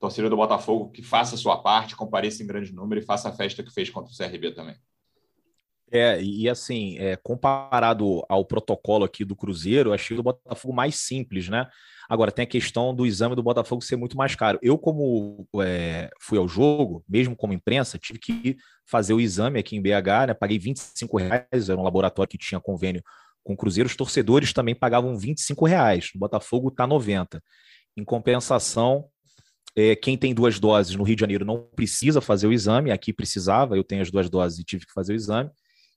Torcida 0.00 0.28
do 0.28 0.36
Botafogo 0.36 0.90
que 0.90 1.02
faça 1.02 1.36
a 1.36 1.38
sua 1.38 1.62
parte, 1.62 1.94
compareça 1.94 2.42
em 2.42 2.48
grande 2.48 2.72
número 2.72 3.00
e 3.00 3.04
faça 3.04 3.28
a 3.28 3.32
festa 3.32 3.62
que 3.62 3.72
fez 3.72 3.88
contra 3.90 4.12
o 4.12 4.16
CRB 4.16 4.50
também. 4.50 4.74
É, 5.90 6.20
e 6.22 6.48
assim, 6.48 6.98
é, 6.98 7.16
comparado 7.16 8.24
ao 8.28 8.44
protocolo 8.44 9.04
aqui 9.04 9.24
do 9.24 9.36
Cruzeiro, 9.36 9.90
eu 9.90 9.94
achei 9.94 10.16
o 10.18 10.22
Botafogo 10.22 10.74
mais 10.74 10.96
simples, 10.96 11.48
né? 11.48 11.66
Agora, 12.08 12.32
tem 12.32 12.42
a 12.42 12.46
questão 12.46 12.94
do 12.94 13.04
exame 13.04 13.34
do 13.34 13.42
Botafogo 13.42 13.82
ser 13.82 13.96
muito 13.96 14.16
mais 14.16 14.34
caro. 14.34 14.58
Eu, 14.62 14.78
como 14.78 15.46
é, 15.62 16.08
fui 16.20 16.38
ao 16.38 16.48
jogo, 16.48 17.04
mesmo 17.06 17.36
como 17.36 17.52
imprensa, 17.52 17.98
tive 17.98 18.18
que 18.18 18.56
fazer 18.86 19.12
o 19.12 19.20
exame 19.20 19.58
aqui 19.58 19.76
em 19.76 19.82
BH, 19.82 20.28
né? 20.28 20.34
Paguei 20.34 20.58
25 20.58 21.18
reais, 21.18 21.68
era 21.68 21.78
um 21.78 21.84
laboratório 21.84 22.28
que 22.28 22.38
tinha 22.38 22.58
convênio 22.58 23.02
com 23.44 23.52
o 23.52 23.56
Cruzeiro. 23.56 23.86
Os 23.86 23.96
torcedores 23.96 24.52
também 24.54 24.74
pagavam 24.74 25.16
25 25.16 25.66
reais. 25.66 26.10
O 26.14 26.18
Botafogo 26.18 26.68
está 26.68 26.86
90. 26.86 27.42
Em 27.94 28.04
compensação, 28.04 29.04
é, 29.76 29.94
quem 29.94 30.16
tem 30.16 30.34
duas 30.34 30.58
doses 30.58 30.96
no 30.96 31.04
Rio 31.04 31.14
de 31.14 31.20
Janeiro 31.20 31.44
não 31.44 31.68
precisa 31.76 32.20
fazer 32.20 32.46
o 32.46 32.52
exame, 32.52 32.90
aqui 32.90 33.12
precisava, 33.12 33.76
eu 33.76 33.84
tenho 33.84 34.02
as 34.02 34.10
duas 34.10 34.28
doses 34.28 34.58
e 34.58 34.64
tive 34.64 34.86
que 34.86 34.92
fazer 34.92 35.12
o 35.12 35.16
exame. 35.16 35.50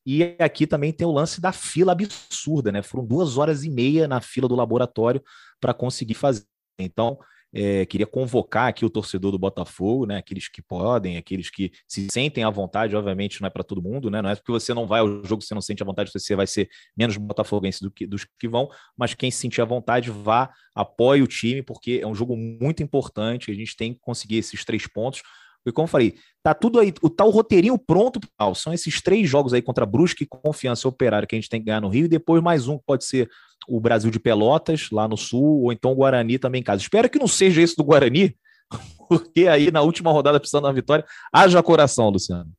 E 0.05 0.35
aqui 0.39 0.65
também 0.65 0.91
tem 0.91 1.05
o 1.05 1.11
lance 1.11 1.39
da 1.39 1.51
fila 1.51 1.91
absurda, 1.91 2.71
né? 2.71 2.81
Foram 2.81 3.05
duas 3.05 3.37
horas 3.37 3.63
e 3.63 3.69
meia 3.69 4.07
na 4.07 4.19
fila 4.19 4.47
do 4.47 4.55
laboratório 4.55 5.21
para 5.59 5.73
conseguir 5.73 6.15
fazer. 6.15 6.43
Então, 6.79 7.19
é, 7.53 7.85
queria 7.85 8.07
convocar 8.07 8.69
aqui 8.69 8.85
o 8.85 8.89
torcedor 8.89 9.31
do 9.31 9.37
Botafogo, 9.37 10.05
né? 10.05 10.17
Aqueles 10.17 10.47
que 10.47 10.61
podem, 10.61 11.17
aqueles 11.17 11.49
que 11.49 11.71
se 11.87 12.07
sentem 12.11 12.43
à 12.43 12.49
vontade, 12.49 12.95
obviamente 12.95 13.41
não 13.41 13.47
é 13.47 13.49
para 13.49 13.63
todo 13.63 13.81
mundo, 13.81 14.09
né? 14.09 14.21
Não 14.21 14.29
é 14.29 14.35
porque 14.35 14.51
você 14.51 14.73
não 14.73 14.87
vai 14.87 15.01
ao 15.01 15.23
jogo, 15.25 15.41
você 15.41 15.53
não 15.53 15.61
sente 15.61 15.83
à 15.83 15.85
vontade, 15.85 16.11
você 16.11 16.35
vai 16.35 16.47
ser 16.47 16.69
menos 16.95 17.17
botafoguense 17.17 17.81
do 17.81 17.91
que 17.91 18.07
dos 18.07 18.25
que 18.39 18.47
vão, 18.47 18.69
mas 18.97 19.13
quem 19.13 19.29
se 19.29 19.39
sentir 19.39 19.61
à 19.61 19.65
vontade, 19.65 20.09
vá, 20.09 20.49
apoie 20.73 21.21
o 21.21 21.27
time, 21.27 21.61
porque 21.61 21.99
é 22.01 22.07
um 22.07 22.15
jogo 22.15 22.37
muito 22.37 22.81
importante, 22.81 23.51
a 23.51 23.53
gente 23.53 23.75
tem 23.75 23.93
que 23.93 23.99
conseguir 23.99 24.37
esses 24.37 24.63
três 24.63 24.87
pontos. 24.87 25.21
E 25.65 25.71
como 25.71 25.83
eu 25.85 25.89
falei, 25.89 26.15
tá 26.41 26.53
tudo 26.53 26.79
aí, 26.79 26.93
o 27.01 27.09
tal 27.09 27.29
roteirinho 27.29 27.77
pronto, 27.77 28.19
são 28.55 28.73
esses 28.73 29.01
três 29.01 29.29
jogos 29.29 29.53
aí 29.53 29.61
contra 29.61 29.85
Brusque, 29.85 30.25
Confiança 30.25 30.87
e 30.87 30.89
Operário 30.89 31.27
que 31.27 31.35
a 31.35 31.39
gente 31.39 31.49
tem 31.49 31.59
que 31.59 31.67
ganhar 31.67 31.81
no 31.81 31.89
Rio, 31.89 32.05
e 32.05 32.09
depois 32.09 32.41
mais 32.41 32.67
um 32.67 32.77
que 32.77 32.83
pode 32.85 33.05
ser 33.05 33.29
o 33.67 33.79
Brasil 33.79 34.09
de 34.09 34.19
Pelotas, 34.19 34.89
lá 34.91 35.07
no 35.07 35.15
Sul, 35.15 35.63
ou 35.63 35.71
então 35.71 35.91
o 35.91 35.95
Guarani 35.95 36.39
também 36.39 36.61
em 36.61 36.63
casa. 36.63 36.81
Espero 36.81 37.09
que 37.09 37.19
não 37.19 37.27
seja 37.27 37.61
esse 37.61 37.75
do 37.75 37.83
Guarani, 37.83 38.35
porque 39.07 39.47
aí 39.47 39.69
na 39.69 39.81
última 39.81 40.11
rodada, 40.11 40.39
precisando 40.39 40.63
da 40.63 40.71
vitória, 40.71 41.05
haja 41.31 41.61
coração, 41.61 42.09
Luciano. 42.09 42.49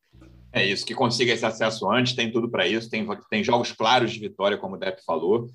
É 0.53 0.65
isso, 0.65 0.85
que 0.85 0.95
consiga 0.95 1.33
esse 1.33 1.47
acesso 1.47 1.91
antes, 1.91 2.15
tem 2.15 2.31
tudo 2.31 2.49
para 2.49 2.69
isso, 2.69 2.89
tem, 2.89 3.07
tem 3.31 3.43
jogos 3.43 3.73
claros 3.73 4.13
de 4.13 4.21
vitória, 4.21 4.59
como 4.59 4.77
o 4.77 4.79
Depp 4.79 5.03
falou. 5.05 5.49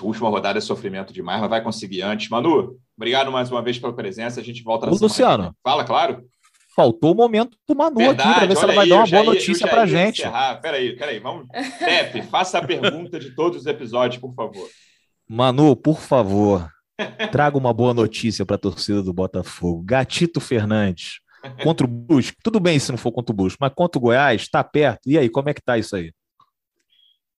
Última 0.00 0.28
rodada 0.28 0.58
é 0.58 0.60
sofrimento 0.60 1.12
demais, 1.12 1.40
mas 1.40 1.50
vai 1.50 1.62
conseguir 1.62 2.02
antes. 2.02 2.28
Manu, 2.28 2.78
obrigado 2.96 3.32
mais 3.32 3.50
uma 3.50 3.62
vez 3.62 3.78
pela 3.78 3.92
presença. 3.92 4.40
A 4.40 4.44
gente 4.44 4.62
volta 4.62 4.86
na 4.86 4.92
Ô, 4.92 4.96
Luciano. 4.96 5.56
Fala, 5.62 5.84
claro 5.84 6.24
faltou 6.74 7.12
o 7.12 7.14
momento 7.14 7.56
do 7.66 7.76
Manu 7.76 7.98
Verdade, 7.98 8.28
aqui 8.28 8.38
para 8.38 8.46
ver 8.46 8.56
se 8.56 8.64
ela 8.64 8.72
vai 8.72 8.84
aí, 8.84 8.90
dar 8.90 8.96
uma 8.96 9.06
boa 9.06 9.24
notícia 9.24 9.66
para 9.68 9.86
gente. 9.86 10.22
Peraí, 10.60 10.96
peraí, 10.96 11.18
vamos. 11.18 11.46
Pepe, 11.78 12.22
faça 12.22 12.58
a 12.58 12.66
pergunta 12.66 13.18
de 13.18 13.34
todos 13.34 13.60
os 13.60 13.66
episódios, 13.66 14.20
por 14.20 14.34
favor. 14.34 14.68
Manu, 15.28 15.76
por 15.76 16.00
favor, 16.00 16.68
traga 17.30 17.56
uma 17.56 17.72
boa 17.72 17.94
notícia 17.94 18.44
para 18.44 18.56
a 18.56 18.58
torcida 18.58 19.02
do 19.02 19.12
Botafogo. 19.12 19.82
Gatito 19.82 20.40
Fernandes 20.40 21.20
contra 21.62 21.86
o 21.86 21.88
Brusque. 21.88 22.36
Tudo 22.42 22.60
bem 22.60 22.78
se 22.78 22.90
não 22.90 22.98
for 22.98 23.12
contra 23.12 23.32
o 23.32 23.36
Brusque, 23.36 23.58
mas 23.60 23.72
contra 23.74 23.98
o 23.98 24.02
Goiás, 24.02 24.42
está 24.42 24.62
perto. 24.62 25.08
E 25.08 25.18
aí, 25.18 25.28
como 25.28 25.48
é 25.48 25.54
que 25.54 25.62
tá 25.62 25.78
isso 25.78 25.96
aí? 25.96 26.12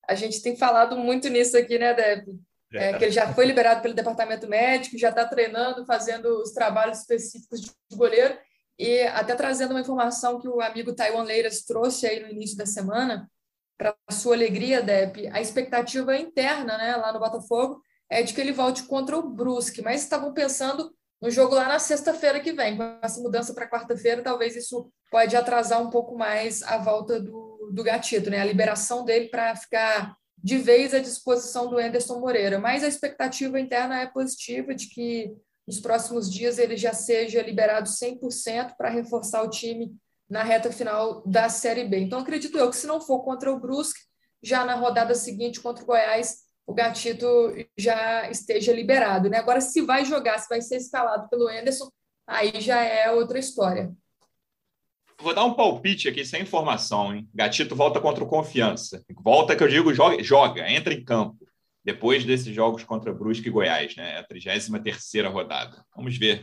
A 0.09 0.15
gente 0.15 0.43
tem 0.43 0.57
falado 0.57 0.97
muito 0.97 1.29
nisso 1.29 1.57
aqui, 1.57 1.79
né, 1.79 1.95
Deb? 1.95 2.27
É, 2.73 2.93
que 2.95 3.05
ele 3.05 3.13
já 3.13 3.33
foi 3.33 3.47
liberado 3.47 3.81
pelo 3.81 3.95
departamento 3.95 4.49
médico, 4.49 4.99
já 4.99 5.11
está 5.11 5.25
treinando, 5.25 5.87
fazendo 5.87 6.43
os 6.43 6.51
trabalhos 6.51 6.99
específicos 6.99 7.61
de 7.61 7.97
goleiro. 7.97 8.37
E 8.79 9.03
até 9.03 9.35
trazendo 9.35 9.71
uma 9.71 9.81
informação 9.81 10.41
que 10.41 10.49
o 10.49 10.61
amigo 10.61 10.95
Taiwan 10.95 11.23
Leiras 11.23 11.63
trouxe 11.63 12.07
aí 12.07 12.21
no 12.21 12.29
início 12.29 12.57
da 12.57 12.67
semana, 12.67 13.31
para 13.77 13.95
sua 14.11 14.35
alegria, 14.35 14.83
Dep, 14.83 15.29
a 15.33 15.41
expectativa 15.41 16.17
interna 16.17 16.79
né, 16.79 16.97
lá 16.97 17.13
no 17.13 17.19
Botafogo 17.19 17.81
é 18.09 18.23
de 18.23 18.33
que 18.33 18.41
ele 18.41 18.53
volte 18.53 18.85
contra 18.85 19.17
o 19.17 19.29
Brusque, 19.29 19.83
mas 19.83 20.03
estavam 20.03 20.33
pensando 20.33 20.93
no 21.21 21.31
jogo 21.31 21.55
lá 21.55 21.67
na 21.67 21.79
sexta-feira 21.79 22.39
que 22.39 22.53
vem. 22.53 22.77
Com 22.77 22.99
essa 23.03 23.21
mudança 23.21 23.55
para 23.55 23.69
quarta-feira, 23.69 24.23
talvez 24.23 24.55
isso 24.55 24.91
pode 25.11 25.35
atrasar 25.35 25.83
um 25.83 25.91
pouco 25.91 26.17
mais 26.17 26.63
a 26.63 26.79
volta 26.79 27.21
do, 27.21 27.71
do 27.73 27.83
Gatito, 27.83 28.31
né? 28.31 28.41
a 28.41 28.45
liberação 28.45 29.05
dele 29.05 29.29
para 29.29 29.57
ficar 29.57 30.15
de 30.37 30.59
vez 30.59 30.93
à 30.93 30.99
disposição 30.99 31.69
do 31.69 31.79
Anderson 31.79 32.21
Moreira. 32.21 32.59
Mas 32.59 32.85
a 32.85 32.89
expectativa 32.89 33.59
interna 33.59 34.01
é 34.01 34.07
positiva 34.07 34.75
de 34.75 34.89
que 34.89 35.35
nos 35.67 35.81
próximos 35.81 36.31
dias 36.31 36.59
ele 36.59 36.77
já 36.77 36.93
seja 36.93 37.43
liberado 37.43 37.89
100% 37.89 38.77
para 38.77 38.91
reforçar 38.91 39.43
o 39.43 39.51
time 39.51 39.97
na 40.29 40.43
reta 40.43 40.71
final 40.73 41.23
da 41.27 41.49
Série 41.49 41.85
B. 41.85 42.01
Então, 42.01 42.19
acredito 42.19 42.57
eu 42.59 42.71
que 42.71 42.77
se 42.77 42.87
não 42.87 43.01
for 43.01 43.23
contra 43.23 43.53
o 43.53 43.59
Brusque, 43.59 44.01
já 44.43 44.65
na 44.65 44.75
rodada 44.75 45.15
seguinte 45.15 45.61
contra 45.61 45.83
o 45.83 45.87
Goiás, 45.87 46.45
o 46.67 46.75
Gatito 46.75 47.27
já 47.77 48.31
esteja 48.31 48.73
liberado. 48.73 49.29
Né? 49.29 49.39
Agora, 49.39 49.61
se 49.61 49.81
vai 49.83 50.05
jogar, 50.05 50.39
se 50.39 50.49
vai 50.49 50.61
ser 50.61 50.77
escalado 50.77 51.29
pelo 51.29 51.49
Anderson, 51.49 51.91
aí 52.27 52.61
já 52.61 52.83
é 52.83 53.11
outra 53.11 53.39
história. 53.39 53.93
Vou 55.21 55.35
dar 55.35 55.45
um 55.45 55.55
palpite 55.55 56.09
aqui 56.09 56.25
sem 56.25 56.43
informação, 56.43 57.15
hein? 57.15 57.29
Gatito 57.33 57.77
volta 57.77 58.01
contra 58.01 58.25
o 58.25 58.27
Confiança. 58.27 59.03
Volta 59.23 59.55
que 59.55 59.63
eu 59.63 59.69
digo, 59.69 59.95
joga, 59.95 60.23
joga 60.23 60.69
entra 60.71 60.93
em 60.93 61.05
campo 61.05 61.45
depois 61.85 62.25
desses 62.25 62.55
jogos 62.55 62.83
contra 62.83 63.13
Brusque 63.13 63.49
e 63.49 63.51
Goiás, 63.51 63.95
né? 63.95 64.19
A 64.19 64.25
33 64.25 65.27
rodada. 65.27 65.85
Vamos 65.95 66.17
ver 66.17 66.41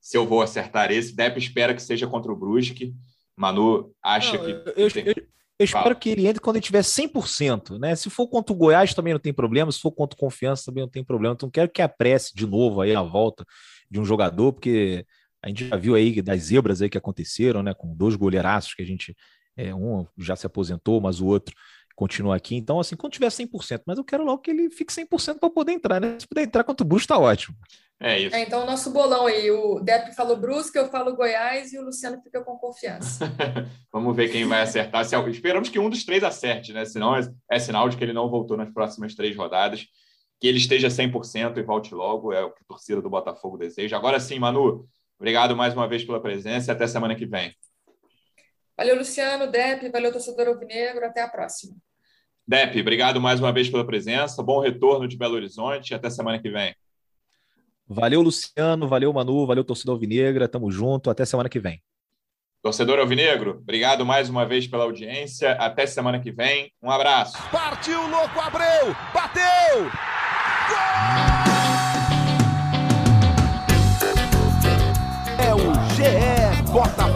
se 0.00 0.16
eu 0.16 0.26
vou 0.26 0.40
acertar 0.40 0.92
esse. 0.92 1.14
Depp 1.14 1.38
espera 1.38 1.74
que 1.74 1.82
seja 1.82 2.06
contra 2.06 2.32
o 2.32 2.36
Brusque. 2.36 2.94
Manu 3.36 3.92
acha 4.02 4.38
não, 4.38 4.44
que. 4.44 4.50
Eu, 4.50 4.88
eu, 4.88 4.88
eu, 5.04 5.14
eu 5.58 5.64
espero 5.64 5.96
que 5.96 6.10
ele 6.10 6.26
entre 6.26 6.40
quando 6.40 6.56
ele 6.56 6.64
tiver 6.64 6.82
100%, 6.82 7.78
né? 7.78 7.96
Se 7.96 8.08
for 8.08 8.28
contra 8.28 8.52
o 8.52 8.56
Goiás 8.56 8.94
também 8.94 9.12
não 9.12 9.20
tem 9.20 9.32
problema, 9.32 9.72
se 9.72 9.80
for 9.80 9.90
contra 9.90 10.14
o 10.14 10.20
Confiança 10.20 10.66
também 10.66 10.82
não 10.82 10.90
tem 10.90 11.02
problema. 11.02 11.34
Então 11.34 11.50
quero 11.50 11.70
que 11.70 11.82
apresse 11.82 12.34
de 12.34 12.46
novo 12.46 12.80
aí 12.80 12.94
a 12.94 13.02
volta 13.02 13.44
de 13.90 13.98
um 13.98 14.04
jogador, 14.04 14.52
porque 14.52 15.04
a 15.42 15.48
gente 15.48 15.68
já 15.68 15.76
viu 15.76 15.94
aí 15.94 16.20
das 16.22 16.42
zebras 16.42 16.82
aí 16.82 16.90
que 16.90 16.98
aconteceram, 16.98 17.62
né? 17.62 17.74
Com 17.74 17.94
dois 17.94 18.14
goleiraços 18.14 18.74
que 18.74 18.82
a 18.82 18.86
gente. 18.86 19.16
É, 19.58 19.74
um 19.74 20.06
já 20.18 20.36
se 20.36 20.46
aposentou, 20.46 21.00
mas 21.00 21.18
o 21.18 21.26
outro 21.26 21.54
continua 21.96 22.36
aqui. 22.36 22.54
Então, 22.54 22.78
assim, 22.78 22.94
quando 22.94 23.14
tiver 23.14 23.30
100%, 23.30 23.82
mas 23.86 23.96
eu 23.96 24.04
quero 24.04 24.22
logo 24.22 24.42
que 24.42 24.50
ele 24.50 24.70
fique 24.70 24.92
100% 24.92 25.38
para 25.40 25.50
poder 25.50 25.72
entrar, 25.72 25.98
né? 25.98 26.16
Se 26.20 26.28
puder 26.28 26.42
entrar 26.42 26.62
contra 26.62 26.84
o 26.84 26.88
Brusque, 26.88 27.08
tá 27.08 27.18
ótimo. 27.18 27.56
É 27.98 28.20
isso. 28.20 28.36
É, 28.36 28.42
então, 28.42 28.62
o 28.62 28.66
nosso 28.66 28.90
bolão 28.90 29.26
aí, 29.26 29.50
o 29.50 29.80
Depp 29.80 30.14
falou 30.14 30.36
Brusque, 30.36 30.76
eu 30.76 30.88
falo 30.90 31.16
Goiás 31.16 31.72
e 31.72 31.78
o 31.78 31.82
Luciano 31.82 32.20
fica 32.22 32.44
com 32.44 32.58
confiança. 32.58 33.24
Vamos 33.90 34.14
ver 34.14 34.30
quem 34.30 34.46
vai 34.46 34.60
acertar. 34.60 35.00
Esperamos 35.28 35.70
que 35.70 35.78
um 35.78 35.88
dos 35.88 36.04
três 36.04 36.22
acerte, 36.22 36.74
né? 36.74 36.84
Senão 36.84 37.16
é, 37.16 37.20
é 37.50 37.58
sinal 37.58 37.88
de 37.88 37.96
que 37.96 38.04
ele 38.04 38.12
não 38.12 38.28
voltou 38.28 38.56
nas 38.56 38.70
próximas 38.70 39.14
três 39.14 39.34
rodadas. 39.34 39.86
Que 40.38 40.46
ele 40.46 40.58
esteja 40.58 40.88
100% 40.88 41.56
e 41.56 41.62
volte 41.62 41.94
logo, 41.94 42.30
é 42.30 42.44
o 42.44 42.52
que 42.52 42.62
a 42.62 42.68
torcida 42.68 43.00
do 43.00 43.08
Botafogo 43.08 43.56
deseja. 43.56 43.96
Agora 43.96 44.20
sim, 44.20 44.38
Manu, 44.38 44.86
obrigado 45.18 45.56
mais 45.56 45.72
uma 45.72 45.88
vez 45.88 46.04
pela 46.04 46.20
presença 46.20 46.70
e 46.70 46.72
até 46.74 46.86
semana 46.86 47.16
que 47.16 47.24
vem. 47.24 47.54
Valeu, 48.76 48.98
Luciano, 48.98 49.50
Depp, 49.50 49.88
valeu, 49.88 50.12
torcedor 50.12 50.48
Alvinegro, 50.48 51.06
até 51.06 51.22
a 51.22 51.28
próxima. 51.28 51.74
Depp, 52.48 52.80
obrigado 52.80 53.20
mais 53.20 53.40
uma 53.40 53.52
vez 53.52 53.68
pela 53.68 53.84
presença. 53.84 54.42
Bom 54.42 54.60
retorno 54.60 55.08
de 55.08 55.16
Belo 55.16 55.34
Horizonte. 55.34 55.94
Até 55.94 56.08
semana 56.08 56.38
que 56.38 56.48
vem. 56.50 56.74
Valeu, 57.88 58.22
Luciano. 58.22 58.86
Valeu, 58.88 59.12
Manu. 59.12 59.46
Valeu, 59.46 59.64
torcedor 59.64 59.94
Alvinegra. 59.94 60.46
Tamo 60.48 60.70
junto. 60.70 61.10
Até 61.10 61.24
semana 61.24 61.48
que 61.48 61.58
vem. 61.58 61.82
Torcedor 62.62 62.98
Alvinegro, 62.98 63.60
obrigado 63.62 64.04
mais 64.04 64.28
uma 64.28 64.44
vez 64.44 64.66
pela 64.66 64.82
audiência. 64.82 65.52
Até 65.52 65.86
semana 65.86 66.18
que 66.18 66.32
vem. 66.32 66.72
Um 66.82 66.90
abraço. 66.90 67.38
Partiu, 67.52 68.00
louco, 68.08 68.40
Abreu! 68.40 68.92
Bateu! 69.14 69.84
Gol! 70.68 71.16
É 75.38 75.54
o 75.54 75.72
GE 75.94 76.72
Bota 76.72 77.06